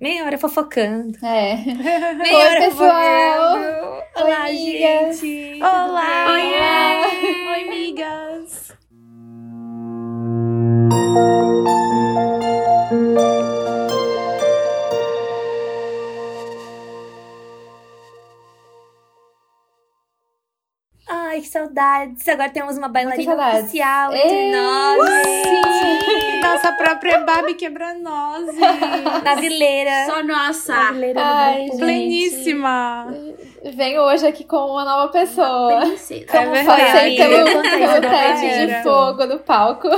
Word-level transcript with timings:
Meia 0.00 0.24
hora 0.24 0.38
fofocando. 0.38 1.18
É. 1.24 1.56
Meia 2.14 2.36
Oi, 2.38 2.46
hora 2.46 2.60
pessoal. 2.60 3.58
fofocando. 3.58 3.98
Oi, 4.16 4.22
Olá, 4.22 4.46
amigas. 4.46 5.20
gente. 5.20 5.62
Olá! 5.62 6.26
Oiê! 6.32 7.50
Oi, 7.50 7.68
amigas! 7.68 8.68
Ai, 21.08 21.40
que 21.40 21.48
saudades. 21.48 22.28
Agora 22.28 22.50
temos 22.50 22.76
uma 22.76 22.88
bailarina 22.88 23.34
oficial 23.34 24.12
entre 24.14 24.50
nós, 24.52 25.08
gente. 25.08 26.37
Nossa 26.42 26.72
própria 26.72 27.18
Babi 27.20 27.54
quebra-nose! 27.54 28.58
Brasileira. 29.22 30.06
Só 30.06 30.22
nossa! 30.22 30.72
Brasileira 30.74 31.20
do 31.20 31.26
Ai, 31.26 31.60
gente. 31.66 31.78
Pleníssima! 31.78 33.06
Venho 33.74 34.02
hoje 34.02 34.24
aqui 34.24 34.44
com 34.44 34.56
uma 34.56 34.84
nova 34.84 35.08
pessoa. 35.10 35.80
Princesa. 35.80 36.24
É 36.30 36.44
Como 36.44 36.52
pelo, 36.52 36.64
Conta 36.64 36.98
aí, 36.98 37.16
pelo 37.16 38.00
teste 38.08 38.66
de 38.66 38.82
fogo 38.84 39.26
no 39.26 39.38
palco 39.40 39.88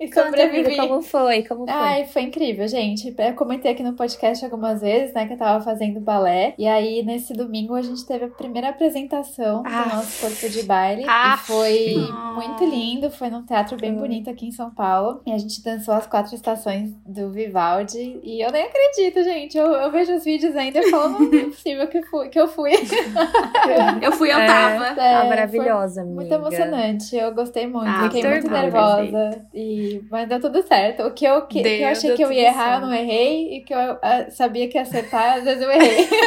e 0.00 0.06
Conta, 0.08 0.24
sobrevivi. 0.24 0.66
amiga, 0.68 0.86
como 0.88 1.02
foi? 1.02 1.42
Como 1.44 1.66
foi? 1.66 1.74
Ai, 1.74 2.06
foi 2.06 2.22
incrível, 2.22 2.66
gente. 2.66 3.14
Eu 3.16 3.34
comentei 3.34 3.72
aqui 3.72 3.82
no 3.82 3.92
podcast 3.92 4.42
algumas 4.44 4.80
vezes, 4.80 5.12
né, 5.14 5.26
que 5.26 5.34
eu 5.34 5.38
tava 5.38 5.62
fazendo 5.62 6.00
balé. 6.00 6.54
E 6.58 6.66
aí, 6.66 7.02
nesse 7.04 7.34
domingo, 7.34 7.74
a 7.74 7.82
gente 7.82 8.04
teve 8.06 8.24
a 8.24 8.28
primeira 8.28 8.70
apresentação 8.70 9.62
Ah. 9.66 9.82
do 9.82 9.96
nosso 9.96 10.20
corpo 10.22 10.48
de 10.48 10.62
baile. 10.62 11.04
Ah. 11.06 11.34
E 11.36 11.46
foi 11.46 11.94
Ah. 12.10 12.32
muito 12.34 12.64
lindo. 12.64 13.10
Foi 13.10 13.28
num 13.28 13.44
teatro 13.44 13.76
bem 13.76 13.94
bonito 13.94 14.30
aqui 14.30 14.46
em 14.46 14.52
São 14.52 14.70
Paulo. 14.70 15.20
E 15.26 15.32
a 15.32 15.36
gente 15.38 15.62
dançou 15.62 15.89
as 15.92 16.06
quatro 16.06 16.34
estações 16.34 16.90
do 17.06 17.30
Vivaldi. 17.30 18.20
E 18.22 18.40
eu 18.44 18.50
nem 18.50 18.64
acredito, 18.64 19.22
gente. 19.24 19.56
Eu, 19.58 19.66
eu 19.72 19.90
vejo 19.90 20.14
os 20.14 20.24
vídeos 20.24 20.56
ainda 20.56 20.80
e 20.80 20.90
falo, 20.90 21.18
não 21.20 21.38
é 21.38 21.44
possível 21.44 21.86
que, 21.88 22.02
fui, 22.02 22.28
que 22.28 22.38
eu 22.40 22.48
fui. 22.48 22.72
Eu 24.02 24.12
fui, 24.12 24.30
eu 24.32 24.38
É. 24.38 24.46
tava. 24.46 25.00
É, 25.00 25.14
ah, 25.14 25.24
maravilhosa, 25.24 26.00
amiga. 26.02 26.14
Muito 26.16 26.32
emocionante, 26.34 27.16
eu 27.16 27.32
gostei 27.34 27.66
muito, 27.66 27.86
Ah, 27.88 28.04
fiquei 28.04 28.28
muito 28.28 28.50
nervosa. 28.50 29.44
E... 29.54 30.02
Mas 30.10 30.28
deu 30.28 30.40
tudo 30.40 30.62
certo. 30.66 31.02
O 31.04 31.12
que 31.12 31.24
eu, 31.24 31.42
que, 31.46 31.62
que 31.62 31.82
eu 31.82 31.88
achei 31.88 32.14
que 32.14 32.22
eu 32.24 32.32
ia 32.32 32.46
errar, 32.48 32.66
eu 32.66 32.70
certo. 32.80 32.86
não 32.86 32.94
errei. 32.94 33.56
E 33.56 33.60
que 33.60 33.72
eu 33.74 33.78
ah, 33.78 34.26
sabia 34.30 34.68
que 34.68 34.76
ia 34.78 34.82
acertar, 34.82 35.38
às 35.38 35.44
vezes 35.44 35.62
eu 35.62 35.70
errei. 35.70 36.08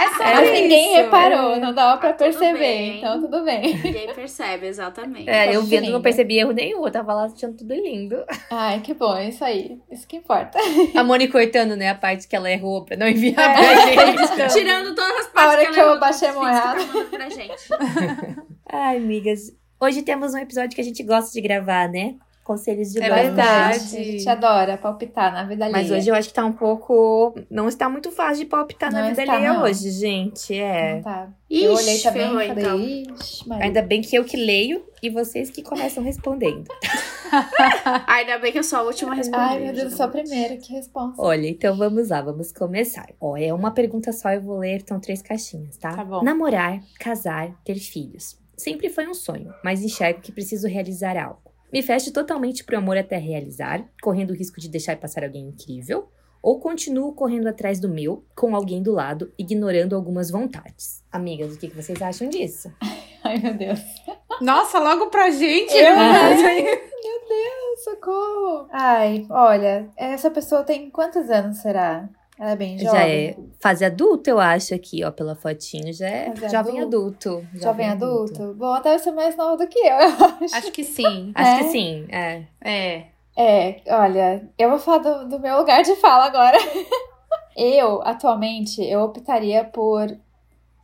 É 0.00 0.08
só 0.16 0.24
Mas 0.24 0.50
ninguém 0.52 0.94
isso. 0.94 1.02
reparou, 1.02 1.56
não 1.56 1.74
dava 1.74 1.98
pra 1.98 2.10
Ah, 2.10 2.12
tudo 2.12 2.24
perceber. 2.24 2.58
bem. 2.58 2.98
Então 2.98 3.20
tudo 3.20 3.44
bem. 3.44 3.74
Ninguém 3.76 4.14
percebe, 4.14 4.66
exatamente. 4.66 5.28
É, 5.28 5.54
eu 5.54 5.62
vendo, 5.62 5.90
não 5.90 6.00
percebi 6.00 6.38
erro 6.38 6.52
nenhum. 6.52 6.84
Eu 6.86 6.90
tava 6.92 7.12
lá 7.12 7.24
achando 7.24 7.56
tudo 7.56 7.74
lindo. 7.74 8.16
Ai, 8.50 8.80
que 8.80 8.94
bom, 8.94 9.18
isso 9.18 9.44
aí. 9.44 9.80
Isso 9.90 10.06
que 10.06 10.16
importa. 10.16 10.58
A 10.94 11.02
Moni 11.04 11.28
cortando, 11.28 11.76
né, 11.76 11.88
a 11.90 11.94
parte 11.94 12.26
que 12.28 12.34
ela 12.36 12.50
errou 12.50 12.84
pra 12.84 12.96
não 12.96 13.06
enviar 13.08 13.38
É. 13.58 13.94
pra 13.94 14.06
gente. 14.46 14.52
Tirando 14.52 14.94
todas 14.94 15.16
as 15.20 15.26
A 15.26 15.30
partes 15.30 15.52
hora 15.52 15.62
ela 15.64 15.72
que 15.74 15.80
eu 15.80 15.84
errou, 15.86 16.00
baixei 16.00 16.28
a 16.28 16.32
que 16.32 17.04
pra 17.16 17.28
gente. 17.28 17.62
Ai, 18.72 18.96
amigas. 18.96 19.40
Hoje 19.80 20.02
temos 20.02 20.34
um 20.34 20.38
episódio 20.38 20.74
que 20.74 20.80
a 20.80 20.84
gente 20.84 21.02
gosta 21.02 21.32
de 21.32 21.40
gravar, 21.40 21.88
né? 21.88 22.14
Conselhos 22.44 22.90
de 22.92 23.00
É 23.00 23.08
banho. 23.08 23.22
verdade. 23.26 23.76
A 23.76 24.02
gente 24.02 24.28
adora 24.28 24.76
palpitar 24.76 25.32
na 25.32 25.44
vida 25.44 25.66
alheia. 25.66 25.82
Mas 25.82 25.90
hoje 25.90 26.08
eu 26.10 26.14
acho 26.14 26.28
que 26.28 26.34
tá 26.34 26.44
um 26.44 26.52
pouco. 26.52 27.34
Não 27.48 27.68
está 27.68 27.88
muito 27.88 28.10
fácil 28.10 28.44
de 28.44 28.50
palpitar 28.50 28.90
na 28.92 29.02
Não 29.02 29.08
vida 29.10 29.22
está, 29.22 29.34
alheia 29.34 29.52
não. 29.52 29.62
hoje, 29.62 29.90
gente. 29.90 30.54
É. 30.54 30.96
Não 30.96 31.02
tá. 31.02 31.28
Ixi, 31.48 31.64
eu 31.64 31.72
olhei 31.74 31.98
também 31.98 32.22
ferrou, 32.22 32.40
e 32.42 32.48
falei, 32.48 33.02
então. 33.02 33.56
Ainda 33.60 33.82
bem 33.82 34.00
que 34.02 34.16
eu 34.16 34.24
que 34.24 34.36
leio 34.36 34.84
e 35.02 35.10
vocês 35.10 35.50
que 35.50 35.62
começam 35.62 36.02
respondendo. 36.02 36.68
Ainda 38.06 38.38
bem 38.38 38.52
que 38.52 38.58
eu 38.58 38.64
sou 38.64 38.80
a 38.80 38.82
última 38.82 39.12
a 39.12 39.14
responder. 39.14 39.42
Ai, 39.44 39.58
meu 39.60 39.72
Deus, 39.72 39.92
eu 39.92 39.96
sou 39.96 40.06
a 40.06 40.08
primeira, 40.08 40.56
que 40.56 40.72
responsa. 40.72 41.14
Olha, 41.20 41.48
então 41.48 41.76
vamos 41.76 42.08
lá, 42.08 42.20
vamos 42.22 42.52
começar. 42.52 43.08
Ó, 43.20 43.36
é 43.36 43.52
uma 43.52 43.70
pergunta 43.72 44.12
só, 44.12 44.30
eu 44.30 44.40
vou 44.42 44.58
ler, 44.58 44.82
são 44.86 44.98
três 45.00 45.22
caixinhas, 45.22 45.76
tá? 45.76 45.94
Tá 45.94 46.04
bom. 46.04 46.22
Namorar, 46.22 46.80
casar, 46.98 47.52
ter 47.64 47.76
filhos. 47.76 48.38
Sempre 48.56 48.88
foi 48.90 49.06
um 49.08 49.14
sonho, 49.14 49.52
mas 49.64 49.82
enxergo 49.82 50.20
que 50.20 50.32
preciso 50.32 50.66
realizar 50.68 51.16
algo. 51.16 51.49
Me 51.72 51.82
fecho 51.82 52.12
totalmente 52.12 52.64
pro 52.64 52.78
amor 52.78 52.96
até 52.96 53.16
realizar, 53.16 53.84
correndo 54.02 54.30
o 54.30 54.34
risco 54.34 54.60
de 54.60 54.68
deixar 54.68 54.96
passar 54.96 55.22
alguém 55.24 55.48
incrível, 55.48 56.08
ou 56.42 56.58
continuo 56.58 57.12
correndo 57.14 57.46
atrás 57.48 57.78
do 57.78 57.88
meu, 57.88 58.24
com 58.34 58.56
alguém 58.56 58.82
do 58.82 58.92
lado, 58.92 59.32
ignorando 59.38 59.94
algumas 59.94 60.30
vontades. 60.30 61.04
Amigas, 61.12 61.54
o 61.54 61.58
que 61.58 61.68
que 61.68 61.76
vocês 61.76 62.00
acham 62.00 62.28
disso? 62.28 62.72
Ai, 63.22 63.38
meu 63.38 63.54
Deus. 63.54 63.80
Nossa, 64.40 64.78
logo 64.78 65.08
pra 65.10 65.30
gente! 65.30 65.74
Eu, 65.74 65.94
né? 65.96 66.34
Meu 66.34 66.64
Deus, 67.28 67.84
socorro. 67.84 68.66
Ai, 68.72 69.26
olha, 69.28 69.88
essa 69.96 70.30
pessoa 70.30 70.64
tem 70.64 70.90
quantos 70.90 71.28
anos 71.30 71.58
será? 71.58 72.08
Ela 72.40 72.52
é 72.52 72.56
bem 72.56 72.78
jovem. 72.78 72.90
Já 72.90 73.06
é 73.06 73.36
fase 73.60 73.84
adulta, 73.84 74.30
eu 74.30 74.40
acho, 74.40 74.74
aqui, 74.74 75.04
ó, 75.04 75.10
pela 75.10 75.34
fotinho. 75.36 75.92
Já 75.92 76.06
é 76.08 76.34
Fase 76.34 76.48
jovem 76.56 76.80
adulto. 76.80 77.46
Jovem 77.54 77.86
adulto? 77.90 78.54
Bom, 78.54 78.66
ela 78.66 78.80
deve 78.80 78.98
ser 79.00 79.10
mais 79.12 79.36
nova 79.36 79.58
do 79.58 79.68
que 79.68 79.78
eu, 79.78 79.84
eu 79.94 80.08
acho. 80.42 80.56
Acho 80.56 80.72
que 80.72 80.82
sim. 80.82 81.32
Acho 81.36 81.50
É? 81.50 81.58
que 81.58 81.64
sim, 81.64 82.06
é. 82.10 82.42
É. 82.64 83.04
É, 83.36 83.80
olha, 83.88 84.48
eu 84.58 84.70
vou 84.70 84.78
falar 84.78 84.98
do, 84.98 85.28
do 85.28 85.38
meu 85.40 85.58
lugar 85.58 85.82
de 85.82 85.94
fala 85.96 86.24
agora. 86.24 86.56
eu, 87.56 88.00
atualmente, 88.02 88.82
eu 88.82 89.00
optaria 89.02 89.62
por 89.64 90.06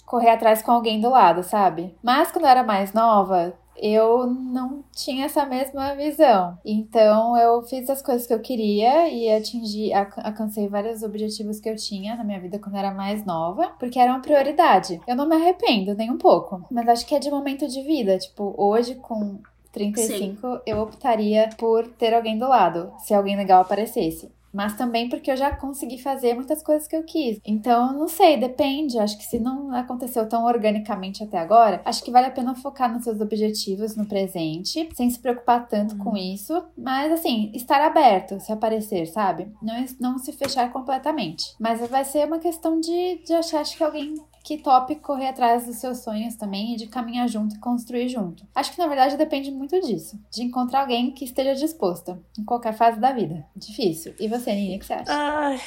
correr 0.04 0.30
atrás 0.30 0.62
com 0.62 0.70
alguém 0.72 1.00
do 1.00 1.08
lado, 1.10 1.42
sabe? 1.42 1.94
Mas 2.02 2.30
quando 2.30 2.44
eu 2.44 2.50
era 2.50 2.62
mais 2.62 2.92
nova, 2.92 3.54
eu 3.80 4.26
não 4.26 4.84
tinha 4.94 5.26
essa 5.26 5.44
mesma 5.46 5.94
visão. 5.94 6.58
Então 6.64 7.36
eu 7.36 7.62
fiz 7.62 7.88
as 7.90 8.02
coisas 8.02 8.26
que 8.26 8.32
eu 8.34 8.40
queria 8.40 9.08
e 9.08 9.30
atingi, 9.32 9.92
alca- 9.92 10.22
alcancei 10.22 10.68
vários 10.68 11.02
objetivos 11.02 11.60
que 11.60 11.68
eu 11.68 11.76
tinha 11.76 12.16
na 12.16 12.24
minha 12.24 12.40
vida 12.40 12.58
quando 12.58 12.74
eu 12.74 12.80
era 12.80 12.94
mais 12.94 13.24
nova, 13.24 13.72
porque 13.78 13.98
era 13.98 14.12
uma 14.12 14.20
prioridade. 14.20 15.00
Eu 15.06 15.16
não 15.16 15.28
me 15.28 15.36
arrependo 15.36 15.94
nem 15.94 16.10
um 16.10 16.18
pouco, 16.18 16.64
mas 16.70 16.88
acho 16.88 17.06
que 17.06 17.14
é 17.14 17.18
de 17.18 17.30
momento 17.30 17.66
de 17.68 17.82
vida. 17.82 18.18
Tipo, 18.18 18.54
hoje 18.56 18.94
com 18.96 19.38
35, 19.72 20.60
eu 20.64 20.80
optaria 20.80 21.50
por 21.58 21.86
ter 21.86 22.14
alguém 22.14 22.38
do 22.38 22.48
lado, 22.48 22.92
se 22.98 23.12
alguém 23.12 23.36
legal 23.36 23.60
aparecesse. 23.60 24.30
Mas 24.56 24.74
também 24.74 25.06
porque 25.06 25.30
eu 25.30 25.36
já 25.36 25.54
consegui 25.54 25.98
fazer 25.98 26.32
muitas 26.32 26.62
coisas 26.62 26.88
que 26.88 26.96
eu 26.96 27.02
quis. 27.02 27.38
Então, 27.44 27.92
não 27.92 28.08
sei, 28.08 28.38
depende. 28.38 28.98
Acho 28.98 29.18
que 29.18 29.24
se 29.24 29.38
não 29.38 29.70
aconteceu 29.74 30.26
tão 30.26 30.46
organicamente 30.46 31.22
até 31.22 31.36
agora, 31.36 31.82
acho 31.84 32.02
que 32.02 32.10
vale 32.10 32.26
a 32.28 32.30
pena 32.30 32.54
focar 32.54 32.90
nos 32.90 33.04
seus 33.04 33.20
objetivos 33.20 33.94
no 33.94 34.06
presente, 34.06 34.88
sem 34.94 35.10
se 35.10 35.18
preocupar 35.18 35.68
tanto 35.68 35.98
com 35.98 36.16
isso. 36.16 36.64
Mas, 36.74 37.12
assim, 37.12 37.50
estar 37.54 37.82
aberto 37.82 38.40
se 38.40 38.50
aparecer, 38.50 39.06
sabe? 39.06 39.52
Não, 39.60 39.74
não 40.00 40.18
se 40.18 40.32
fechar 40.32 40.72
completamente. 40.72 41.54
Mas 41.60 41.86
vai 41.90 42.06
ser 42.06 42.26
uma 42.26 42.38
questão 42.38 42.80
de, 42.80 43.22
de 43.26 43.34
achar 43.34 43.60
acho 43.60 43.76
que 43.76 43.84
alguém 43.84 44.14
que 44.46 44.58
tope 44.58 44.94
correr 44.94 45.26
atrás 45.26 45.66
dos 45.66 45.78
seus 45.78 45.98
sonhos 45.98 46.36
também 46.36 46.74
e 46.74 46.76
de 46.76 46.86
caminhar 46.86 47.28
junto 47.28 47.56
e 47.56 47.58
construir 47.58 48.08
junto. 48.08 48.46
Acho 48.54 48.72
que 48.72 48.78
na 48.78 48.86
verdade 48.86 49.16
depende 49.16 49.50
muito 49.50 49.80
disso, 49.80 50.16
de 50.30 50.44
encontrar 50.44 50.82
alguém 50.82 51.10
que 51.10 51.24
esteja 51.24 51.52
disposto 51.56 52.24
em 52.38 52.44
qualquer 52.44 52.72
fase 52.72 53.00
da 53.00 53.10
vida. 53.12 53.44
Difícil. 53.56 54.14
E 54.20 54.28
você, 54.28 54.54
Nini, 54.54 54.76
o 54.76 54.78
que 54.78 54.86
você 54.86 54.92
acha? 54.92 55.10
Ai, 55.10 55.60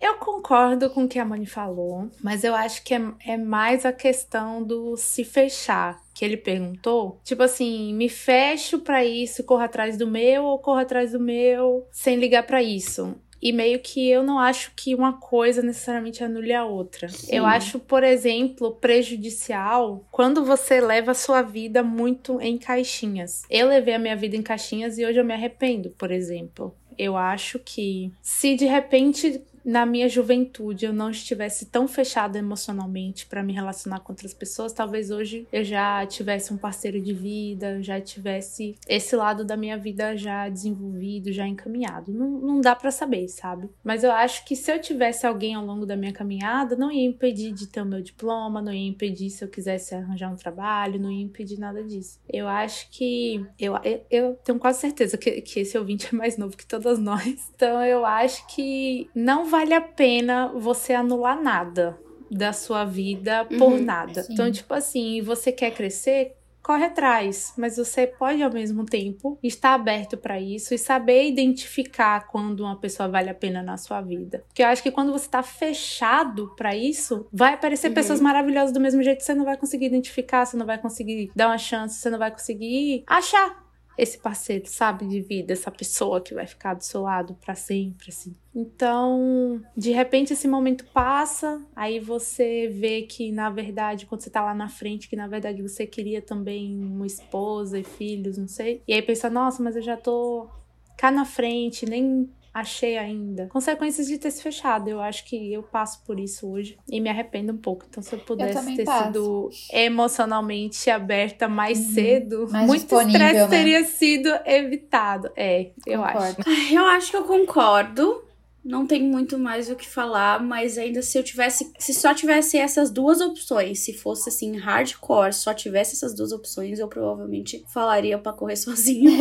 eu 0.00 0.16
concordo 0.16 0.90
com 0.90 1.04
o 1.04 1.08
que 1.08 1.16
a 1.16 1.24
Mani 1.24 1.46
falou, 1.46 2.10
mas 2.20 2.42
eu 2.42 2.56
acho 2.56 2.82
que 2.82 2.92
é, 2.92 3.00
é 3.24 3.36
mais 3.36 3.86
a 3.86 3.92
questão 3.92 4.64
do 4.64 4.96
se 4.96 5.22
fechar. 5.22 6.04
Que 6.12 6.24
ele 6.24 6.36
perguntou, 6.36 7.20
tipo 7.22 7.42
assim, 7.42 7.94
me 7.94 8.08
fecho 8.08 8.80
pra 8.80 9.04
isso, 9.04 9.44
corro 9.44 9.62
atrás 9.62 9.96
do 9.96 10.06
meu 10.06 10.44
ou 10.44 10.58
corro 10.58 10.78
atrás 10.78 11.12
do 11.12 11.20
meu 11.20 11.86
sem 11.92 12.16
ligar 12.16 12.42
pra 12.44 12.62
isso. 12.62 13.14
E 13.40 13.52
meio 13.52 13.78
que 13.80 14.08
eu 14.08 14.22
não 14.22 14.38
acho 14.38 14.72
que 14.74 14.94
uma 14.94 15.14
coisa 15.14 15.62
necessariamente 15.62 16.24
anule 16.24 16.52
a 16.52 16.64
outra. 16.64 17.08
Sim. 17.08 17.34
Eu 17.34 17.44
acho, 17.46 17.78
por 17.78 18.02
exemplo, 18.02 18.72
prejudicial 18.72 20.04
quando 20.10 20.44
você 20.44 20.80
leva 20.80 21.10
a 21.10 21.14
sua 21.14 21.42
vida 21.42 21.82
muito 21.82 22.40
em 22.40 22.56
caixinhas. 22.58 23.44
Eu 23.50 23.68
levei 23.68 23.94
a 23.94 23.98
minha 23.98 24.16
vida 24.16 24.36
em 24.36 24.42
caixinhas 24.42 24.98
e 24.98 25.04
hoje 25.04 25.18
eu 25.18 25.24
me 25.24 25.34
arrependo, 25.34 25.90
por 25.90 26.10
exemplo. 26.10 26.74
Eu 26.98 27.16
acho 27.16 27.58
que 27.58 28.10
se 28.22 28.56
de 28.56 28.64
repente 28.64 29.42
na 29.66 29.84
minha 29.84 30.08
juventude 30.08 30.86
eu 30.86 30.92
não 30.92 31.10
estivesse 31.10 31.66
tão 31.66 31.88
fechada 31.88 32.38
emocionalmente 32.38 33.26
para 33.26 33.42
me 33.42 33.52
relacionar 33.52 33.98
com 33.98 34.12
outras 34.12 34.32
pessoas, 34.32 34.72
talvez 34.72 35.10
hoje 35.10 35.44
eu 35.52 35.64
já 35.64 36.06
tivesse 36.06 36.54
um 36.54 36.56
parceiro 36.56 37.00
de 37.00 37.12
vida, 37.12 37.82
já 37.82 38.00
tivesse 38.00 38.76
esse 38.88 39.16
lado 39.16 39.44
da 39.44 39.56
minha 39.56 39.76
vida 39.76 40.16
já 40.16 40.48
desenvolvido, 40.48 41.32
já 41.32 41.48
encaminhado. 41.48 42.12
Não, 42.12 42.30
não 42.30 42.60
dá 42.60 42.76
para 42.76 42.92
saber, 42.92 43.26
sabe? 43.26 43.68
Mas 43.82 44.04
eu 44.04 44.12
acho 44.12 44.44
que 44.44 44.54
se 44.54 44.72
eu 44.72 44.80
tivesse 44.80 45.26
alguém 45.26 45.54
ao 45.54 45.66
longo 45.66 45.84
da 45.84 45.96
minha 45.96 46.12
caminhada, 46.12 46.76
não 46.76 46.92
ia 46.92 47.04
impedir 47.04 47.52
de 47.52 47.66
ter 47.66 47.82
o 47.82 47.86
meu 47.86 48.00
diploma, 48.00 48.62
não 48.62 48.72
ia 48.72 48.88
impedir 48.88 49.30
se 49.30 49.44
eu 49.44 49.48
quisesse 49.48 49.96
arranjar 49.96 50.32
um 50.32 50.36
trabalho, 50.36 51.00
não 51.00 51.10
ia 51.10 51.24
impedir 51.24 51.58
nada 51.58 51.82
disso. 51.82 52.20
Eu 52.32 52.46
acho 52.46 52.88
que. 52.90 53.44
Eu, 53.58 53.74
eu, 53.82 54.00
eu 54.08 54.34
tenho 54.44 54.60
quase 54.60 54.80
certeza 54.80 55.18
que, 55.18 55.40
que 55.40 55.60
esse 55.60 55.76
ouvinte 55.76 56.14
é 56.14 56.16
mais 56.16 56.36
novo 56.36 56.56
que 56.56 56.66
todas 56.66 57.00
nós. 57.00 57.50
Então 57.56 57.82
eu 57.82 58.04
acho 58.04 58.46
que 58.48 59.10
não 59.14 59.46
vale 59.56 59.72
a 59.72 59.80
pena 59.80 60.48
você 60.48 60.92
anular 60.92 61.40
nada 61.40 61.98
da 62.30 62.52
sua 62.52 62.84
vida 62.84 63.46
por 63.46 63.72
Uhum, 63.72 63.82
nada. 63.82 64.22
sim. 64.22 64.34
Então, 64.34 64.50
tipo 64.52 64.74
assim, 64.74 65.22
você 65.22 65.50
quer 65.50 65.70
crescer? 65.72 66.32
corre 66.62 66.84
atrás, 66.86 67.52
mas 67.56 67.76
você 67.76 68.08
pode 68.08 68.42
ao 68.42 68.52
mesmo 68.52 68.84
tempo 68.84 69.38
estar 69.40 69.72
aberto 69.72 70.16
para 70.16 70.40
isso 70.40 70.74
e 70.74 70.78
saber 70.78 71.28
identificar 71.28 72.26
quando 72.26 72.64
uma 72.64 72.74
pessoa 72.74 73.08
vale 73.08 73.30
a 73.30 73.34
pena 73.34 73.62
na 73.62 73.76
sua 73.76 74.00
vida. 74.00 74.42
Porque 74.48 74.64
eu 74.64 74.66
acho 74.66 74.82
que 74.82 74.90
quando 74.90 75.12
você 75.12 75.28
tá 75.28 75.44
fechado 75.44 76.52
para 76.56 76.74
isso, 76.74 77.24
vai 77.32 77.54
aparecer 77.54 77.86
uhum. 77.86 77.94
pessoas 77.94 78.20
maravilhosas 78.20 78.72
do 78.72 78.80
mesmo 78.80 79.00
jeito 79.00 79.18
que 79.18 79.24
você 79.24 79.32
não 79.32 79.44
vai 79.44 79.56
conseguir 79.56 79.86
identificar, 79.86 80.44
você 80.44 80.56
não 80.56 80.66
vai 80.66 80.76
conseguir 80.76 81.30
dar 81.36 81.46
uma 81.46 81.56
chance, 81.56 82.00
você 82.00 82.10
não 82.10 82.18
vai 82.18 82.32
conseguir 82.32 83.04
achar 83.06 83.64
esse 83.96 84.18
parceiro, 84.18 84.66
sabe, 84.66 85.06
de 85.06 85.20
vida, 85.20 85.52
essa 85.52 85.70
pessoa 85.70 86.20
que 86.20 86.34
vai 86.34 86.46
ficar 86.46 86.74
do 86.74 86.84
seu 86.84 87.02
lado 87.02 87.34
para 87.34 87.54
sempre, 87.54 88.10
assim. 88.10 88.34
Então, 88.54 89.62
de 89.76 89.90
repente 89.90 90.32
esse 90.32 90.48
momento 90.48 90.84
passa, 90.92 91.60
aí 91.74 92.00
você 92.00 92.68
vê 92.68 93.02
que 93.02 93.30
na 93.30 93.50
verdade, 93.50 94.06
quando 94.06 94.22
você 94.22 94.30
tá 94.30 94.42
lá 94.42 94.54
na 94.54 94.68
frente, 94.68 95.08
que 95.08 95.16
na 95.16 95.26
verdade 95.26 95.62
você 95.62 95.86
queria 95.86 96.22
também 96.22 96.74
uma 96.78 97.06
esposa 97.06 97.78
e 97.78 97.84
filhos, 97.84 98.38
não 98.38 98.48
sei. 98.48 98.82
E 98.86 98.94
aí 98.94 99.02
pensa, 99.02 99.28
nossa, 99.28 99.62
mas 99.62 99.76
eu 99.76 99.82
já 99.82 99.96
tô 99.96 100.48
cá 100.96 101.10
na 101.10 101.24
frente, 101.24 101.84
nem 101.84 102.30
achei 102.56 102.96
ainda. 102.96 103.48
Consequências 103.48 104.06
de 104.06 104.16
ter 104.16 104.30
se 104.30 104.42
fechado. 104.42 104.88
Eu 104.88 105.00
acho 105.00 105.24
que 105.26 105.52
eu 105.52 105.62
passo 105.62 106.02
por 106.04 106.18
isso 106.18 106.50
hoje 106.50 106.78
e 106.90 107.00
me 107.00 107.10
arrependo 107.10 107.52
um 107.52 107.56
pouco. 107.56 107.84
Então, 107.88 108.02
se 108.02 108.14
eu 108.14 108.18
pudesse 108.18 108.58
eu 108.58 108.76
ter 108.76 108.84
passo. 108.84 109.06
sido 109.06 109.50
emocionalmente 109.70 110.88
aberta 110.88 111.48
mais 111.48 111.78
uhum. 111.78 111.94
cedo, 111.94 112.48
mais 112.50 112.66
muito 112.66 113.00
estresse 113.00 113.34
né? 113.34 113.48
teria 113.48 113.84
sido 113.84 114.28
evitado. 114.46 115.30
É, 115.36 115.70
eu 115.86 116.02
concordo. 116.02 116.42
acho. 116.46 116.74
Eu 116.74 116.84
acho 116.86 117.10
que 117.10 117.16
eu 117.16 117.24
concordo 117.24 118.25
não 118.66 118.84
tem 118.84 119.00
muito 119.00 119.38
mais 119.38 119.70
o 119.70 119.76
que 119.76 119.88
falar, 119.88 120.42
mas 120.42 120.76
ainda 120.76 121.00
se 121.00 121.16
eu 121.16 121.22
tivesse. 121.22 121.72
Se 121.78 121.94
só 121.94 122.12
tivesse 122.12 122.58
essas 122.58 122.90
duas 122.90 123.20
opções, 123.20 123.78
se 123.78 123.92
fosse 123.92 124.28
assim, 124.28 124.56
hardcore, 124.56 125.32
só 125.32 125.54
tivesse 125.54 125.94
essas 125.94 126.14
duas 126.14 126.32
opções, 126.32 126.80
eu 126.80 126.88
provavelmente 126.88 127.64
falaria 127.72 128.18
para 128.18 128.32
correr 128.32 128.56
sozinho. 128.58 129.12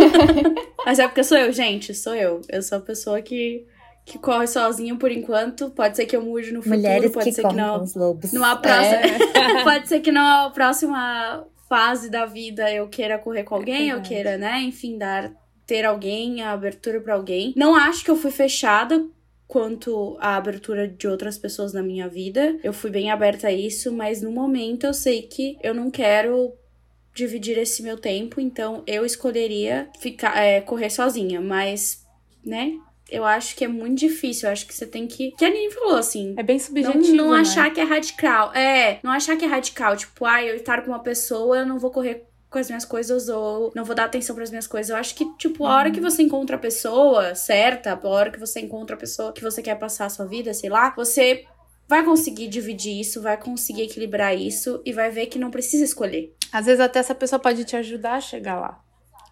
mas 0.84 0.98
é 0.98 1.08
porque 1.08 1.24
sou 1.24 1.38
eu, 1.38 1.52
gente, 1.52 1.94
sou 1.94 2.16
eu. 2.16 2.42
Eu 2.50 2.62
sou 2.62 2.80
a 2.80 2.82
pessoa 2.82 3.22
que. 3.22 3.66
Que 4.04 4.20
corre 4.20 4.46
sozinho 4.46 4.98
por 4.98 5.12
enquanto. 5.12 5.72
Pode 5.72 5.96
ser 5.96 6.06
que 6.06 6.16
eu 6.16 6.22
mude 6.22 6.52
no 6.52 6.62
futuro. 6.62 6.80
Mulheres 6.80 7.12
pode 7.12 7.26
que 7.26 7.32
ser 7.32 7.48
que 7.48 7.56
não. 7.56 7.82
Os 7.82 7.96
lobos. 7.96 8.32
Numa 8.32 8.56
próxima. 8.56 8.98
É. 8.98 9.64
pode 9.66 9.88
ser 9.88 10.00
que 10.00 10.12
na 10.12 10.52
próxima 10.52 11.44
fase 11.68 12.08
da 12.08 12.24
vida 12.28 12.72
eu 12.72 12.88
queira 12.88 13.18
correr 13.18 13.44
com 13.44 13.56
alguém, 13.56 13.90
é 13.90 13.96
eu 13.96 14.02
queira, 14.04 14.38
né? 14.38 14.62
Enfim, 14.62 15.00
dar 15.00 15.32
ter 15.66 15.84
alguém, 15.84 16.44
a 16.44 16.52
abertura 16.52 17.02
para 17.02 17.16
alguém. 17.16 17.52
Não 17.56 17.76
acho 17.76 18.06
que 18.06 18.12
eu 18.12 18.16
fui 18.16 18.30
fechada 18.30 19.04
quanto 19.48 20.18
à 20.20 20.36
abertura 20.36 20.88
de 20.88 21.08
outras 21.08 21.38
pessoas 21.38 21.74
na 21.74 21.84
minha 21.84 22.08
vida. 22.08 22.58
Eu 22.64 22.74
fui 22.74 22.90
bem 22.90 23.12
aberta 23.12 23.48
a 23.48 23.52
isso, 23.52 23.92
mas 23.92 24.22
no 24.22 24.32
momento 24.32 24.86
eu 24.86 24.94
sei 24.94 25.22
que 25.24 25.58
eu 25.62 25.74
não 25.74 25.92
quero 25.92 26.54
dividir 27.14 27.58
esse 27.58 27.82
meu 27.82 27.98
tempo, 27.98 28.42
então 28.42 28.84
eu 28.86 29.06
escolheria 29.06 29.90
ficar 30.00 30.38
é, 30.38 30.60
correr 30.60 30.90
sozinha, 30.90 31.40
mas 31.40 32.04
né? 32.46 32.78
Eu 33.10 33.24
acho 33.24 33.56
que 33.56 33.64
é 33.64 33.68
muito 33.68 34.00
difícil. 34.00 34.48
Eu 34.48 34.54
acho 34.54 34.66
que 34.66 34.74
você 34.74 34.86
tem 34.86 35.08
que. 35.08 35.32
Que 35.32 35.46
a 35.46 35.50
Nini 35.50 35.72
falou, 35.72 35.96
assim. 35.96 36.34
É 36.38 36.44
bem 36.44 36.58
subjetivo. 36.58 37.16
Não, 37.16 37.26
não 37.26 37.34
né? 37.34 37.42
achar 37.42 37.72
que 37.72 37.80
é 37.80 37.84
radical. 37.84 38.52
É, 38.54 39.00
não 39.04 39.12
achar 39.12 39.38
que 39.38 39.46
é 39.46 39.48
radical. 39.48 39.96
Tipo, 39.96 40.26
ah, 40.26 40.44
eu 40.44 40.56
estar 40.56 40.82
com 40.82 40.92
uma 40.92 41.00
pessoa, 41.00 41.60
eu 41.60 41.66
não 41.66 41.78
vou 41.78 41.92
correr 41.92 42.26
com 42.50 42.60
as 42.60 42.68
minhas 42.68 42.86
coisas 42.86 43.28
ou 43.28 43.72
não 43.76 43.84
vou 43.84 43.96
dar 43.96 44.06
atenção 44.06 44.36
para 44.36 44.44
as 44.44 44.50
minhas 44.50 44.68
coisas. 44.68 44.90
Eu 44.90 44.96
acho 44.96 45.16
que, 45.16 45.26
tipo, 45.38 45.66
a 45.66 45.76
hora 45.76 45.92
que 45.92 46.00
você 46.00 46.24
encontra 46.24 46.56
a 46.56 46.60
pessoa 46.60 47.36
certa, 47.36 47.94
a 47.94 48.08
hora 48.08 48.32
que 48.32 48.40
você 48.40 48.60
encontra 48.62 48.96
a 48.96 49.00
pessoa 49.00 49.34
que 49.34 49.44
você 49.44 49.62
quer 49.62 49.76
passar 49.76 50.06
a 50.06 50.10
sua 50.10 50.26
vida, 50.26 50.54
sei 50.54 50.70
lá, 50.70 50.94
você 50.96 51.46
vai 51.88 52.04
conseguir 52.04 52.48
dividir 52.48 53.00
isso, 53.00 53.22
vai 53.22 53.38
conseguir 53.38 53.84
equilibrar 53.84 54.36
isso 54.36 54.82
e 54.86 54.92
vai 54.92 55.10
ver 55.12 55.28
que 55.28 55.38
não 55.38 55.52
precisa 55.52 55.84
escolher. 55.84 56.34
Às 56.52 56.66
vezes 56.66 56.80
até 56.80 57.00
essa 57.00 57.14
pessoa 57.14 57.40
pode 57.40 57.64
te 57.66 57.76
ajudar 57.76 58.16
a 58.16 58.22
chegar 58.22 58.60
lá. 58.60 58.82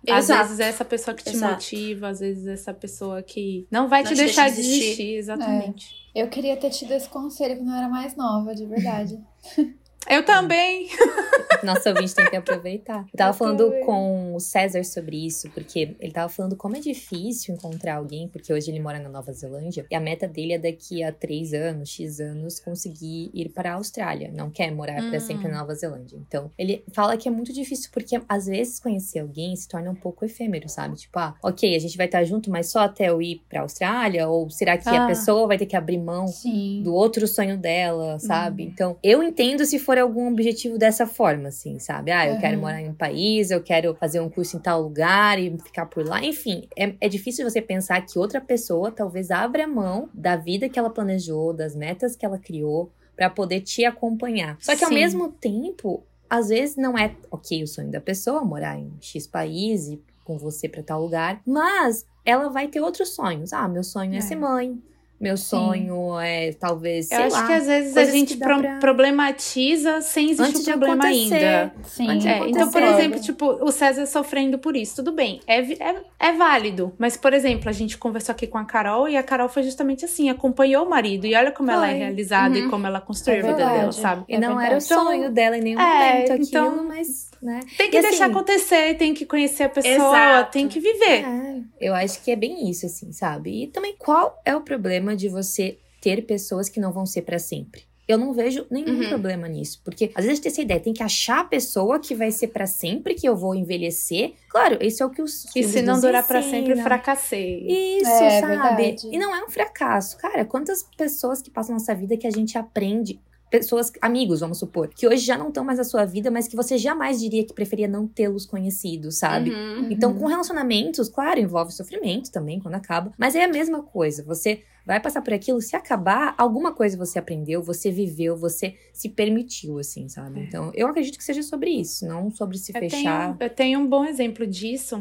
Exato. 0.05 0.41
Às 0.41 0.47
vezes 0.47 0.59
é 0.59 0.67
essa 0.67 0.85
pessoa 0.85 1.15
que 1.15 1.23
te 1.23 1.33
Exato. 1.33 1.53
motiva, 1.53 2.09
às 2.09 2.19
vezes 2.19 2.45
é 2.45 2.53
essa 2.53 2.73
pessoa 2.73 3.23
que 3.23 3.65
não 3.71 3.87
vai 3.87 4.03
não 4.03 4.09
te, 4.09 4.15
te 4.15 4.23
deixar 4.23 4.43
deixa 4.43 4.57
desistir. 4.57 4.79
desistir. 4.81 5.15
Exatamente. 5.15 5.87
É. 6.13 6.23
Eu 6.23 6.27
queria 6.27 6.57
ter 6.57 6.69
tido 6.69 6.91
esse 6.91 7.07
conselho 7.07 7.57
quando 7.57 7.69
eu 7.69 7.75
era 7.75 7.87
mais 7.87 8.15
nova, 8.15 8.53
de 8.53 8.65
verdade. 8.65 9.17
Eu 10.09 10.23
também. 10.23 10.89
Nossa 11.63 11.89
ouvinte 11.89 12.13
tem 12.13 12.29
que 12.29 12.35
aproveitar. 12.35 13.05
Eu 13.13 13.17
tava 13.17 13.29
eu 13.31 13.33
falando 13.33 13.65
também. 13.65 13.85
com 13.85 14.35
o 14.35 14.39
César 14.39 14.83
sobre 14.83 15.25
isso, 15.25 15.49
porque 15.51 15.95
ele 15.99 16.11
tava 16.11 16.27
falando 16.29 16.55
como 16.55 16.75
é 16.75 16.79
difícil 16.79 17.53
encontrar 17.55 17.95
alguém, 17.95 18.27
porque 18.27 18.53
hoje 18.53 18.69
ele 18.69 18.79
mora 18.79 18.99
na 18.99 19.09
Nova 19.09 19.31
Zelândia, 19.31 19.85
e 19.89 19.95
a 19.95 19.99
meta 19.99 20.27
dele 20.27 20.53
é 20.53 20.59
daqui 20.59 21.03
a 21.03 21.11
três 21.11 21.53
anos, 21.53 21.89
X 21.89 22.19
anos, 22.19 22.59
conseguir 22.59 23.31
ir 23.33 23.49
para 23.49 23.71
a 23.71 23.75
Austrália. 23.75 24.31
Não 24.33 24.49
quer 24.49 24.71
morar 24.71 25.01
hum. 25.01 25.09
para 25.09 25.19
sempre 25.19 25.47
na 25.47 25.59
Nova 25.59 25.73
Zelândia. 25.73 26.17
Então, 26.17 26.51
ele 26.57 26.83
fala 26.91 27.15
que 27.15 27.27
é 27.27 27.31
muito 27.31 27.53
difícil, 27.53 27.89
porque 27.93 28.19
às 28.27 28.45
vezes 28.45 28.79
conhecer 28.79 29.19
alguém 29.19 29.55
se 29.55 29.67
torna 29.67 29.89
um 29.89 29.95
pouco 29.95 30.25
efêmero, 30.25 30.67
sabe? 30.67 30.95
Tipo, 30.95 31.19
ah, 31.19 31.35
ok, 31.41 31.75
a 31.75 31.79
gente 31.79 31.95
vai 31.97 32.07
estar 32.07 32.23
junto, 32.23 32.51
mas 32.51 32.69
só 32.69 32.79
até 32.79 33.09
eu 33.09 33.21
ir 33.21 33.41
pra 33.47 33.61
Austrália? 33.61 34.27
Ou 34.27 34.49
será 34.49 34.77
que 34.77 34.89
ah. 34.89 35.05
a 35.05 35.07
pessoa 35.07 35.47
vai 35.47 35.57
ter 35.57 35.65
que 35.65 35.75
abrir 35.75 35.97
mão 35.97 36.27
Sim. 36.27 36.81
do 36.83 36.93
outro 36.93 37.27
sonho 37.27 37.57
dela, 37.57 38.19
sabe? 38.19 38.63
Hum. 38.63 38.71
Então, 38.73 38.97
eu 39.01 39.23
entendo 39.23 39.65
se 39.65 39.79
for 39.79 39.92
for 39.93 39.99
algum 39.99 40.27
objetivo 40.27 40.77
dessa 40.77 41.05
forma, 41.05 41.49
assim, 41.49 41.77
sabe? 41.77 42.11
Ah, 42.11 42.27
eu 42.27 42.33
uhum. 42.33 42.39
quero 42.39 42.57
morar 42.57 42.81
em 42.81 42.89
um 42.89 42.95
país, 42.95 43.51
eu 43.51 43.61
quero 43.61 43.93
fazer 43.95 44.19
um 44.19 44.29
curso 44.29 44.57
em 44.57 44.59
tal 44.59 44.81
lugar 44.81 45.37
e 45.37 45.55
ficar 45.59 45.85
por 45.85 46.03
lá. 46.03 46.23
Enfim, 46.23 46.67
é, 46.75 46.95
é 46.99 47.07
difícil 47.07 47.47
você 47.47 47.61
pensar 47.61 48.01
que 48.01 48.17
outra 48.17 48.41
pessoa 48.41 48.91
talvez 48.91 49.29
abra 49.29 49.67
mão 49.67 50.09
da 50.11 50.35
vida 50.35 50.67
que 50.67 50.79
ela 50.79 50.89
planejou, 50.89 51.53
das 51.53 51.75
metas 51.75 52.15
que 52.15 52.25
ela 52.25 52.39
criou, 52.39 52.91
para 53.15 53.29
poder 53.29 53.61
te 53.61 53.85
acompanhar. 53.85 54.57
Só 54.59 54.71
que 54.71 54.79
Sim. 54.79 54.85
ao 54.85 54.91
mesmo 54.91 55.29
tempo, 55.31 56.03
às 56.27 56.49
vezes 56.49 56.75
não 56.75 56.97
é 56.97 57.15
ok 57.29 57.61
o 57.61 57.67
sonho 57.67 57.91
da 57.91 58.01
pessoa 58.01 58.43
morar 58.43 58.79
em 58.79 58.91
X 58.99 59.27
país 59.27 59.87
e 59.87 60.01
com 60.23 60.39
você 60.39 60.67
para 60.67 60.81
tal 60.81 61.01
lugar, 61.01 61.39
mas 61.45 62.03
ela 62.25 62.49
vai 62.49 62.67
ter 62.67 62.81
outros 62.81 63.09
sonhos. 63.09 63.53
Ah, 63.53 63.67
meu 63.67 63.83
sonho 63.83 64.15
é, 64.15 64.17
é 64.17 64.21
ser 64.21 64.37
mãe. 64.37 64.81
Meu 65.23 65.37
sonho 65.37 66.17
Sim. 66.19 66.25
é 66.25 66.51
talvez. 66.51 67.09
Eu 67.09 67.23
acho 67.23 67.35
lá, 67.37 67.47
que 67.47 67.53
às 67.53 67.65
vezes 67.65 67.95
a 67.95 68.03
gente 68.03 68.35
pro 68.35 68.59
pra... 68.59 68.77
problematiza 68.77 70.01
sem 70.01 70.31
existir 70.31 70.43
Antes 70.43 70.67
o 70.67 70.71
problema 70.71 71.05
ainda. 71.05 71.73
Sim. 71.83 72.27
É, 72.27 72.49
então, 72.49 72.69
por 72.69 72.83
exemplo, 72.83 73.21
tipo, 73.21 73.45
o 73.45 73.71
César 73.71 74.05
sofrendo 74.05 74.59
por 74.59 74.75
isso, 74.75 74.97
tudo 74.97 75.13
bem. 75.13 75.39
É, 75.47 75.61
é, 75.61 75.95
é 76.19 76.31
válido. 76.33 76.91
Mas, 76.97 77.15
por 77.15 77.33
exemplo, 77.33 77.69
a 77.69 77.71
gente 77.71 77.97
conversou 77.97 78.33
aqui 78.33 78.45
com 78.45 78.57
a 78.57 78.65
Carol 78.65 79.07
e 79.07 79.15
a 79.15 79.23
Carol 79.23 79.47
foi 79.47 79.63
justamente 79.63 80.03
assim: 80.03 80.29
acompanhou 80.29 80.85
o 80.85 80.89
marido 80.89 81.25
e 81.25 81.33
olha 81.35 81.53
como 81.53 81.69
foi. 81.69 81.77
ela 81.77 81.89
é 81.89 81.93
realizada 81.93 82.59
uhum. 82.59 82.65
e 82.65 82.69
como 82.69 82.85
ela 82.85 82.99
construiu 82.99 83.45
é 83.45 83.49
a 83.49 83.53
vida 83.53 83.69
dela, 83.69 83.91
sabe? 83.93 84.25
E 84.27 84.37
não 84.37 84.59
era 84.59 84.75
o 84.75 84.81
sonho 84.81 85.21
então, 85.21 85.33
dela 85.33 85.57
em 85.57 85.61
nenhum 85.61 85.79
é, 85.79 86.13
momento 86.13 86.33
aquilo, 86.33 86.47
então, 86.47 86.83
mas. 86.83 87.31
Né? 87.43 87.59
Tem 87.77 87.91
que 87.91 87.97
e 87.97 88.01
deixar 88.01 88.25
assim, 88.25 88.33
acontecer, 88.33 88.93
tem 88.95 89.13
que 89.13 89.25
conhecer 89.25 89.63
a 89.63 89.69
pessoa, 89.69 89.93
exato. 89.93 90.51
tem 90.53 90.69
que 90.69 90.79
viver. 90.79 91.25
É, 91.25 91.61
eu 91.81 91.93
acho 91.93 92.23
que 92.23 92.31
é 92.31 92.35
bem 92.37 92.69
isso, 92.69 92.85
assim, 92.85 93.11
sabe? 93.11 93.63
E 93.63 93.67
também, 93.67 93.95
qual 93.97 94.41
é 94.45 94.55
o 94.55 94.61
problema 94.61 95.13
de 95.13 95.27
você 95.27 95.77
ter 96.01 96.25
pessoas 96.25 96.69
que 96.69 96.79
não 96.79 96.93
vão 96.93 97.05
ser 97.05 97.23
para 97.23 97.37
sempre? 97.37 97.83
Eu 98.07 98.17
não 98.17 98.33
vejo 98.33 98.65
nenhum 98.69 99.01
uhum. 99.01 99.09
problema 99.09 99.47
nisso, 99.47 99.81
porque 99.83 100.11
às 100.13 100.25
vezes 100.25 100.39
tem 100.39 100.51
essa 100.51 100.61
ideia, 100.61 100.79
tem 100.79 100.93
que 100.93 101.03
achar 101.03 101.39
a 101.39 101.43
pessoa 101.45 101.99
que 101.99 102.13
vai 102.13 102.31
ser 102.31 102.49
para 102.49 102.67
sempre, 102.67 103.13
que 103.13 103.27
eu 103.27 103.35
vou 103.35 103.55
envelhecer. 103.55 104.33
Claro, 104.49 104.77
isso 104.81 105.01
é 105.01 105.05
o 105.05 105.09
que 105.09 105.21
os 105.21 105.45
E 105.55 105.63
se 105.63 105.81
não 105.81 105.99
durar 105.99 106.27
para 106.27 106.41
sempre, 106.41 106.75
fracassei. 106.81 107.65
Isso, 107.65 108.09
é, 108.09 108.41
sabe? 108.41 108.57
Verdade. 108.57 109.07
E 109.09 109.17
não 109.17 109.33
é 109.33 109.43
um 109.43 109.49
fracasso, 109.49 110.17
cara. 110.17 110.43
Quantas 110.43 110.83
pessoas 110.97 111.41
que 111.41 111.49
passam 111.49 111.75
nossa 111.75 111.95
vida 111.95 112.17
que 112.17 112.27
a 112.27 112.31
gente 112.31 112.57
aprende 112.57 113.21
pessoas, 113.53 113.91
amigos, 114.01 114.39
vamos 114.39 114.57
supor, 114.57 114.87
que 114.87 115.07
hoje 115.07 115.23
já 115.23 115.37
não 115.37 115.49
estão 115.49 115.63
mais 115.63 115.77
na 115.77 115.83
sua 115.83 116.05
vida, 116.05 116.31
mas 116.31 116.47
que 116.47 116.55
você 116.55 116.75
jamais 116.75 117.19
diria 117.19 117.45
que 117.45 117.53
preferia 117.53 117.87
não 117.87 118.07
tê-los 118.07 118.47
conhecido, 118.47 119.11
sabe? 119.11 119.51
Uhum, 119.51 119.91
então, 119.91 120.11
uhum. 120.11 120.17
com 120.17 120.25
relacionamentos, 120.25 121.07
claro, 121.07 121.39
envolve 121.39 121.71
sofrimento 121.71 122.31
também 122.31 122.59
quando 122.59 122.73
acaba, 122.73 123.13
mas 123.15 123.35
é 123.35 123.43
a 123.43 123.47
mesma 123.47 123.83
coisa. 123.83 124.23
Você 124.23 124.63
vai 124.83 124.99
passar 124.99 125.21
por 125.21 125.35
aquilo, 125.35 125.61
se 125.61 125.75
acabar, 125.75 126.33
alguma 126.35 126.73
coisa 126.73 126.97
você 126.97 127.19
aprendeu, 127.19 127.61
você 127.61 127.91
viveu, 127.91 128.35
você 128.35 128.75
se 128.91 129.07
permitiu, 129.07 129.77
assim, 129.77 130.09
sabe? 130.09 130.39
É. 130.39 130.43
Então, 130.45 130.71
eu 130.73 130.87
acredito 130.87 131.19
que 131.19 131.23
seja 131.23 131.43
sobre 131.43 131.69
isso, 131.69 132.07
não 132.07 132.31
sobre 132.31 132.57
se 132.57 132.75
eu 132.75 132.79
fechar. 132.79 133.37
Tenho, 133.37 133.49
eu 133.51 133.55
tenho 133.55 133.79
um 133.81 133.87
bom 133.87 134.03
exemplo 134.03 134.47
disso 134.47 134.99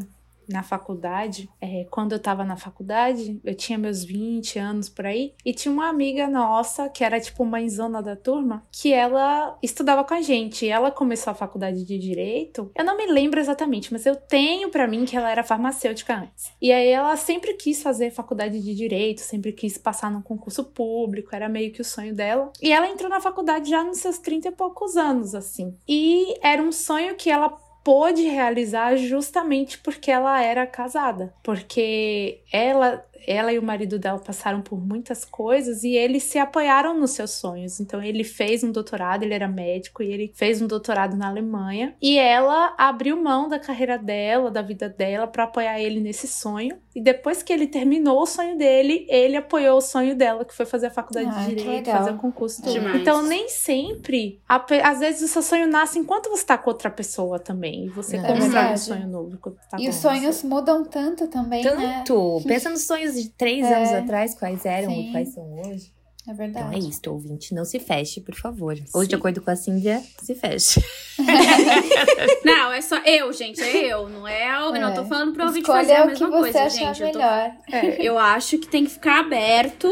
na 0.48 0.62
faculdade, 0.62 1.48
é, 1.60 1.86
quando 1.90 2.12
eu 2.12 2.18
tava 2.18 2.44
na 2.44 2.56
faculdade, 2.56 3.40
eu 3.44 3.54
tinha 3.54 3.78
meus 3.78 4.04
20 4.04 4.58
anos 4.58 4.88
por 4.88 5.06
aí, 5.06 5.34
e 5.44 5.52
tinha 5.52 5.72
uma 5.72 5.88
amiga 5.88 6.28
nossa, 6.28 6.88
que 6.88 7.04
era 7.04 7.20
tipo 7.20 7.44
mãezona 7.44 8.02
da 8.02 8.16
turma, 8.16 8.64
que 8.70 8.92
ela 8.92 9.58
estudava 9.62 10.04
com 10.04 10.14
a 10.14 10.20
gente. 10.20 10.66
E 10.66 10.68
ela 10.68 10.90
começou 10.90 11.30
a 11.30 11.34
faculdade 11.34 11.84
de 11.84 11.98
Direito. 11.98 12.70
Eu 12.76 12.84
não 12.84 12.96
me 12.96 13.06
lembro 13.06 13.40
exatamente, 13.40 13.92
mas 13.92 14.06
eu 14.06 14.16
tenho 14.16 14.70
para 14.70 14.88
mim 14.88 15.04
que 15.04 15.16
ela 15.16 15.30
era 15.30 15.44
farmacêutica 15.44 16.16
antes. 16.16 16.52
E 16.60 16.72
aí 16.72 16.88
ela 16.88 17.16
sempre 17.16 17.54
quis 17.54 17.82
fazer 17.82 18.10
faculdade 18.10 18.60
de 18.60 18.74
Direito, 18.74 19.20
sempre 19.20 19.52
quis 19.52 19.78
passar 19.78 20.10
num 20.10 20.22
concurso 20.22 20.64
público, 20.64 21.34
era 21.34 21.48
meio 21.48 21.72
que 21.72 21.80
o 21.80 21.84
sonho 21.84 22.14
dela. 22.14 22.52
E 22.60 22.72
ela 22.72 22.88
entrou 22.88 23.08
na 23.08 23.20
faculdade 23.20 23.70
já 23.70 23.84
nos 23.84 23.98
seus 23.98 24.18
30 24.18 24.48
e 24.48 24.52
poucos 24.52 24.96
anos, 24.96 25.34
assim. 25.34 25.76
E 25.88 26.34
era 26.42 26.62
um 26.62 26.72
sonho 26.72 27.14
que 27.14 27.30
ela 27.30 27.56
pôde 27.84 28.22
realizar 28.22 28.96
justamente 28.96 29.78
porque 29.78 30.10
ela 30.10 30.42
era 30.42 30.66
casada. 30.66 31.32
Porque 31.42 32.40
ela 32.52 33.04
ela 33.26 33.52
e 33.52 33.58
o 33.58 33.62
marido 33.62 33.98
dela 33.98 34.18
passaram 34.18 34.60
por 34.62 34.80
muitas 34.80 35.24
coisas 35.24 35.82
e 35.84 35.94
eles 35.96 36.22
se 36.24 36.38
apoiaram 36.38 36.98
nos 36.98 37.12
seus 37.12 37.30
sonhos. 37.32 37.80
Então 37.80 38.02
ele 38.02 38.24
fez 38.24 38.62
um 38.64 38.70
doutorado, 38.72 39.22
ele 39.22 39.34
era 39.34 39.48
médico 39.48 40.02
e 40.02 40.12
ele 40.12 40.32
fez 40.34 40.60
um 40.62 40.66
doutorado 40.66 41.16
na 41.16 41.28
Alemanha 41.28 41.94
e 42.00 42.18
ela 42.18 42.74
abriu 42.78 43.16
mão 43.20 43.48
da 43.48 43.58
carreira 43.58 43.98
dela, 43.98 44.50
da 44.50 44.62
vida 44.62 44.88
dela 44.88 45.26
para 45.26 45.44
apoiar 45.44 45.80
ele 45.80 46.00
nesse 46.00 46.26
sonho. 46.26 46.76
E 46.94 47.00
depois 47.00 47.42
que 47.42 47.52
ele 47.52 47.66
terminou 47.66 48.20
o 48.22 48.26
sonho 48.26 48.56
dele, 48.58 49.06
ele 49.08 49.36
apoiou 49.36 49.78
o 49.78 49.80
sonho 49.80 50.14
dela, 50.14 50.44
que 50.44 50.54
foi 50.54 50.66
fazer 50.66 50.86
a 50.88 50.90
faculdade 50.90 51.30
Ai, 51.32 51.48
de 51.48 51.54
direito, 51.56 51.90
fazer 51.90 52.10
o 52.10 52.16
concurso 52.18 52.62
tudo. 52.62 52.72
Demais. 52.72 53.00
Então 53.00 53.22
nem 53.22 53.48
sempre, 53.48 54.40
a- 54.48 54.64
às 54.84 55.00
vezes 55.00 55.22
o 55.22 55.28
seu 55.28 55.42
sonho 55.42 55.66
nasce 55.66 55.98
enquanto 55.98 56.28
você 56.28 56.44
tá 56.44 56.58
com 56.58 56.70
outra 56.70 56.90
pessoa 56.90 57.38
também, 57.38 57.86
e 57.86 57.88
você 57.88 58.16
É 58.16 58.20
constrói 58.22 58.72
um 58.72 58.76
sonho 58.76 59.08
novo 59.08 59.38
tá 59.70 59.78
E 59.78 59.84
com 59.84 59.90
os 59.90 59.96
sonhos 59.96 60.42
mudam 60.42 60.84
tanto 60.84 61.26
também, 61.28 61.64
né? 61.64 62.02
Tanto! 62.04 62.42
Pensa 62.46 62.68
nos 62.68 62.84
sonhos 62.86 63.11
de 63.14 63.28
três 63.30 63.64
É. 63.66 63.74
anos 63.74 63.92
atrás, 63.92 64.34
quais 64.34 64.64
eram 64.64 64.90
Sim. 64.90 65.08
e 65.08 65.12
quais 65.12 65.28
são 65.34 65.44
hoje. 65.60 65.90
É 66.28 66.30
Então 66.30 66.36
verdade. 66.36 66.76
é 66.76 66.78
isso, 66.78 67.00
ouvinte. 67.08 67.52
Não 67.52 67.64
se 67.64 67.80
feche, 67.80 68.20
por 68.20 68.34
favor. 68.36 68.78
Ou 68.94 69.04
de 69.04 69.14
acordo 69.16 69.40
com 69.42 69.50
a 69.50 69.56
Cíndia, 69.56 70.00
se 70.22 70.34
feche. 70.36 70.80
Não, 72.44 72.72
é 72.72 72.80
só 72.80 72.96
eu, 72.98 73.32
gente, 73.32 73.60
é 73.60 73.92
eu. 73.92 74.08
Não 74.08 74.26
é. 74.26 74.46
Eu 74.56 74.72
não 74.80 74.94
tô 74.94 75.04
falando 75.04 75.32
pra 75.32 75.46
ouvinte 75.46 75.66
fazer 75.66 75.92
Escolha 75.92 76.02
a 76.02 76.04
o 76.04 76.14
que 76.14 76.20
mesma 76.24 76.28
você 76.30 76.40
coisa, 76.52 76.62
achar 76.62 76.94
gente. 76.94 77.02
Eu, 77.02 77.12
tô- 77.12 77.18
melhor. 77.18 77.50
É. 77.72 77.96
eu 78.08 78.18
acho 78.18 78.58
que 78.58 78.68
tem 78.68 78.84
que 78.84 78.90
ficar 78.92 79.20
aberto 79.20 79.88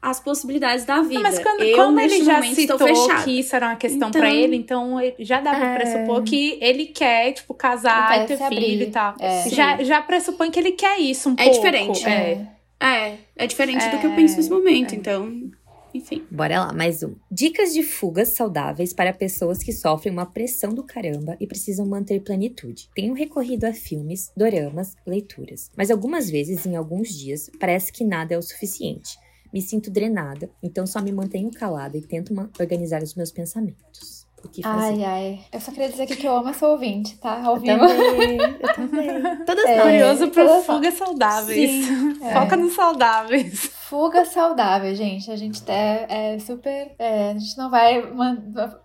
às 0.00 0.20
possibilidades 0.20 0.84
da 0.84 1.00
vida. 1.00 1.14
Não, 1.14 1.22
mas 1.22 1.38
quando, 1.38 1.62
eu, 1.62 1.76
como 1.76 1.98
ele 2.00 2.24
já 2.24 2.40
citou 2.42 2.78
que 3.24 3.38
isso 3.40 3.54
era 3.56 3.66
uma 3.66 3.76
questão 3.76 4.08
Então- 4.08 4.20
pra 4.20 4.32
ele, 4.32 4.56
então 4.56 5.00
ele- 5.00 5.16
já 5.20 5.40
dá 5.40 5.54
pra 5.54 5.66
É. 5.70 5.74
pressupor 5.76 6.22
que 6.22 6.58
ele 6.60 6.86
quer, 6.86 7.32
tipo, 7.32 7.52
casar 7.54 8.22
e 8.22 8.26
ter 8.26 8.36
filho 8.36 8.46
abrir. 8.46 8.82
e 8.82 8.86
tal. 8.90 9.14
É. 9.20 9.48
Já, 9.50 9.82
já 9.82 10.00
pressupõe 10.02 10.50
que 10.50 10.58
ele 10.58 10.72
quer 10.72 10.98
isso 11.00 11.28
um 11.30 11.34
É 11.34 11.44
pouco. 11.44 11.52
diferente. 11.54 12.06
É. 12.06 12.46
É, 12.80 13.18
é 13.36 13.46
diferente 13.46 13.84
do 13.90 13.98
que 13.98 14.06
eu 14.06 14.12
É, 14.12 14.16
penso 14.16 14.36
nesse 14.36 14.50
momento, 14.50 14.94
então. 14.94 15.50
Enfim. 15.92 16.24
Bora 16.30 16.66
lá, 16.66 16.72
mais 16.72 17.02
um. 17.02 17.14
Dicas 17.30 17.72
de 17.72 17.82
fugas 17.82 18.28
saudáveis 18.28 18.92
para 18.92 19.12
pessoas 19.12 19.58
que 19.58 19.72
sofrem 19.72 20.12
uma 20.12 20.26
pressão 20.26 20.72
do 20.72 20.84
caramba 20.84 21.36
e 21.40 21.46
precisam 21.46 21.86
manter 21.86 22.20
plenitude. 22.22 22.88
Tenho 22.94 23.14
recorrido 23.14 23.64
a 23.64 23.72
filmes, 23.72 24.30
doramas, 24.36 24.94
leituras. 25.06 25.70
Mas 25.76 25.90
algumas 25.90 26.30
vezes, 26.30 26.66
em 26.66 26.76
alguns 26.76 27.08
dias, 27.08 27.50
parece 27.58 27.90
que 27.90 28.04
nada 28.04 28.34
é 28.34 28.38
o 28.38 28.42
suficiente. 28.42 29.16
Me 29.52 29.62
sinto 29.62 29.90
drenada, 29.90 30.50
então 30.62 30.86
só 30.86 31.00
me 31.00 31.10
mantenho 31.10 31.50
calada 31.50 31.96
e 31.96 32.02
tento 32.02 32.34
organizar 32.60 33.02
os 33.02 33.14
meus 33.14 33.32
pensamentos. 33.32 34.17
O 34.44 34.48
que 34.48 34.62
fazer? 34.62 34.86
Ai, 34.86 35.04
ai. 35.04 35.40
Eu 35.52 35.60
só 35.60 35.70
queria 35.72 35.88
dizer 35.88 36.04
aqui 36.04 36.16
que 36.16 36.26
eu 36.26 36.36
amo 36.36 36.48
essa 36.48 36.66
ouvinte, 36.66 37.16
tá? 37.18 37.42
Ao 37.44 37.56
Eu 37.56 37.60
vivo. 37.60 37.78
também, 37.86 38.38
eu 38.38 38.74
também. 38.74 39.44
Todas 39.44 39.64
É. 39.64 39.80
Curioso 39.82 40.28
todas- 40.28 40.64
fugas 40.66 40.94
saudáveis. 40.94 41.70
Sim, 41.86 42.18
é. 42.22 42.32
Foca 42.32 42.56
nos 42.56 42.74
saudáveis. 42.74 43.70
Fuga 43.88 44.24
saudável, 44.26 44.94
gente. 44.94 45.30
A 45.30 45.36
gente 45.36 45.62
é, 45.70 46.34
é 46.34 46.38
super. 46.38 46.94
é, 46.98 47.30
a 47.30 47.32
gente 47.38 47.56
não 47.56 47.70
vai 47.70 48.02
man- 48.12 48.36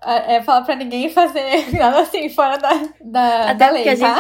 é, 0.02 0.42
falar 0.42 0.62
pra 0.62 0.76
ninguém 0.76 1.10
fazer 1.10 1.72
nada 1.78 2.00
assim 2.02 2.30
fora 2.30 2.58
da, 2.58 2.70
da, 3.04 3.52
Até 3.52 3.66
da 3.66 3.70
lei, 3.72 3.90
a 3.90 3.98
tá? 3.98 4.18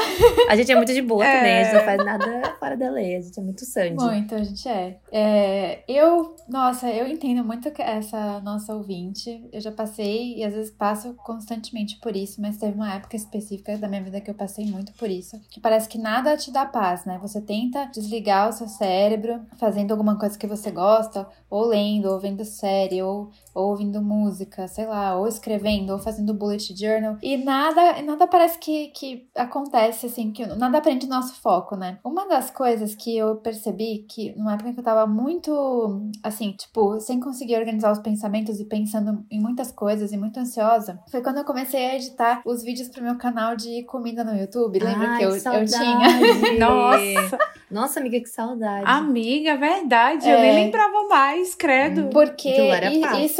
A 0.49 0.55
gente 0.57 0.69
é 0.71 0.75
muito 0.75 0.93
de 0.93 1.01
boa 1.01 1.23
É. 1.25 1.37
também, 1.37 1.53
a 1.59 1.63
gente 1.63 1.73
não 1.75 1.85
faz 1.85 2.05
nada 2.05 2.55
fora 2.59 2.75
da 2.75 2.89
lei, 2.91 3.15
a 3.15 3.21
gente 3.21 3.39
é 3.39 3.43
muito 3.43 3.63
sangue. 3.65 3.95
Muito, 3.95 4.35
a 4.35 4.43
gente 4.43 4.67
é. 4.67 4.97
É, 5.09 5.83
Eu, 5.87 6.35
nossa, 6.49 6.89
eu 6.89 7.07
entendo 7.07 7.45
muito 7.45 7.71
essa 7.79 8.41
nossa 8.41 8.73
ouvinte. 8.75 9.47
Eu 9.53 9.61
já 9.61 9.71
passei 9.71 10.35
e 10.37 10.43
às 10.43 10.53
vezes 10.53 10.69
passo 10.71 11.13
constantemente 11.13 11.97
por 12.01 12.13
isso, 12.13 12.41
mas 12.41 12.57
teve 12.57 12.75
uma 12.75 12.93
época 12.93 13.15
específica 13.15 13.77
da 13.77 13.87
minha 13.87 14.03
vida 14.03 14.19
que 14.19 14.29
eu 14.29 14.35
passei 14.35 14.65
muito 14.65 14.91
por 14.93 15.09
isso. 15.09 15.39
Que 15.49 15.61
parece 15.61 15.87
que 15.87 15.97
nada 15.97 16.35
te 16.35 16.51
dá 16.51 16.65
paz, 16.65 17.05
né? 17.05 17.17
Você 17.21 17.39
tenta 17.39 17.85
desligar 17.85 18.49
o 18.49 18.51
seu 18.51 18.67
cérebro 18.67 19.39
fazendo 19.57 19.91
alguma 19.91 20.19
coisa 20.19 20.37
que 20.37 20.45
você 20.45 20.72
gosta, 20.73 21.27
ou 21.49 21.65
lendo, 21.65 22.07
ou 22.11 22.19
vendo 22.19 22.43
série, 22.45 23.01
ou, 23.01 23.29
ou 23.53 23.69
ouvindo 23.69 24.01
música, 24.01 24.67
sei 24.67 24.85
lá, 24.85 25.15
ou 25.15 25.27
escrevendo, 25.27 25.91
ou 25.93 25.99
fazendo 25.99 26.33
bullet 26.33 26.75
journal. 26.75 27.17
E 27.21 27.37
nada, 27.37 28.01
nada 28.01 28.27
parece 28.27 28.57
que, 28.57 28.87
que 28.87 29.27
acontece, 29.35 30.05
assim, 30.07 30.31
que 30.31 30.45
nada 30.45 30.81
prende 30.81 31.07
nosso 31.07 31.35
foco, 31.35 31.75
né? 31.75 31.97
Uma 32.03 32.27
das 32.27 32.49
coisas 32.49 32.95
que 32.95 33.15
eu 33.17 33.35
percebi 33.37 34.05
que 34.09 34.33
numa 34.37 34.53
época 34.53 34.73
que 34.73 34.79
eu 34.79 34.83
tava 34.83 35.05
muito, 35.07 36.01
assim, 36.23 36.51
tipo, 36.51 36.99
sem 36.99 37.19
conseguir 37.19 37.57
organizar 37.57 37.91
os 37.91 37.99
pensamentos 37.99 38.59
e 38.59 38.65
pensando 38.65 39.23
em 39.29 39.39
muitas 39.39 39.71
coisas 39.71 40.11
e 40.11 40.17
muito 40.17 40.39
ansiosa, 40.39 40.99
foi 41.09 41.21
quando 41.21 41.37
eu 41.37 41.45
comecei 41.45 41.85
a 41.85 41.95
editar 41.95 42.41
os 42.45 42.63
vídeos 42.63 42.89
pro 42.89 43.03
meu 43.03 43.17
canal 43.17 43.55
de 43.55 43.83
comida 43.83 44.23
no 44.23 44.35
YouTube. 44.35 44.79
Lembra 44.79 45.09
Ai, 45.09 45.17
que 45.19 45.23
eu, 45.25 45.31
que 45.31 45.47
eu 45.47 45.65
tinha? 45.65 46.57
Nossa, 46.59 47.37
Nossa, 47.69 47.99
amiga, 47.99 48.19
que 48.19 48.27
saudade. 48.29 48.83
amiga, 48.87 49.51
é 49.51 49.57
verdade. 49.57 50.27
Eu 50.29 50.37
É. 50.37 50.41
nem 50.41 50.65
lembrava 50.65 51.07
mais, 51.07 51.55
credo. 51.55 52.09
Porque 52.09 52.49
Aquilo 52.49 52.67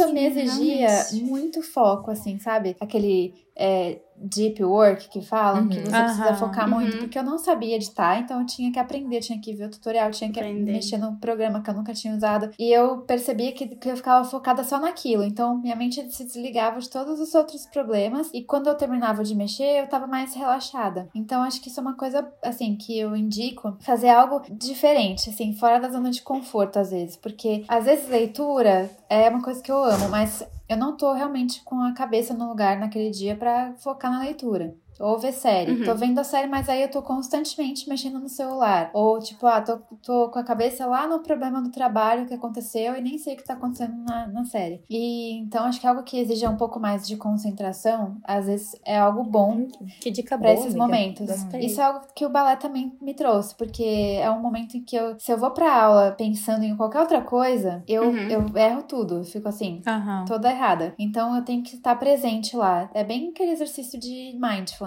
isso 0.04 0.12
me 0.14 0.26
exigia 0.26 0.88
muito 1.24 1.62
foco, 1.62 2.10
assim, 2.10 2.38
sabe? 2.38 2.76
Aquele 2.80 3.34
é, 3.56 4.00
deep 4.16 4.62
work 4.64 5.08
que 5.08 5.20
falam, 5.20 5.68
que 5.68 5.78
Uhum. 5.78 5.84
você 5.86 6.02
precisa 6.02 6.24
Aham. 6.30 6.34
focar 6.34 6.68
muito, 6.70 6.94
Uhum. 6.94 7.00
porque 7.00 7.18
eu 7.18 7.22
não 7.22 7.36
sabia 7.38 7.74
editar, 7.76 8.18
então 8.18 8.40
eu 8.40 8.46
tinha 8.46 8.70
que 8.72 8.78
aprender, 8.78 9.20
tinha 9.20 9.40
que 9.40 9.52
ver 9.54 9.66
o 9.66 9.70
tutorial, 9.70 10.10
tinha 10.12 10.30
que 10.30 10.38
Aprender. 10.38 10.72
mexer 10.72 10.98
no 10.98 11.16
programa 11.16 11.60
que 11.60 11.68
eu 11.70 11.74
nunca 11.74 11.92
tinha 11.92 12.14
usado. 12.14 12.50
E 12.58 12.72
eu 12.72 12.98
percebia 12.98 13.52
que, 13.52 13.66
que 13.66 13.88
eu 13.90 13.96
ficava 13.96 14.24
focada 14.24 14.62
só 14.64 14.78
naquilo, 14.78 15.24
então 15.24 15.56
minha 15.58 15.74
mente 15.76 16.08
se 16.12 16.24
desligava 16.24 16.78
de 16.80 16.88
todos 16.88 17.18
os 17.20 17.34
outros 17.34 17.66
problemas, 17.66 18.30
e 18.32 18.42
quando 18.42 18.68
eu 18.68 18.74
terminava 18.76 19.22
de 19.24 19.34
mexer, 19.34 19.80
eu 19.82 19.86
tava 19.88 20.06
mais 20.06 20.34
relaxada. 20.34 21.08
Então 21.14 21.42
acho 21.42 21.60
que 21.60 21.68
isso 21.68 21.80
é 21.80 21.82
uma 21.82 21.94
coisa, 21.96 22.26
assim, 22.42 22.76
que 22.76 22.96
eu 22.98 23.14
indico, 23.16 23.76
fazer 23.80 24.08
algo 24.10 24.42
diferente, 24.50 25.30
assim, 25.30 25.52
fora 25.54 25.78
da 25.80 25.88
zona 25.90 26.10
de 26.10 26.22
conforto 26.22 26.78
às 26.78 26.90
vezes, 26.90 27.16
porque 27.16 27.64
às 27.68 27.84
vezes 27.84 28.08
leitura 28.08 28.90
é 29.08 29.28
uma 29.28 29.42
coisa 29.42 29.60
que 29.62 29.70
eu 29.70 29.82
amo, 29.82 30.08
mas 30.08 30.42
eu 30.68 30.76
não 30.76 30.96
tô 30.96 31.12
realmente 31.12 31.62
com 31.62 31.80
a 31.80 31.92
cabeça 31.92 32.34
no 32.34 32.48
lugar 32.48 32.78
naquele 32.78 33.10
dia 33.10 33.36
pra 33.36 33.74
focar 33.76 34.10
na 34.10 34.20
leitura. 34.20 34.76
Ou 35.00 35.18
ver 35.18 35.32
série. 35.32 35.72
Uhum. 35.72 35.84
Tô 35.84 35.94
vendo 35.94 36.18
a 36.18 36.24
série, 36.24 36.46
mas 36.48 36.68
aí 36.68 36.82
eu 36.82 36.90
tô 36.90 37.02
constantemente 37.02 37.88
mexendo 37.88 38.18
no 38.20 38.28
celular. 38.28 38.90
Ou, 38.94 39.18
tipo, 39.18 39.46
ah, 39.46 39.60
tô, 39.60 39.78
tô 40.02 40.28
com 40.30 40.38
a 40.38 40.44
cabeça 40.44 40.86
lá 40.86 41.06
no 41.06 41.20
problema 41.20 41.60
do 41.60 41.70
trabalho 41.70 42.26
que 42.26 42.34
aconteceu 42.34 42.96
e 42.96 43.00
nem 43.00 43.18
sei 43.18 43.34
o 43.34 43.36
que 43.36 43.44
tá 43.44 43.54
acontecendo 43.54 43.96
na, 44.04 44.26
na 44.28 44.44
série. 44.44 44.82
E 44.88 45.32
então 45.38 45.64
acho 45.64 45.80
que 45.80 45.86
algo 45.86 46.02
que 46.02 46.18
exige 46.18 46.46
um 46.46 46.56
pouco 46.56 46.78
mais 46.78 47.06
de 47.06 47.16
concentração, 47.16 48.16
às 48.24 48.46
vezes 48.46 48.78
é 48.84 48.98
algo 48.98 49.22
bom 49.24 49.66
Que 50.00 50.10
dica 50.10 50.36
para 50.38 50.48
boa, 50.48 50.52
esses 50.60 50.74
amiga. 50.74 50.78
momentos. 50.86 51.26
Gostei. 51.26 51.60
Isso 51.66 51.80
é 51.80 51.84
algo 51.84 52.00
que 52.14 52.24
o 52.24 52.30
balé 52.30 52.56
também 52.56 52.96
me 53.00 53.14
trouxe, 53.14 53.54
porque 53.54 53.82
é 54.20 54.30
um 54.30 54.40
momento 54.40 54.76
em 54.76 54.82
que 54.82 54.96
eu, 54.96 55.18
se 55.18 55.32
eu 55.32 55.38
vou 55.38 55.50
pra 55.50 55.74
aula 55.82 56.12
pensando 56.16 56.64
em 56.64 56.76
qualquer 56.76 57.00
outra 57.00 57.20
coisa, 57.20 57.82
eu, 57.86 58.04
Uhum. 58.04 58.28
eu 58.28 58.56
erro 58.56 58.82
tudo, 58.82 59.24
fico 59.24 59.48
assim, 59.48 59.82
Aham. 59.86 60.24
toda 60.26 60.50
errada. 60.50 60.94
Então 60.98 61.34
eu 61.36 61.42
tenho 61.42 61.62
que 61.62 61.74
estar 61.76 61.96
presente 61.96 62.56
lá. 62.56 62.90
É 62.94 63.02
bem 63.02 63.28
aquele 63.30 63.50
exercício 63.52 63.98
de 63.98 64.36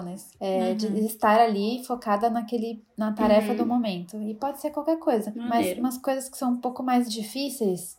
mindfulness, 0.02 0.30
é, 0.40 0.74
de 0.74 0.86
Uhum. 0.86 0.96
estar 1.06 1.40
ali 1.40 1.82
focada 1.84 2.28
naquele 2.30 2.82
na 2.96 3.12
tarefa 3.12 3.52
Uhum. 3.52 3.56
do 3.58 3.66
momento. 3.66 4.16
E 4.22 4.34
pode 4.34 4.60
ser 4.60 4.70
qualquer 4.70 4.98
coisa, 4.98 5.32
mas 5.36 5.48
Maneiro. 5.48 5.80
umas 5.80 5.98
coisas 5.98 6.28
que 6.28 6.36
são 6.38 6.52
um 6.52 6.56
pouco 6.60 6.82
mais 6.82 7.10
difíceis. 7.12 7.96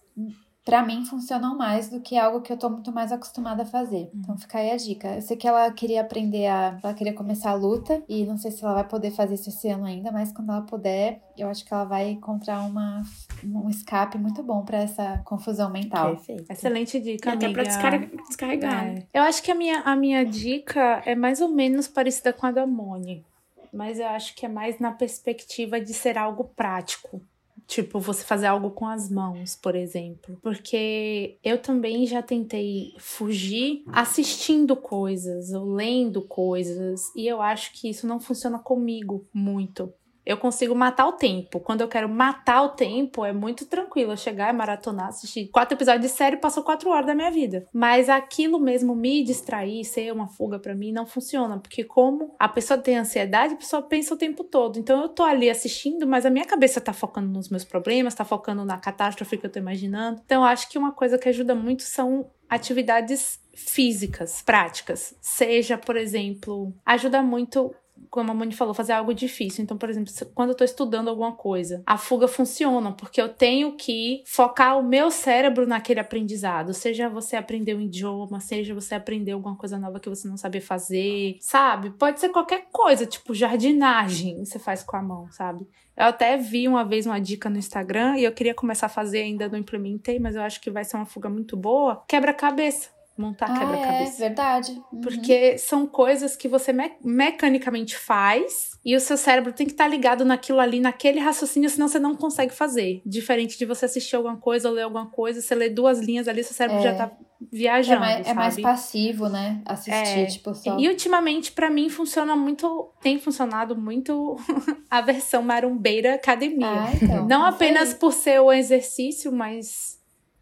Pra 0.65 0.83
mim 0.83 1.03
funcionam 1.03 1.57
mais 1.57 1.89
do 1.89 1.99
que 1.99 2.15
algo 2.17 2.41
que 2.41 2.51
eu 2.53 2.57
tô 2.57 2.69
muito 2.69 2.91
mais 2.91 3.11
acostumada 3.11 3.63
a 3.63 3.65
fazer. 3.65 4.09
Então 4.13 4.37
fica 4.37 4.59
aí 4.59 4.69
a 4.71 4.77
dica. 4.77 5.15
Eu 5.15 5.21
sei 5.21 5.35
que 5.35 5.47
ela 5.47 5.71
queria 5.71 6.01
aprender 6.01 6.45
a. 6.47 6.77
Ela 6.83 6.93
queria 6.93 7.13
começar 7.13 7.51
a 7.51 7.55
luta. 7.55 8.03
E 8.07 8.23
não 8.25 8.37
sei 8.37 8.51
se 8.51 8.63
ela 8.63 8.75
vai 8.75 8.83
poder 8.87 9.09
fazer 9.11 9.33
isso 9.35 9.49
esse 9.49 9.67
ano 9.69 9.85
ainda, 9.85 10.11
mas 10.11 10.31
quando 10.31 10.51
ela 10.51 10.61
puder, 10.61 11.23
eu 11.37 11.47
acho 11.49 11.65
que 11.65 11.73
ela 11.73 11.85
vai 11.85 12.09
encontrar 12.09 12.59
uma, 12.61 13.01
um 13.43 13.67
escape 13.69 14.17
muito 14.19 14.43
bom 14.43 14.63
pra 14.63 14.77
essa 14.79 15.19
confusão 15.25 15.71
mental. 15.71 16.17
Perfeito. 16.17 16.51
Excelente 16.51 16.99
dica, 16.99 17.29
E 17.29 17.33
até 17.33 17.49
pra 17.49 17.63
descarregar. 17.63 18.09
descarregar. 18.27 18.85
né? 18.85 19.05
É. 19.13 19.19
Eu 19.19 19.23
acho 19.23 19.41
que 19.41 19.51
a 19.51 19.55
minha, 19.55 19.79
a 19.79 19.95
minha 19.95 20.23
dica 20.23 21.01
é 21.05 21.15
mais 21.15 21.41
ou 21.41 21.47
menos 21.49 21.87
parecida 21.87 22.31
com 22.31 22.45
a 22.45 22.51
da 22.51 22.67
Moni. 22.67 23.25
Mas 23.73 23.97
eu 23.99 24.07
acho 24.07 24.35
que 24.35 24.45
é 24.45 24.49
mais 24.49 24.77
na 24.79 24.91
perspectiva 24.91 25.79
de 25.81 25.93
ser 25.93 26.17
algo 26.17 26.43
prático. 26.55 27.21
Tipo, 27.69 27.99
você 27.99 28.23
fazer 28.23 28.47
algo 28.47 28.71
com 28.71 28.87
as 28.87 29.11
mãos, 29.11 29.55
por 29.55 29.75
exemplo. 29.75 30.39
Porque 30.41 31.37
eu 31.43 31.61
também 31.61 32.07
já 32.07 32.19
tentei 32.19 32.95
fugir 32.97 33.83
assistindo 33.93 34.75
coisas 34.75 35.53
ou 35.53 35.71
lendo 35.71 36.23
coisas. 36.23 36.99
E 37.15 37.27
eu 37.27 37.39
acho 37.39 37.71
que 37.73 37.87
isso 37.87 38.07
não 38.07 38.19
funciona 38.19 38.57
comigo 38.57 39.23
muito. 39.31 39.93
Eu 40.29 40.37
consigo 40.37 40.75
matar 40.75 41.07
o 41.07 41.13
tempo. 41.13 41.59
Quando 41.59 41.81
eu 41.81 41.87
quero 41.87 42.07
matar 42.07 42.61
o 42.61 42.69
tempo, 42.69 43.25
é 43.25 43.33
muito 43.33 43.65
tranquilo. 43.65 44.11
Eu 44.11 44.17
chegar 44.17 44.53
maratonar, 44.53 45.07
assistir 45.07 45.47
quatro 45.47 45.75
episódios 45.75 46.03
de 46.03 46.15
série, 46.15 46.37
passou 46.37 46.61
quatro 46.61 46.91
horas 46.91 47.07
da 47.07 47.15
minha 47.15 47.31
vida. 47.31 47.65
Mas 47.73 48.09
aquilo 48.09 48.59
mesmo, 48.59 48.95
me 48.95 49.23
distrair, 49.23 49.83
ser 49.83 50.13
uma 50.13 50.27
fuga 50.27 50.59
pra 50.59 50.75
mim, 50.75 50.91
não 50.91 51.07
funciona. 51.07 51.57
Porque 51.57 51.83
como 51.83 52.35
a 52.37 52.47
pessoa 52.47 52.77
tem 52.77 52.95
ansiedade, 52.95 53.55
a 53.55 53.57
pessoa 53.57 53.81
pensa 53.81 54.13
o 54.13 54.17
tempo 54.17 54.43
todo. 54.43 54.77
Então 54.77 55.01
eu 55.01 55.09
tô 55.09 55.23
ali 55.23 55.49
assistindo, 55.49 56.05
mas 56.05 56.27
a 56.27 56.29
minha 56.29 56.45
cabeça 56.45 56.79
tá 56.79 56.93
focando 56.93 57.27
nos 57.27 57.49
meus 57.49 57.65
problemas, 57.65 58.13
tá 58.13 58.23
focando 58.23 58.63
na 58.63 58.77
catástrofe 58.77 59.35
que 59.35 59.47
eu 59.47 59.51
tô 59.51 59.57
imaginando. 59.57 60.21
Então 60.23 60.43
eu 60.43 60.47
acho 60.47 60.69
que 60.69 60.77
uma 60.77 60.91
coisa 60.91 61.17
que 61.17 61.27
ajuda 61.27 61.55
muito 61.55 61.81
são 61.81 62.29
atividades 62.47 63.39
físicas, 63.55 64.43
práticas. 64.43 65.15
Seja, 65.19 65.75
por 65.75 65.97
exemplo, 65.97 66.71
ajuda 66.85 67.23
muito 67.23 67.73
como 68.09 68.31
a 68.31 68.33
Moni 68.33 68.53
falou, 68.53 68.73
fazer 68.73 68.93
algo 68.93 69.13
difícil. 69.13 69.63
Então, 69.63 69.77
por 69.77 69.89
exemplo, 69.89 70.11
quando 70.33 70.49
eu 70.49 70.55
tô 70.55 70.63
estudando 70.63 71.09
alguma 71.09 71.33
coisa, 71.33 71.81
a 71.85 71.97
fuga 71.97 72.27
funciona, 72.27 72.91
porque 72.91 73.21
eu 73.21 73.29
tenho 73.29 73.75
que 73.75 74.23
focar 74.25 74.79
o 74.79 74.83
meu 74.83 75.11
cérebro 75.11 75.67
naquele 75.67 75.99
aprendizado. 75.99 76.73
Seja 76.73 77.09
você 77.09 77.35
aprender 77.35 77.75
um 77.75 77.81
idioma, 77.81 78.39
seja 78.39 78.73
você 78.73 78.95
aprender 78.95 79.31
alguma 79.31 79.55
coisa 79.55 79.77
nova 79.77 79.99
que 79.99 80.09
você 80.09 80.27
não 80.27 80.37
sabia 80.37 80.61
fazer, 80.61 81.37
sabe? 81.41 81.91
Pode 81.91 82.19
ser 82.19 82.29
qualquer 82.29 82.67
coisa, 82.71 83.05
tipo 83.05 83.33
jardinagem, 83.33 84.43
você 84.43 84.59
faz 84.59 84.83
com 84.83 84.95
a 84.95 85.01
mão, 85.01 85.31
sabe? 85.31 85.67
Eu 85.97 86.05
até 86.05 86.37
vi 86.37 86.67
uma 86.67 86.85
vez 86.85 87.05
uma 87.05 87.19
dica 87.19 87.49
no 87.49 87.57
Instagram 87.57 88.17
e 88.17 88.23
eu 88.23 88.31
queria 88.31 88.53
começar 88.53 88.85
a 88.85 88.89
fazer, 88.89 89.19
ainda 89.19 89.49
não 89.49 89.57
implementei, 89.57 90.19
mas 90.19 90.35
eu 90.35 90.41
acho 90.41 90.61
que 90.61 90.71
vai 90.71 90.83
ser 90.85 90.95
uma 90.95 91.05
fuga 91.05 91.29
muito 91.29 91.57
boa. 91.57 92.03
Quebra-cabeça 92.07 92.98
montar 93.19 93.47
Ah, 93.51 93.59
quebra-cabeça. 93.59 94.15
é 94.15 94.27
verdade. 94.27 94.71
Uhum. 94.91 95.01
Porque 95.01 95.57
são 95.57 95.85
coisas 95.85 96.35
que 96.35 96.47
você 96.47 96.71
me- 96.73 96.93
mecanicamente 97.03 97.97
faz 97.97 98.71
e 98.83 98.95
o 98.95 98.99
seu 98.99 99.17
cérebro 99.17 99.51
tem 99.53 99.65
que 99.67 99.73
estar 99.73 99.87
ligado 99.87 100.23
naquilo 100.23 100.59
ali, 100.59 100.79
naquele 100.79 101.19
raciocínio, 101.19 101.69
senão 101.69 101.87
você 101.87 101.99
não 101.99 102.15
consegue 102.15 102.53
fazer. 102.53 103.01
Diferente 103.05 103.57
de 103.57 103.65
você 103.65 103.85
assistir 103.85 104.15
alguma 104.15 104.37
coisa 104.37 104.69
ou 104.69 104.75
ler 104.75 104.83
alguma 104.83 105.07
coisa, 105.07 105.41
você 105.41 105.53
lê 105.53 105.69
duas 105.69 105.99
linhas 105.99 106.27
ali, 106.27 106.43
seu 106.43 106.53
cérebro 106.55 106.79
É. 106.79 106.83
já 106.83 106.95
tá 106.95 107.05
é, 107.05 107.45
viajando. 107.51 107.99
mais, 107.99 108.27
é 108.27 108.33
mais 108.33 108.59
passivo, 108.59 109.27
né? 109.29 109.61
Assistir, 109.65 110.19
É. 110.19 110.25
tipo, 110.25 110.53
só. 110.55 110.77
E 110.79 110.87
ultimamente, 110.87 111.51
pra 111.51 111.69
mim, 111.69 111.89
funciona 111.89 112.35
muito. 112.35 112.91
Tem 113.01 113.19
funcionado 113.19 113.75
muito 113.75 114.35
a 114.89 115.01
versão 115.01 115.41
marumbeira 115.43 116.15
academia. 116.15 116.67
Ah, 116.67 116.89
então. 116.95 117.27
Não 117.27 117.45
apenas 117.45 117.93
por 117.93 118.13
ser 118.13 118.39
o 118.39 118.51
exercício, 118.51 119.31
mas 119.31 119.98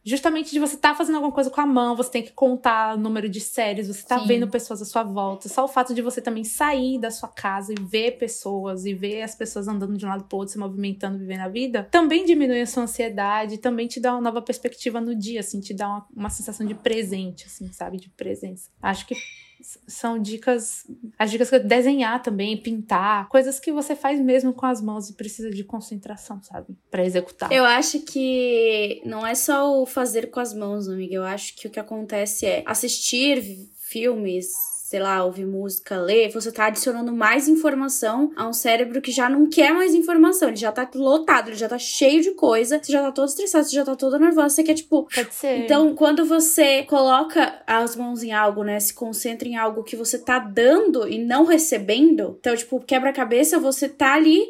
justamente 0.08 0.52
de 0.52 0.60
você 0.60 0.76
estar 0.76 0.96
fazendo 0.96 1.16
alguma 1.16 1.34
coisa 1.34 1.50
com 1.50 1.60
a 1.60 1.66
mão, 1.66 1.94
você 1.94 2.10
tem 2.10 2.24
que 2.24 2.32
contar 2.32 2.96
o 2.96 2.98
número 2.98 3.28
de 3.28 3.42
séries, 3.42 3.90
você 3.90 4.08
tá 4.08 4.18
Sim. 4.20 4.26
vendo 4.26 4.48
pessoas 4.48 4.82
à 4.82 4.86
sua 4.86 5.04
volta. 5.04 5.50
Só 5.50 5.66
o 5.66 5.68
fato 5.68 5.94
de 5.94 6.02
você 6.02 6.22
também 6.22 6.46
sair 6.46 6.98
da 6.98 7.12
sua 7.12 7.28
casa 7.28 7.74
e 7.74 7.84
ver 7.84 8.18
pessoas 8.18 8.86
e 8.86 8.94
ver 8.94 9.22
as 9.24 9.36
pessoas 9.36 9.68
andando 9.68 9.98
de 9.98 10.06
um 10.06 10.10
lado 10.10 10.24
pro 10.24 10.38
outro, 10.38 10.54
se 10.54 10.58
movimentando, 10.58 11.18
vivendo 11.18 11.42
a 11.42 11.50
vida, 11.50 11.90
também 11.92 12.24
diminui 12.24 12.62
a 12.62 12.66
sua 12.66 12.84
ansiedade, 12.84 13.58
também 13.58 13.86
te 13.86 14.00
dá 14.00 14.14
uma 14.14 14.22
nova 14.22 14.42
perspectiva 14.42 15.02
no 15.02 15.14
dia, 15.14 15.42
assim, 15.42 15.60
te 15.60 15.74
dá 15.74 15.90
uma, 15.90 16.08
uma 16.16 16.30
sensação 16.30 16.66
de 16.66 16.74
presente, 16.74 17.46
assim, 17.46 17.70
sabe? 17.74 17.98
De 17.98 18.08
presença. 18.10 18.70
Acho 18.82 19.06
que 19.06 19.16
são 19.88 20.18
dicas, 20.20 20.86
as 21.18 21.30
dicas 21.30 21.50
que 21.50 21.60
desenhar 21.60 22.22
também, 22.22 22.56
pintar, 22.56 23.28
coisas 23.28 23.60
que 23.60 23.72
você 23.72 23.96
faz 23.96 24.20
mesmo 24.20 24.54
com 24.54 24.66
as 24.66 24.82
mãos 24.82 25.10
e 25.10 25.14
precisa 25.14 25.50
de 25.50 25.64
concentração, 25.64 26.42
sabe? 26.42 26.78
Pra 26.90 27.06
executar. 27.06 27.52
Eu 27.52 27.66
acho 27.66 28.00
que 28.02 29.02
não 29.06 29.26
é 29.26 29.36
só 29.36 29.82
o 29.82 29.86
fazer 29.86 30.30
com 30.30 30.40
as 30.40 30.54
mãos, 30.54 30.88
amiga. 30.88 31.16
Eu 31.16 31.24
acho 31.24 31.56
que 31.56 31.68
o 31.68 31.70
que 31.70 31.80
acontece 31.80 32.46
é 32.46 32.64
assistir 32.66 33.68
filmes, 33.80 34.54
sei 34.88 35.02
lá, 35.02 35.22
ouvir 35.22 35.46
música, 35.46 35.98
ler, 36.00 36.32
você 36.32 36.50
tá 36.50 36.68
adicionando 36.68 37.12
mais 37.12 37.50
informação 37.50 38.32
a 38.38 38.48
um 38.48 38.54
cérebro 38.54 39.02
que 39.02 39.12
já 39.12 39.28
não 39.28 39.46
quer 39.50 39.74
mais 39.74 39.94
informação. 39.94 40.48
Ele 40.48 40.56
já 40.56 40.72
tá 40.72 40.90
lotado, 40.96 41.50
ele 41.50 41.58
já 41.58 41.68
tá 41.68 41.78
cheio 41.78 42.22
de 42.22 42.32
coisa, 42.32 42.80
você 42.82 42.94
já 42.94 43.02
tá 43.02 43.12
todo 43.12 43.28
estressado, 43.28 43.66
você 43.66 43.76
já 43.76 43.84
tá 43.84 43.98
todo 43.98 44.18
nervoso, 44.18 44.56
você 44.56 44.64
quer, 44.64 44.76
tipo, 44.76 45.06
Pode 45.14 45.34
ser. 45.34 45.58
então, 45.58 45.94
quando 45.94 46.24
você 46.24 46.84
coloca 46.84 47.62
as 47.68 47.98
mãos 47.98 48.24
em 48.24 48.32
algo, 48.32 48.64
né, 48.64 48.80
se 48.80 48.94
concentra 48.94 49.46
em 49.46 49.58
algo 49.58 49.84
que 49.84 49.98
você 49.98 50.18
tá 50.18 50.40
dando 50.40 51.06
e 51.06 51.22
não 51.22 51.44
recebendo, 51.44 52.38
então, 52.40 52.56
tipo, 52.56 52.80
quebra-cabeça, 52.80 53.60
você 53.60 53.90
tá 53.90 54.14
ali 54.14 54.42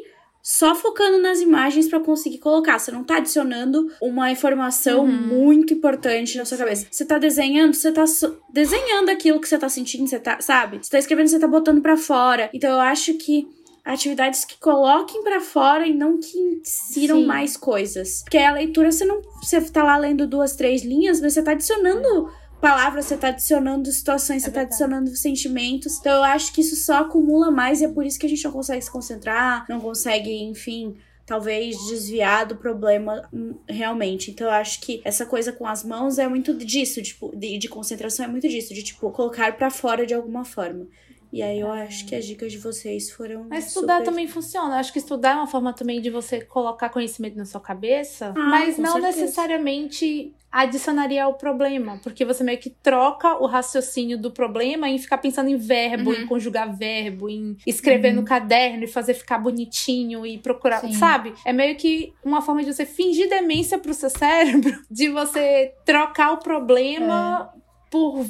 só 0.50 0.74
focando 0.74 1.18
nas 1.18 1.42
imagens 1.42 1.88
pra 1.88 2.00
conseguir 2.00 2.38
colocar. 2.38 2.78
Você 2.78 2.90
não 2.90 3.04
tá 3.04 3.18
adicionando 3.18 3.86
uma 4.00 4.30
informação 4.30 5.04
Uhum. 5.04 5.10
muito 5.12 5.74
importante 5.74 6.38
na 6.38 6.46
sua 6.46 6.56
cabeça. 6.56 6.86
Você 6.90 7.04
tá 7.04 7.18
desenhando, 7.18 7.74
você 7.74 7.92
tá 7.92 8.06
só 8.06 8.34
desenhando 8.50 9.10
aquilo 9.10 9.42
que 9.42 9.46
você 9.46 9.58
tá 9.58 9.68
sentindo, 9.68 10.08
você 10.08 10.18
tá, 10.18 10.40
sabe? 10.40 10.78
Você 10.82 10.90
tá 10.90 10.98
escrevendo, 10.98 11.28
você 11.28 11.38
tá 11.38 11.46
botando 11.46 11.82
pra 11.82 11.98
fora. 11.98 12.48
Então, 12.54 12.70
eu 12.70 12.80
acho 12.80 13.12
que 13.18 13.46
atividades 13.84 14.46
que 14.46 14.58
coloquem 14.58 15.22
pra 15.22 15.38
fora 15.40 15.86
e 15.86 15.92
não 15.92 16.18
que 16.18 16.38
insiram 16.62 17.18
Sim. 17.20 17.26
mais 17.26 17.54
coisas. 17.54 18.22
Porque 18.22 18.38
a 18.38 18.52
leitura 18.52 18.90
você 18.90 19.04
não, 19.04 19.20
você 19.42 19.60
tá 19.60 19.82
lá 19.82 19.98
lendo 19.98 20.26
duas, 20.26 20.56
três 20.56 20.82
linhas, 20.82 21.20
mas 21.20 21.34
você 21.34 21.42
tá 21.42 21.50
adicionando 21.52 22.30
palavras, 22.60 23.06
você 23.06 23.16
tá 23.16 23.28
adicionando 23.28 23.90
situações, 23.90 24.42
É 24.42 24.46
você 24.46 24.50
tá 24.50 24.60
verdade. 24.60 24.82
adicionando 24.82 25.16
sentimentos. 25.16 25.98
Então 25.98 26.16
eu 26.16 26.24
acho 26.24 26.52
que 26.52 26.60
isso 26.60 26.76
só 26.76 26.98
acumula 26.98 27.50
mais 27.50 27.80
e 27.80 27.84
é 27.84 27.88
por 27.88 28.04
isso 28.04 28.18
que 28.18 28.26
a 28.26 28.28
gente 28.28 28.44
não 28.44 28.52
consegue 28.52 28.82
se 28.82 28.90
concentrar, 28.90 29.64
não 29.68 29.80
consegue, 29.80 30.30
enfim, 30.44 30.96
talvez 31.26 31.76
desviar 31.88 32.46
do 32.46 32.56
problema 32.56 33.28
hum, 33.32 33.54
realmente. 33.68 34.30
Então 34.30 34.46
eu 34.46 34.52
acho 34.52 34.80
que 34.80 35.00
essa 35.04 35.26
coisa 35.26 35.52
com 35.52 35.66
as 35.66 35.84
mãos 35.84 36.18
é 36.18 36.26
muito 36.26 36.54
disso, 36.54 37.02
tipo, 37.02 37.34
de, 37.36 37.58
de 37.58 37.68
concentração 37.68 38.24
é 38.24 38.28
muito 38.28 38.48
disso, 38.48 38.74
de 38.74 38.82
tipo 38.82 39.10
colocar 39.10 39.56
pra 39.56 39.70
fora 39.70 40.06
de 40.06 40.14
alguma 40.14 40.44
forma. 40.44 40.86
E 41.32 41.42
aí 41.42 41.60
eu 41.60 41.70
acho 41.70 42.06
que 42.06 42.14
as 42.14 42.24
dicas 42.24 42.50
de 42.52 42.58
vocês 42.58 43.10
foram 43.10 43.44
Mas 43.50 43.66
estudar 43.68 43.98
super- 43.98 44.10
também 44.10 44.26
funciona. 44.26 44.74
Eu 44.76 44.78
acho 44.80 44.92
que 44.92 44.98
estudar 44.98 45.32
é 45.32 45.34
uma 45.34 45.46
forma 45.46 45.72
também 45.72 46.00
de 46.00 46.08
você 46.10 46.40
colocar 46.40 46.88
conhecimento 46.88 47.36
na 47.36 47.44
sua 47.44 47.60
cabeça, 47.60 48.32
Ah, 48.36 48.48
mas 48.50 48.78
não 48.78 48.92
certeza. 48.94 49.20
necessariamente 49.20 50.32
adicionaria 50.50 51.24
ao 51.24 51.34
problema, 51.34 52.00
porque 52.02 52.24
você 52.24 52.42
meio 52.42 52.56
que 52.58 52.70
troca 52.70 53.34
o 53.42 53.44
raciocínio 53.46 54.16
do 54.18 54.30
problema 54.30 54.88
em 54.88 54.98
ficar 54.98 55.18
pensando 55.18 55.50
em 55.50 55.58
verbo, 55.58 56.10
Uhum. 56.10 56.22
em 56.22 56.26
conjugar 56.26 56.74
verbo, 56.74 57.28
em 57.28 57.54
escrever 57.66 58.14
no 58.14 58.24
caderno 58.24 58.82
e 58.82 58.86
fazer 58.86 59.12
ficar 59.12 59.36
bonitinho 59.38 60.24
e 60.24 60.38
procurar, 60.38 60.80
Sim. 60.80 60.92
sabe? 60.94 61.34
É 61.44 61.52
meio 61.52 61.76
que 61.76 62.14
uma 62.24 62.40
forma 62.40 62.64
de 62.64 62.72
você 62.72 62.86
fingir 62.86 63.28
demência 63.28 63.78
pro 63.78 63.92
seu 63.92 64.08
cérebro, 64.72 64.82
de 64.90 65.10
você 65.10 65.74
trocar 65.84 66.32
o 66.32 66.38
problema 66.38 67.52
por 67.90 68.24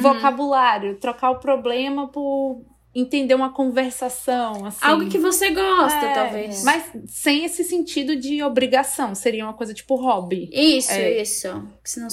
vocabulário, 0.00 0.96
trocar 0.96 1.30
o 1.30 1.38
problema 1.38 2.08
por 2.08 2.62
entender 2.94 3.34
uma 3.34 3.50
conversação, 3.50 4.66
assim. 4.66 4.78
Algo 4.82 5.08
que 5.08 5.16
você 5.18 5.50
gosta, 5.50 5.98
É, 6.04 6.12
talvez. 6.14 6.62
Mas 6.62 6.84
sem 7.06 7.44
esse 7.44 7.64
sentido 7.64 8.14
de 8.16 8.42
obrigação. 8.42 9.14
Seria 9.14 9.44
uma 9.44 9.54
coisa 9.54 9.72
tipo 9.72 9.94
hobby. 9.96 10.50
Isso, 10.52 10.92
É. 10.92 11.22
isso. 11.22 11.48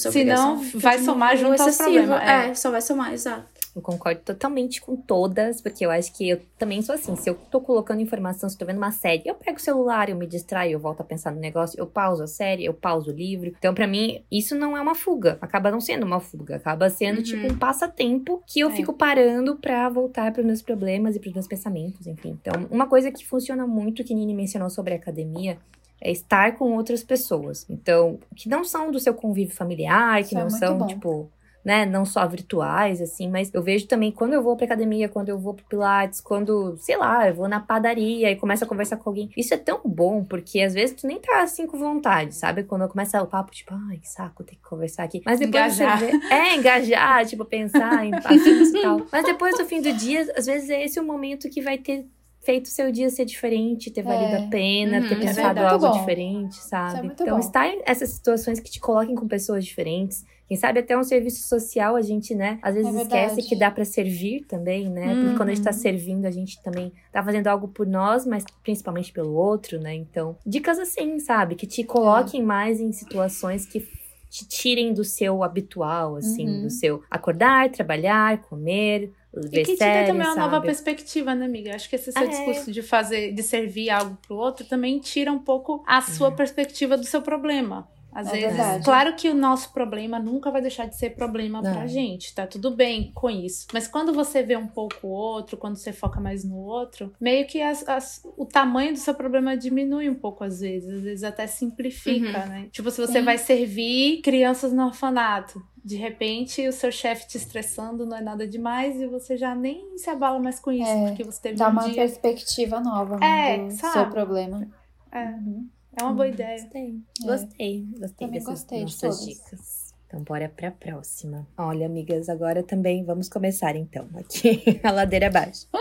Obrigação 0.08 0.60
fica 0.64 0.80
vai 0.80 1.00
somar 1.00 1.36
junto 1.38 1.56
excessivo. 1.56 1.84
problemas, 1.84 2.22
é. 2.22 2.50
É. 2.50 2.54
só 2.54 2.72
vai 2.72 2.82
somar, 2.82 3.14
exato. 3.14 3.59
Eu 3.80 3.84
concordo 3.84 4.20
totalmente 4.22 4.82
com 4.82 4.98
todas, 4.98 5.62
porque 5.62 5.86
eu 5.86 5.90
acho 5.90 6.12
que 6.14 6.30
eu 6.30 6.42
também 6.58 6.82
sou 6.82 6.94
assim. 6.94 7.16
Se 7.16 7.30
eu 7.30 7.36
tô 7.50 7.62
colocando 7.62 8.02
informação, 8.02 8.50
se 8.50 8.56
eu 8.56 8.60
tô 8.60 8.66
vendo 8.66 8.78
uma 8.78 8.92
série, 8.92 9.24
eu 9.26 9.34
pego 9.34 9.58
o 9.58 9.62
celular, 9.62 10.10
eu 10.10 10.18
me 10.18 10.28
distraio, 10.28 10.74
eu 10.74 10.80
volto 10.80 11.00
a 11.00 11.04
pensar 11.06 11.32
no 11.32 11.40
negócio, 11.40 11.80
eu 11.80 11.88
pauso 11.88 12.22
a 12.24 12.28
série, 12.28 12.66
eu 12.66 12.74
pauso 12.74 13.10
o 13.10 13.14
livro. 13.16 13.54
Então, 13.58 13.74
pra 13.74 13.88
mim, 13.88 14.22
isso 14.30 14.54
não 14.54 14.76
é 14.76 14.82
uma 14.82 14.94
fuga. 14.96 15.38
Acaba 15.42 15.72
não 15.72 15.80
sendo 15.80 16.06
uma 16.06 16.20
fuga. 16.20 16.58
Acaba 16.58 16.90
sendo, 16.90 17.18
Uhum. 17.18 17.24
tipo, 17.24 17.48
um 17.54 17.58
passatempo 17.58 18.44
que 18.46 18.60
eu 18.60 18.70
É. 18.70 18.76
fico 18.76 18.92
parando 18.94 19.56
pra 19.56 19.88
voltar 19.88 20.32
pros 20.34 20.46
meus 20.46 20.62
problemas 20.62 21.16
e 21.16 21.20
pros 21.20 21.34
meus 21.34 21.48
pensamentos, 21.48 22.06
enfim. 22.06 22.38
Então, 22.42 22.68
uma 22.70 22.86
coisa 22.88 23.10
que 23.12 23.26
funciona 23.26 23.66
muito, 23.66 24.04
que 24.04 24.14
Nini 24.14 24.34
mencionou 24.34 24.70
sobre 24.70 24.94
a 24.94 24.98
academia, 24.98 25.58
é 26.02 26.12
estar 26.12 26.58
com 26.58 26.74
outras 26.76 27.02
pessoas. 27.04 27.66
Então, 27.70 28.20
que 28.36 28.48
não 28.50 28.64
são 28.66 28.92
do 28.92 29.00
seu 29.00 29.14
convívio 29.14 29.56
familiar, 29.56 30.18
que 30.20 30.28
Isso 30.28 30.38
é 30.38 30.42
não 30.42 30.50
muito 30.50 30.60
são, 30.60 30.78
bom. 30.78 30.88
tipo, 30.88 31.30
né, 31.64 31.86
não 31.86 32.06
só 32.06 32.26
virtuais, 32.26 33.02
assim, 33.02 33.30
mas 33.30 33.54
eu 33.54 33.62
vejo 33.62 33.86
também 33.86 34.12
quando 34.12 34.34
eu 34.34 34.42
vou 34.42 34.56
pra 34.56 34.66
academia, 34.66 35.10
quando 35.10 35.30
eu 35.30 35.38
vou 35.38 35.54
pro 35.54 35.66
Pilates, 35.66 36.22
quando, 36.22 36.76
sei 36.78 36.96
lá, 36.98 37.28
eu 37.28 37.34
vou 37.34 37.48
na 37.50 37.60
padaria 37.60 38.32
e 38.32 38.36
começo 38.36 38.64
a 38.64 38.68
conversar 38.68 38.98
com 38.98 39.10
alguém. 39.10 39.30
Isso 39.36 39.54
é 39.54 39.58
tão 39.58 39.82
bom, 39.86 40.24
porque 40.24 40.62
às 40.62 40.74
vezes 40.74 40.96
tu 40.96 41.06
nem 41.06 41.20
tá 41.20 41.42
assim 41.44 41.68
com 41.68 41.78
vontade, 41.78 42.34
sabe? 42.34 42.64
Quando 42.64 42.88
começa 42.88 43.22
o 43.22 43.28
papo, 43.28 43.52
tipo, 43.52 43.74
ai, 43.90 43.98
que 43.98 44.08
saco, 44.10 44.44
tem 44.44 44.56
que 44.58 44.64
conversar 44.70 45.04
aqui. 45.04 45.22
Mas 45.26 45.40
depois 45.40 45.76
Engajar. 45.76 46.00
você 46.00 46.12
vê. 46.18 46.34
É, 46.34 46.56
engajar, 46.56 47.26
tipo, 47.28 47.44
pensar 47.46 48.06
em 48.06 48.14
assuntos 48.16 48.70
e 48.74 48.82
tal. 48.82 49.02
Mas 49.12 49.26
depois 49.26 49.58
do 49.58 49.66
fim 49.66 49.82
do 49.82 49.92
dia, 49.94 50.22
às 50.38 50.46
vezes 50.46 50.70
é 50.70 50.84
esse 50.86 51.00
o 51.00 51.04
momento 51.04 51.50
que 51.50 51.62
vai 51.62 51.78
ter 51.78 52.06
feito 52.42 52.66
o 52.66 52.70
seu 52.70 52.90
dia 52.90 53.10
ser 53.10 53.26
diferente, 53.26 53.92
ter 53.92 54.02
valido 54.02 54.34
É. 54.36 54.38
a 54.46 54.48
pena, 54.48 55.00
Uhum, 55.02 55.08
ter 55.10 55.14
é 55.16 55.18
pensado 55.20 55.36
verdade. 55.56 55.74
algo 55.74 55.88
bom. 55.88 56.00
diferente, 56.00 56.56
sabe? 56.56 57.08
É 57.08 57.12
então, 57.12 57.28
bom. 57.32 57.40
estar 57.40 57.68
em 57.68 57.82
essas 57.86 58.12
situações 58.12 58.62
que 58.62 58.72
te 58.72 58.80
coloquem 58.80 59.14
com 59.14 59.28
pessoas 59.28 59.66
diferentes. 59.66 60.26
Quem 60.50 60.58
sabe 60.58 60.80
até 60.80 60.98
um 60.98 61.04
serviço 61.04 61.48
social 61.48 61.96
a 61.96 62.02
gente, 62.02 62.36
né, 62.36 62.60
às 62.64 62.76
vezes 62.76 62.96
É 62.96 63.04
esquece 63.04 63.44
que 63.44 63.56
dá 63.56 63.72
pra 63.72 63.86
servir 63.86 64.46
também, 64.48 64.90
né? 64.90 65.16
Porque 65.16 65.34
quando 65.36 65.50
a 65.50 65.54
gente 65.54 65.64
tá 65.64 65.72
Uhum. 65.72 65.74
servindo, 65.74 66.26
a 66.26 66.32
gente 66.32 66.62
também 66.64 66.92
tá 67.12 67.24
fazendo 67.24 67.48
algo 67.48 67.68
por 67.70 67.86
nós, 67.88 68.26
mas 68.26 68.50
principalmente 68.64 69.14
pelo 69.14 69.34
outro, 69.34 69.80
né? 69.80 69.94
Então, 69.96 70.40
dicas 70.46 70.80
assim, 70.80 71.20
sabe? 71.20 71.56
Que 71.56 71.68
te 71.68 71.84
coloquem 71.84 72.44
mais 72.44 72.80
em 72.82 72.92
situações 72.92 73.66
que 73.68 73.88
te 74.30 74.48
tirem 74.48 74.94
do 74.94 75.04
seu 75.04 75.44
habitual, 75.44 76.16
assim, 76.16 76.48
Uhum. 76.48 76.60
do 76.60 76.70
seu 76.72 77.04
acordar, 77.12 77.70
trabalhar, 77.72 78.42
comer, 78.42 79.14
E 79.52 79.60
que 79.62 79.76
te 79.78 79.90
dê 79.92 80.04
também 80.04 80.26
uma 80.26 80.36
nova 80.36 80.60
sabe? 80.60 80.62
perspectiva, 80.62 81.34
né, 81.36 81.46
amiga? 81.46 81.74
Acho 81.76 81.90
que 81.90 81.96
esse 81.96 82.12
seu 82.12 82.28
É. 82.28 82.28
discurso 82.28 82.72
de 82.72 82.82
fazer, 82.84 83.32
de 83.34 83.42
servir 83.44 83.90
algo 83.90 84.16
pro 84.22 84.36
outro 84.36 84.66
também 84.68 85.00
tira 85.00 85.32
um 85.32 85.40
pouco 85.44 85.84
a 85.88 86.02
sua 86.02 86.32
perspectiva 86.36 86.98
do 86.98 87.04
seu 87.06 87.22
problema. 87.22 87.90
Às 88.12 88.28
É 88.30 88.32
vezes, 88.32 88.48
verdade. 88.58 88.84
claro 88.84 89.16
que 89.16 89.30
o 89.30 89.36
nosso 89.36 89.72
problema 89.72 90.18
nunca 90.20 90.50
vai 90.50 90.62
deixar 90.62 90.86
de 90.88 90.98
ser 90.98 91.12
problema 91.12 91.62
pra 91.62 91.82
Não. 91.82 91.88
gente, 91.88 92.34
tá 92.34 92.48
tudo 92.48 92.72
bem 92.72 93.12
com 93.14 93.30
isso. 93.30 93.68
Mas 93.72 93.88
quando 93.88 94.12
você 94.14 94.42
vê 94.42 94.58
um 94.58 94.68
pouco 94.68 94.96
o 95.08 95.10
outro, 95.12 95.58
quando 95.58 95.76
você 95.76 95.94
foca 95.94 96.20
mais 96.20 96.44
no 96.44 96.58
outro, 96.58 97.14
meio 97.22 97.46
que 97.46 97.62
as- 97.62 97.88
as- 97.88 98.22
o 98.36 98.46
tamanho 98.46 98.94
do 98.94 99.00
seu 99.00 99.14
problema 99.14 99.56
diminui 99.56 100.10
um 100.10 100.16
pouco 100.16 100.44
às 100.44 100.60
vezes, 100.60 100.90
às 100.92 101.02
vezes 101.02 101.24
até 101.24 101.46
simplifica, 101.48 102.46
né? 102.48 102.68
Tipo, 102.72 102.90
se 102.92 103.00
você 103.00 103.20
Sim. 103.20 103.26
vai 103.26 103.38
servir 103.38 104.22
crianças 104.22 104.74
no 104.74 104.86
orfanato, 104.86 105.62
De 105.82 105.96
repente, 105.96 106.68
o 106.68 106.74
seu 106.74 106.92
chefe 106.92 107.26
te 107.26 107.38
estressando 107.38 108.06
não 108.06 108.18
é 108.18 108.22
nada 108.22 108.46
demais 108.46 109.00
e 109.00 109.08
você 109.08 109.38
já 109.38 109.56
nem 109.56 109.98
se 109.98 110.10
abala 110.10 110.38
mais 110.38 110.60
com 110.60 110.72
isso, 110.74 110.90
É, 110.92 111.08
porque 111.08 111.24
você 111.24 111.42
teve 111.42 111.56
Dá 111.58 111.70
um 111.70 111.72
uma 111.72 111.86
dia. 111.86 111.96
perspectiva 111.96 112.82
nova 112.82 113.18
né, 113.18 113.54
É, 113.56 113.68
do 113.68 113.72
sabe? 113.74 113.94
seu 113.94 114.10
problema. 114.10 114.68
É, 115.10 115.24
Uhum. 115.24 115.70
É 116.00 116.04
uma 116.04 116.14
boa 116.14 116.28
ideia. 116.28 116.62
Gostei, 116.62 116.96
É. 117.22 117.26
gostei, 117.26 117.86
gostei 118.00 118.28
Também 118.28 118.40
dessas 118.40 118.50
gostei 118.62 118.78
de 118.80 118.84
nossas 118.86 119.00
todas. 119.20 119.26
dicas. 119.26 119.90
Então, 120.08 120.22
bora 120.24 120.50
pra 120.50 120.72
próxima. 120.72 121.48
Olha, 121.58 121.86
amigas, 121.86 122.30
agora 122.30 122.64
também 122.64 123.04
vamos 123.04 123.30
começar 123.30 123.76
então 123.76 124.08
aqui 124.16 124.80
a 124.84 124.90
ladeira 124.92 125.28
abaixo. 125.28 125.68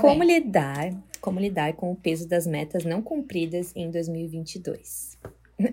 Como 0.00 0.22
lidar, 0.22 0.92
como 1.20 1.38
lidar 1.38 1.74
com 1.74 1.92
o 1.92 1.96
peso 1.96 2.26
das 2.26 2.46
metas 2.46 2.84
não 2.84 3.02
cumpridas 3.02 3.70
em 3.76 3.90
2022? 3.90 5.18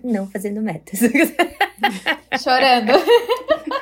Não 0.04 0.26
fazendo 0.30 0.60
metas. 0.60 1.00
Chorando. 2.42 2.92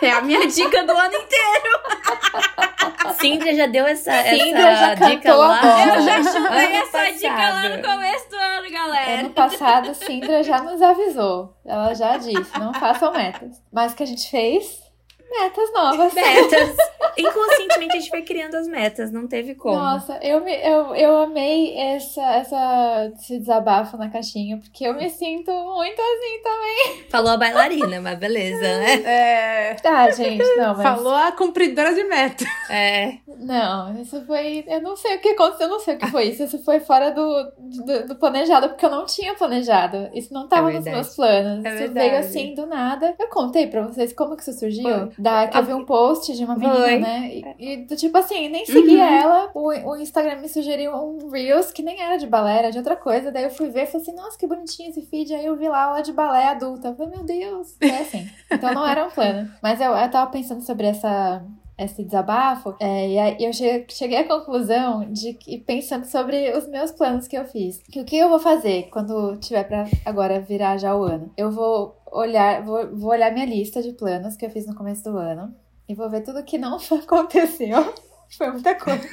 É 0.00 0.10
a 0.12 0.22
minha 0.22 0.46
dica 0.46 0.84
do 0.84 0.92
ano 0.92 1.14
inteiro. 1.14 2.79
Cíndia 3.14 3.54
já 3.54 3.66
deu 3.66 3.86
essa, 3.86 4.12
Cíndia 4.22 4.58
essa 4.68 4.86
já 4.86 4.94
dica 4.94 5.08
cantou 5.22 5.42
a 5.42 5.48
lá. 5.48 5.60
bola. 5.60 5.80
Eu 5.96 6.02
já 6.02 6.16
ano 6.16 6.76
essa 6.76 7.12
dica 7.12 7.28
lá 7.34 7.68
no 7.68 7.78
passado. 7.82 7.94
começo 7.94 8.30
do 8.30 8.36
ano, 8.36 8.70
galera. 8.70 9.20
Ano 9.20 9.30
passado, 9.30 9.94
Sindra 9.94 10.42
já 10.42 10.60
nos 10.62 10.82
avisou. 10.82 11.54
Ela 11.64 11.94
já 11.94 12.16
disse, 12.16 12.58
não 12.58 12.72
façam 12.74 13.12
metas. 13.12 13.62
Mas 13.72 13.92
o 13.92 13.96
que 13.96 14.02
a 14.02 14.06
gente 14.06 14.30
fez? 14.30 14.89
Metas 15.30 15.72
novas. 15.72 16.12
Metas. 16.14 16.76
Inconscientemente 17.18 17.96
a 17.96 18.00
gente 18.00 18.10
foi 18.10 18.22
criando 18.22 18.54
as 18.56 18.66
metas, 18.66 19.10
não 19.12 19.26
teve 19.26 19.54
como. 19.54 19.76
Nossa, 19.76 20.18
eu, 20.22 20.42
me, 20.42 20.54
eu, 20.54 20.94
eu 20.94 21.16
amei 21.18 21.76
essa, 21.76 22.22
essa, 22.34 23.12
esse 23.16 23.38
desabafo 23.38 23.96
na 23.96 24.08
caixinha, 24.08 24.58
porque 24.58 24.84
eu 24.86 24.94
me 24.94 25.08
sinto 25.10 25.50
muito 25.52 26.00
assim 26.00 26.42
também. 26.42 27.04
Falou 27.10 27.32
a 27.32 27.36
bailarina, 27.36 28.00
mas 28.00 28.18
beleza, 28.18 28.60
né? 28.60 29.02
É, 29.04 29.74
Tá, 29.74 30.10
gente, 30.10 30.44
não, 30.56 30.74
mas. 30.74 30.82
falou 30.82 31.14
a 31.14 31.32
cumpridora 31.32 31.94
de 31.94 32.04
meta. 32.04 32.44
É. 32.70 33.14
Não, 33.38 34.00
isso 34.00 34.24
foi. 34.26 34.64
Eu 34.66 34.80
não 34.80 34.96
sei 34.96 35.16
o 35.16 35.20
que 35.20 35.30
aconteceu, 35.30 35.66
eu 35.66 35.70
não 35.72 35.80
sei 35.80 35.94
o 35.94 35.98
que 35.98 36.06
foi 36.10 36.24
isso. 36.24 36.44
Isso 36.44 36.58
foi 36.64 36.80
fora 36.80 37.10
do, 37.10 37.52
do, 37.58 38.06
do 38.08 38.16
planejado, 38.16 38.68
porque 38.68 38.84
eu 38.86 38.90
não 38.90 39.04
tinha 39.06 39.34
planejado. 39.34 40.08
Isso 40.14 40.32
não 40.32 40.48
tava 40.48 40.70
É 40.70 40.74
nos 40.74 40.84
meus 40.84 41.16
planos. 41.16 41.64
É 41.64 41.68
isso 41.68 41.78
verdade. 41.78 42.08
veio 42.08 42.20
assim 42.20 42.54
do 42.54 42.66
nada. 42.66 43.14
Eu 43.18 43.28
contei 43.28 43.66
pra 43.66 43.82
vocês 43.82 44.12
como 44.12 44.36
que 44.36 44.42
isso 44.42 44.52
surgiu. 44.52 44.82
Foi. 44.82 45.10
Da, 45.20 45.46
que 45.48 45.56
eu 45.58 45.64
vi 45.64 45.74
um 45.74 45.84
post 45.84 46.32
de 46.36 46.44
uma 46.44 46.56
menina, 46.56 46.74
Foi. 46.84 46.98
né? 46.98 47.30
E, 47.58 47.72
e 47.72 47.76
do 47.86 47.96
tipo 47.96 48.16
assim, 48.18 48.48
nem 48.48 48.64
segui 48.66 48.96
Uhum. 48.96 49.02
ela. 49.02 49.50
O, 49.54 49.68
o 49.68 49.96
Instagram 49.96 50.36
me 50.40 50.48
sugeriu 50.48 50.92
um 50.94 51.28
Reels 51.30 51.70
que 51.72 51.82
nem 51.82 52.00
era 52.00 52.16
de 52.16 52.26
balé, 52.26 52.58
era 52.58 52.70
de 52.70 52.78
outra 52.78 52.96
coisa. 52.96 53.30
Daí 53.30 53.44
eu 53.44 53.50
fui 53.50 53.68
ver 53.68 53.84
e 53.84 53.86
falei 53.86 54.02
assim, 54.06 54.16
nossa, 54.16 54.38
que 54.38 54.46
bonitinho 54.46 54.90
esse 54.90 55.02
feed. 55.02 55.34
Aí 55.34 55.44
eu 55.46 55.56
vi 55.56 55.68
lá 55.68 55.84
aula 55.84 56.02
de 56.02 56.12
balé 56.12 56.46
adulta. 56.48 56.88
Eu 56.88 56.94
falei, 56.96 57.14
meu 57.16 57.24
Deus, 57.24 57.76
é 57.80 57.98
assim. 57.98 58.28
Então 58.50 58.74
não 58.74 58.86
era 58.86 59.06
um 59.06 59.10
plano. 59.10 59.50
Mas 59.62 59.80
eu, 59.80 59.92
eu 59.92 60.10
tava 60.10 60.30
pensando 60.30 60.62
sobre 60.62 60.86
essa 60.86 61.42
esse 61.78 62.04
desabafo, 62.04 62.74
é, 62.78 63.08
e 63.08 63.18
aí 63.18 63.36
eu 63.40 63.54
che- 63.54 63.86
cheguei 63.88 64.18
à 64.18 64.28
conclusão 64.28 65.10
de 65.10 65.32
que, 65.32 65.56
pensando 65.56 66.04
sobre 66.04 66.50
os 66.54 66.68
meus 66.68 66.90
planos 66.90 67.26
que 67.26 67.34
eu 67.34 67.46
fiz, 67.46 67.78
que 67.90 67.98
o 67.98 68.04
que 68.04 68.18
eu 68.18 68.28
vou 68.28 68.38
fazer 68.38 68.88
quando 68.92 69.38
tiver 69.38 69.64
pra 69.64 69.86
agora 70.04 70.38
virar 70.40 70.76
já 70.76 70.94
o 70.94 71.02
ano? 71.02 71.32
Eu 71.38 71.50
vou 71.50 71.96
olhar, 72.12 72.62
vou, 72.62 72.96
vou 72.96 73.10
olhar 73.10 73.32
minha 73.32 73.46
lista 73.46 73.82
de 73.82 73.92
planos 73.92 74.36
que 74.36 74.44
eu 74.44 74.50
fiz 74.50 74.66
no 74.66 74.74
começo 74.74 75.04
do 75.04 75.16
ano 75.16 75.54
e 75.88 75.94
vou 75.94 76.08
ver 76.08 76.22
tudo 76.22 76.44
que 76.44 76.58
não 76.58 76.76
aconteceu. 76.90 77.94
Foi 78.36 78.50
muita 78.50 78.74
coisa. 78.76 79.08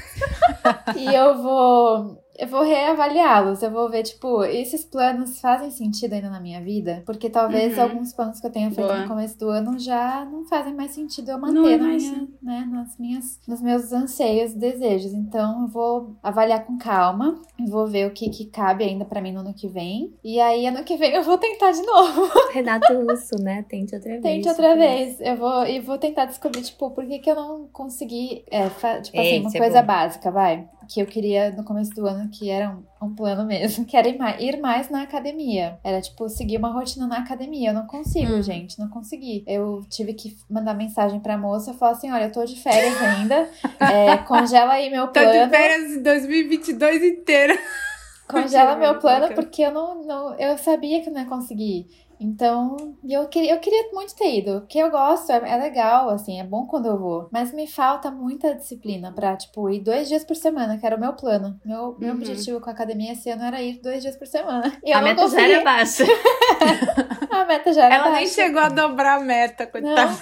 e 0.96 1.14
eu 1.14 1.42
vou. 1.42 2.24
Eu 2.38 2.47
vou 2.47 2.62
reavaliá-los. 2.63 3.62
Eu 3.63 3.71
vou 3.71 3.89
ver, 3.89 4.04
tipo, 4.04 4.43
esses 4.43 4.84
planos 4.86 5.39
fazem 5.39 5.71
sentido 5.71 6.13
ainda 6.13 6.30
na 6.30 6.39
minha 6.39 6.62
vida? 6.62 7.04
Porque 7.06 7.30
talvez 7.30 7.78
Uhum. 7.78 7.84
alguns 7.84 8.13
planos 8.13 8.39
que 8.39 8.47
eu 8.47 8.52
tenha 8.52 8.69
feito 8.71 8.88
Boa. 8.88 9.02
no 9.02 9.08
começo 9.08 9.38
do 9.39 9.50
ano 9.50 9.78
já 9.80 10.23
não 10.26 10.45
fazem 10.45 10.73
mais 10.73 10.91
sentido 10.91 11.32
eu 11.32 11.38
Não 11.39 11.54
manter 11.54 11.73
é 11.73 11.78
na 11.78 11.84
mais, 11.88 12.04
minha, 12.04 12.28
né, 12.41 12.67
nas 12.71 12.97
minhas, 12.97 13.39
nos 13.47 13.62
meus 13.62 13.91
anseios 13.91 14.54
e 14.54 14.58
desejos. 14.58 15.13
Então, 15.13 15.63
eu 15.63 15.67
vou 15.67 16.15
avaliar 16.21 16.65
com 16.65 16.78
calma. 16.78 17.41
Vou 17.67 17.88
ver 17.88 18.08
o 18.08 18.12
que, 18.12 18.30
que 18.30 18.45
cabe 18.45 18.84
ainda 18.84 19.04
pra 19.04 19.21
mim 19.21 19.32
no 19.32 19.39
ano 19.39 19.54
que 19.54 19.67
vem. 19.67 20.13
E 20.23 20.39
aí, 20.39 20.67
ano 20.67 20.84
que 20.84 20.95
vem, 20.95 21.12
eu 21.13 21.23
vou 21.23 21.38
tentar 21.38 21.71
de 21.71 21.82
novo. 21.86 22.30
Renato 22.54 22.93
Russo, 22.93 23.36
né? 23.41 23.65
Tente 23.67 23.95
outra 23.95 24.12
vez. 24.12 24.21
Tente 24.21 24.50
outra 24.50 24.76
vez. 24.76 25.19
Eu 25.21 25.36
vou, 25.38 25.65
e 25.65 25.80
vou 25.80 25.97
tentar 25.97 26.26
descobrir, 26.26 26.62
tipo, 26.62 26.91
por 26.91 27.06
que, 27.06 27.19
que 27.19 27.30
eu 27.32 27.36
não 27.36 27.67
consegui. 27.73 28.43
É, 28.52 28.69
tipo 28.69 29.19
assim, 29.19 29.39
uma 29.39 29.47
Esse 29.50 29.58
é 29.58 29.60
coisa 29.60 29.82
bom. 29.82 29.88
básica, 29.88 30.30
vai. 30.32 30.67
Que 30.88 31.02
eu 31.02 31.06
queria 31.06 31.52
no 31.52 31.63
começo 31.63 31.91
do 31.91 32.08
ano, 32.08 32.30
que 32.30 32.50
era 32.50 32.69
um, 32.69 33.08
um 33.08 33.13
plano 33.15 33.45
mesmo. 33.45 33.84
Que 33.86 33.97
era 33.97 34.08
ir 34.08 34.17
mais, 34.17 34.41
ir 34.41 34.60
mais 34.62 34.89
na 34.89 35.02
academia. 35.04 35.78
Era, 35.84 36.00
tipo, 36.02 36.28
seguir 36.30 36.58
uma 36.58 36.71
rotina 36.71 37.06
na 37.08 37.17
academia. 37.19 37.69
Eu 37.69 37.73
não 37.73 37.86
consigo, 37.88 38.34
Hum. 38.34 38.41
gente. 38.41 38.80
Não 38.80 38.88
consegui. 38.89 39.43
Eu 39.47 39.82
tive 39.89 40.13
que 40.13 40.36
mandar 40.50 40.73
mensagem 40.73 41.19
pra 41.19 41.38
moça 41.38 41.73
falar 41.73 41.91
assim: 41.93 42.12
olha, 42.12 42.26
eu 42.26 42.32
tô 42.32 42.43
de 42.45 42.56
férias 42.62 43.02
ainda. 43.02 43.50
é, 43.80 44.17
congela 44.17 44.73
aí 44.73 44.89
meu 44.89 45.08
Tô 45.08 45.13
plano. 45.13 45.32
de 45.45 45.50
férias 45.50 45.91
em 45.91 46.02
2022 46.04 47.04
inteira. 47.04 47.58
Congela 48.28 48.76
meu 48.76 49.00
plano, 49.00 49.34
porque 49.34 49.62
eu 49.62 49.71
não, 49.71 50.04
não. 50.04 50.34
Eu 50.36 50.58
sabia 50.58 51.02
que 51.02 51.10
não 51.10 51.21
ia 51.21 51.28
conseguir. 51.28 51.88
Então, 52.19 52.95
eu 53.08 53.27
queria, 53.27 53.53
eu 53.53 53.60
queria 53.60 53.89
muito 53.93 54.15
ter 54.15 54.39
ido. 54.39 54.62
Porque 54.62 54.77
eu 54.80 54.89
gosto, 54.89 55.32
é, 55.32 55.36
é 55.51 55.56
legal, 55.58 56.10
assim, 56.10 56.39
é 56.39 56.43
bom 56.43 56.65
quando 56.65 56.88
eu 56.88 56.97
vou. 56.97 57.27
Mas 57.32 57.53
me 57.53 57.67
falta 57.67 58.10
muita 58.10 58.56
disciplina 58.56 59.12
pra, 59.12 59.36
tipo, 59.38 59.69
ir 59.69 59.80
dois 59.82 60.08
dias 60.08 60.23
por 60.23 60.36
semana, 60.36 60.77
que 60.77 60.86
era 60.86 60.95
o 60.95 60.99
meu 60.99 61.13
plano. 61.13 61.60
Meu, 61.63 61.95
meu 61.99 62.10
Uhum. 62.12 62.15
objetivo 62.17 62.60
com 62.62 62.69
a 62.69 62.73
academia 62.73 63.13
esse 63.13 63.30
ano 63.30 63.43
era 63.43 63.62
ir 63.62 63.80
dois 63.82 64.01
dias 64.01 64.15
por 64.17 64.25
semana. 64.27 64.77
E 64.84 64.91
eu 64.91 64.97
A 64.97 65.01
não 65.01 65.08
meta 65.10 65.21
já 65.21 65.27
consegui. 65.30 65.51
era 65.53 65.63
baixa. 65.63 66.03
A 67.30 67.45
meta 67.45 67.73
já 67.73 67.86
era 67.86 67.95
Ela 67.95 68.03
nem 68.06 68.13
baixa. 68.23 68.34
chegou 68.34 68.62
a 68.62 68.69
dobrar 68.69 69.17
a 69.17 69.23
meta, 69.23 69.67
coitada. 69.67 70.17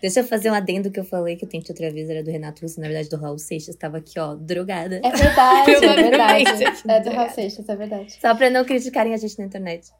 Deixa 0.00 0.20
eu 0.20 0.24
fazer 0.24 0.50
um 0.50 0.54
adendo 0.54 0.90
que 0.90 1.00
eu 1.00 1.04
falei 1.04 1.36
que 1.36 1.44
eu 1.44 1.48
tente 1.48 1.70
outra 1.70 1.90
vez, 1.90 2.08
era 2.08 2.22
do 2.22 2.30
Renato 2.30 2.62
Russo, 2.62 2.80
na 2.80 2.86
verdade 2.86 3.08
do 3.08 3.16
Raul 3.16 3.38
Seixas, 3.38 3.76
tava 3.76 3.98
aqui, 3.98 4.18
ó, 4.18 4.34
drogada. 4.34 5.00
É 5.02 5.10
verdade, 5.10 5.70
é 5.84 5.94
verdade. 5.94 6.64
É 6.88 7.00
do 7.00 7.10
Raul 7.10 7.30
Seixas, 7.30 7.68
é 7.68 7.76
verdade. 7.76 8.16
Só 8.20 8.34
pra 8.34 8.50
não 8.50 8.64
criticarem 8.64 9.14
a 9.14 9.16
gente 9.16 9.38
na 9.38 9.44
internet. 9.44 9.90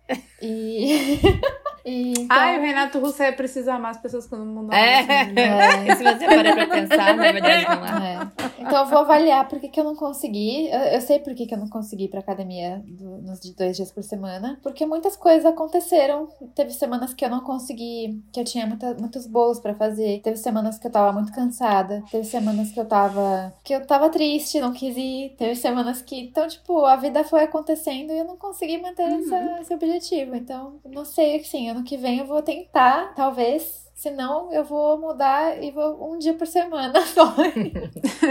E. 0.40 1.18
e 1.88 2.12
então, 2.12 2.27
Ai, 2.37 2.59
o 2.59 2.62
Renato 2.62 2.98
Russo 2.98 3.22
é 3.22 3.33
preciso 3.33 3.70
amar 3.70 3.92
as 3.92 3.98
pessoas 3.98 4.27
quando 4.27 4.42
o 4.42 4.46
mundo 4.46 4.72
É. 4.72 5.01
ama, 5.01 5.12
assim, 5.22 5.33
né? 5.33 5.88
é, 5.88 5.94
Se 5.96 6.05
você 6.05 6.27
parar 6.27 6.55
pra 6.55 6.66
pensar, 6.66 7.16
na 7.16 7.22
verdade 7.33 7.64
não 7.64 7.87
é. 8.05 8.14
É. 8.14 8.62
Então 8.62 8.79
eu 8.81 8.87
vou 8.87 8.98
avaliar 8.98 9.48
por 9.48 9.59
que, 9.61 9.68
que 9.68 9.81
eu 9.81 9.85
não 9.85 9.94
consegui. 9.96 10.68
Eu, 10.68 10.79
eu 10.81 11.01
sei 11.01 11.18
por 11.20 11.35
que, 11.35 11.46
que 11.46 11.55
eu 11.55 11.59
não 11.59 11.68
consegui 11.68 12.05
ir 12.05 12.09
pra 12.09 12.20
academia 12.20 12.83
do- 12.87 13.18
nos 13.22 13.40
de 13.40 13.55
dois 13.55 13.77
dias 13.77 13.90
por 13.90 14.03
semana. 14.03 14.59
Porque 14.62 14.85
muitas 14.85 15.16
coisas 15.16 15.46
aconteceram. 15.46 16.29
Teve 16.55 16.72
semanas 16.72 17.14
que 17.14 17.24
eu 17.24 17.31
não 17.31 17.40
consegui, 17.40 18.22
que 18.33 18.40
eu 18.40 18.44
tinha 18.44 18.66
muita, 18.66 18.94
muitos 18.94 19.27
bolos 19.27 19.59
pra 19.61 19.74
fazer. 19.74 20.20
Teve 20.22 20.37
semanas 20.37 20.79
que 20.79 20.87
eu 20.87 20.90
tava 20.90 21.12
muito 21.12 21.33
cansada. 21.33 22.03
Teve 22.11 22.24
semanas 22.24 22.70
que 22.70 22.81
eu 22.81 22.85
tava. 22.87 23.53
que 23.64 23.74
eu 23.74 23.87
tava 23.87 24.09
triste, 24.11 24.61
não 24.61 24.72
quis 24.72 24.96
ir. 24.96 25.35
Teve 25.38 25.55
semanas 25.55 26.03
que. 26.03 26.18
Então, 26.20 26.46
tipo, 26.48 26.85
a 26.85 26.96
vida 26.96 27.24
foi 27.24 27.42
acontecendo 27.44 28.12
e 28.12 28.18
eu 28.18 28.24
não 28.24 28.37
consegui 28.37 28.79
manter 28.83 29.03
essa- 29.05 29.61
esse 29.61 29.74
objetivo. 29.74 30.35
Então, 30.35 30.74
não 30.85 31.05
sei, 31.05 31.37
assim, 31.37 31.68
ano 31.78 31.84
que 31.84 31.96
vem 31.96 32.18
eu 32.18 32.26
vou 32.26 32.42
tentar, 32.42 33.14
talvez. 33.14 33.86
Senão, 33.94 34.52
eu 34.52 34.62
vou 34.62 34.96
mudar 34.96 35.60
e 35.60 35.72
vou 35.72 36.12
um 36.14 36.18
dia 36.20 36.32
por 36.32 36.46
semana 36.46 37.00
só. 37.04 37.34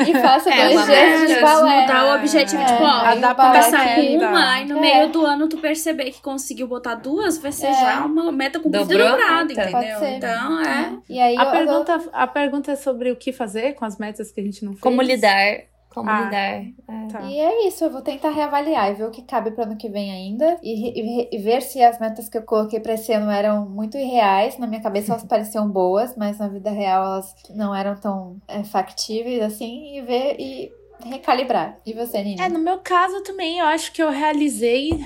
e 0.07 0.13
faço 0.21 0.47
É, 0.47 0.69
dois 0.73 0.85
dias 0.85 1.27
de 1.27 1.41
balé. 1.41 1.81
mudar 1.81 2.05
o 2.05 2.15
objetivo, 2.19 2.61
É, 2.61 2.65
tipo, 2.65 2.83
ó, 2.83 2.87
adaptar 2.87 3.95
com 3.95 4.01
uma 4.15 4.59
e 4.61 4.65
no 4.65 4.77
É. 4.77 4.79
meio 4.79 5.09
do 5.09 5.25
ano 5.25 5.49
tu 5.49 5.57
perceber 5.57 6.05
que 6.11 6.21
conseguiu 6.21 6.67
botar 6.69 6.95
duas, 6.95 7.37
vai 7.37 7.51
ser 7.51 7.67
É. 7.67 7.73
já 7.73 8.05
uma 8.05 8.31
meta 8.31 8.61
cumprida 8.61 8.85
Dobrou 8.85 9.07
a 9.07 9.11
dobrada, 9.11 9.51
entendeu? 9.51 10.07
Então, 10.15 10.61
é. 10.61 10.93
E 11.09 11.19
aí 11.19 11.35
A 11.37 11.43
eu, 11.43 11.51
pergunta, 11.51 12.01
a 12.13 12.27
pergunta 12.27 12.71
é 12.71 12.75
sobre 12.77 13.11
o 13.11 13.17
que 13.17 13.33
fazer 13.33 13.73
com 13.73 13.83
as 13.83 13.97
metas 13.97 14.31
que 14.31 14.39
a 14.39 14.43
gente 14.45 14.63
não 14.63 14.71
fez. 14.71 14.81
Como 14.81 15.01
lidar, 15.01 15.63
como 15.97 16.09
Ah. 16.09 16.25
lidar. 16.25 16.39
É. 16.87 17.07
Tá. 17.11 17.21
E 17.23 17.39
é 17.39 17.67
isso, 17.67 17.83
eu 17.83 17.91
vou 17.91 18.01
tentar 18.01 18.29
reavaliar 18.29 18.91
e 18.91 18.95
ver 18.95 19.05
o 19.05 19.11
que 19.11 19.21
cabe 19.21 19.51
pro 19.51 19.63
ano 19.63 19.77
que 19.77 19.89
vem 19.89 20.11
ainda. 20.11 20.57
E, 20.63 20.99
e 20.99 21.29
e 21.31 21.37
ver 21.39 21.61
se 21.61 21.81
as 21.81 21.99
metas 21.99 22.29
que 22.29 22.37
eu 22.37 22.43
coloquei 22.43 22.79
pra 22.79 22.93
esse 22.93 23.11
ano 23.13 23.29
eram 23.31 23.67
muito 23.67 23.97
irreais. 23.97 24.57
Na 24.57 24.67
minha 24.67 24.81
cabeça 24.81 25.11
elas 25.13 25.23
pareciam 25.25 25.67
boas, 25.69 26.15
mas 26.15 26.37
na 26.39 26.47
vida 26.47 26.69
real 26.69 27.03
elas 27.05 27.35
não 27.55 27.73
eram 27.75 27.95
tão 27.95 28.37
é, 28.47 28.63
factíveis 28.63 29.41
assim. 29.41 29.97
E 29.97 30.01
ver 30.01 30.35
e 30.39 30.71
recalibrar. 31.05 31.77
E 31.85 31.93
você, 31.93 32.23
Nini? 32.23 32.41
É, 32.41 32.49
no 32.49 32.59
meu 32.59 32.79
caso 32.79 33.21
também, 33.23 33.59
eu 33.59 33.65
acho 33.65 33.91
que 33.91 34.01
eu 34.01 34.09
realizei. 34.09 35.05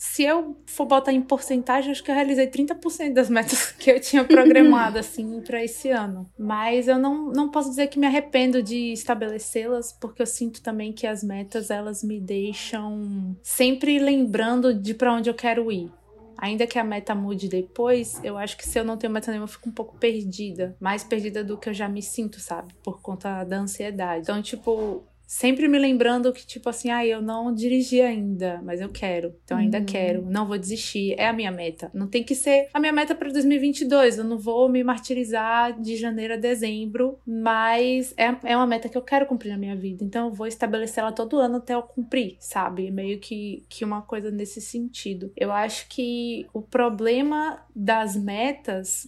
Se 0.00 0.22
eu 0.22 0.56
for 0.64 0.86
botar 0.86 1.12
em 1.12 1.20
porcentagem, 1.20 1.90
acho 1.90 2.02
que 2.02 2.10
eu 2.10 2.14
realizei 2.14 2.46
30% 2.46 3.12
das 3.12 3.28
metas 3.28 3.70
que 3.78 3.90
eu 3.90 4.00
tinha 4.00 4.24
programado, 4.24 4.98
assim, 4.98 5.42
pra 5.42 5.62
esse 5.62 5.90
ano. 5.90 6.26
Mas 6.38 6.88
eu 6.88 6.98
não, 6.98 7.30
não 7.30 7.50
posso 7.50 7.68
dizer 7.68 7.88
que 7.88 7.98
me 7.98 8.06
arrependo 8.06 8.62
de 8.62 8.94
estabelecê-las, 8.94 9.92
porque 9.92 10.22
eu 10.22 10.26
sinto 10.26 10.62
também 10.62 10.90
que 10.90 11.06
as 11.06 11.22
metas, 11.22 11.68
elas 11.68 12.02
me 12.02 12.18
deixam 12.18 13.36
sempre 13.42 13.98
lembrando 13.98 14.72
de 14.72 14.94
pra 14.94 15.12
onde 15.12 15.28
eu 15.28 15.34
quero 15.34 15.70
ir. 15.70 15.92
Ainda 16.38 16.66
que 16.66 16.78
a 16.78 16.84
meta 16.84 17.14
mude 17.14 17.46
depois, 17.46 18.18
eu 18.24 18.38
acho 18.38 18.56
que 18.56 18.66
se 18.66 18.78
eu 18.78 18.84
não 18.84 18.96
tenho 18.96 19.12
meta 19.12 19.30
nenhuma, 19.30 19.44
eu 19.44 19.52
fico 19.52 19.68
um 19.68 19.72
pouco 19.72 19.98
perdida. 19.98 20.74
Mais 20.80 21.04
perdida 21.04 21.44
do 21.44 21.58
que 21.58 21.68
eu 21.68 21.74
já 21.74 21.86
me 21.86 22.00
sinto, 22.00 22.40
sabe? 22.40 22.72
Por 22.82 23.02
conta 23.02 23.44
da 23.44 23.58
ansiedade. 23.58 24.22
Então, 24.22 24.40
tipo, 24.40 25.04
sempre 25.30 25.68
me 25.68 25.78
lembrando 25.78 26.32
que, 26.32 26.44
tipo 26.44 26.68
assim, 26.68 26.90
ah, 26.90 27.06
eu 27.06 27.22
não 27.22 27.54
dirigi 27.54 28.00
ainda, 28.00 28.60
mas 28.64 28.80
eu 28.80 28.88
quero. 28.88 29.32
Então 29.44 29.56
ainda 29.56 29.78
Uhum. 29.78 29.84
quero. 29.86 30.26
Não 30.28 30.44
vou 30.44 30.58
desistir. 30.58 31.14
É 31.16 31.28
a 31.28 31.32
minha 31.32 31.52
meta. 31.52 31.88
Não 31.94 32.08
tem 32.08 32.24
que 32.24 32.34
ser 32.34 32.68
a 32.74 32.80
minha 32.80 32.92
meta 32.92 33.14
para 33.14 33.30
2022. 33.30 34.18
Eu 34.18 34.24
não 34.24 34.36
vou 34.36 34.68
me 34.68 34.82
martirizar 34.82 35.80
de 35.80 35.94
janeiro 35.96 36.34
a 36.34 36.36
dezembro, 36.36 37.16
mas 37.24 38.12
é, 38.16 38.34
é 38.42 38.56
uma 38.56 38.66
meta 38.66 38.88
que 38.88 38.98
eu 38.98 39.02
quero 39.02 39.24
cumprir 39.24 39.50
na 39.52 39.56
minha 39.56 39.76
vida. 39.76 40.02
Então 40.02 40.26
eu 40.26 40.34
vou 40.34 40.48
estabelecer 40.48 41.00
ela 41.00 41.12
todo 41.12 41.38
ano 41.38 41.58
até 41.58 41.74
eu 41.74 41.82
cumprir, 41.82 42.36
sabe? 42.40 42.90
Meio 42.90 43.20
que, 43.20 43.64
que 43.68 43.84
uma 43.84 44.02
coisa 44.02 44.32
nesse 44.32 44.60
sentido. 44.60 45.32
Eu 45.36 45.52
acho 45.52 45.86
que 45.88 46.48
o 46.52 46.60
problema 46.60 47.64
das 47.74 48.16
metas 48.16 49.06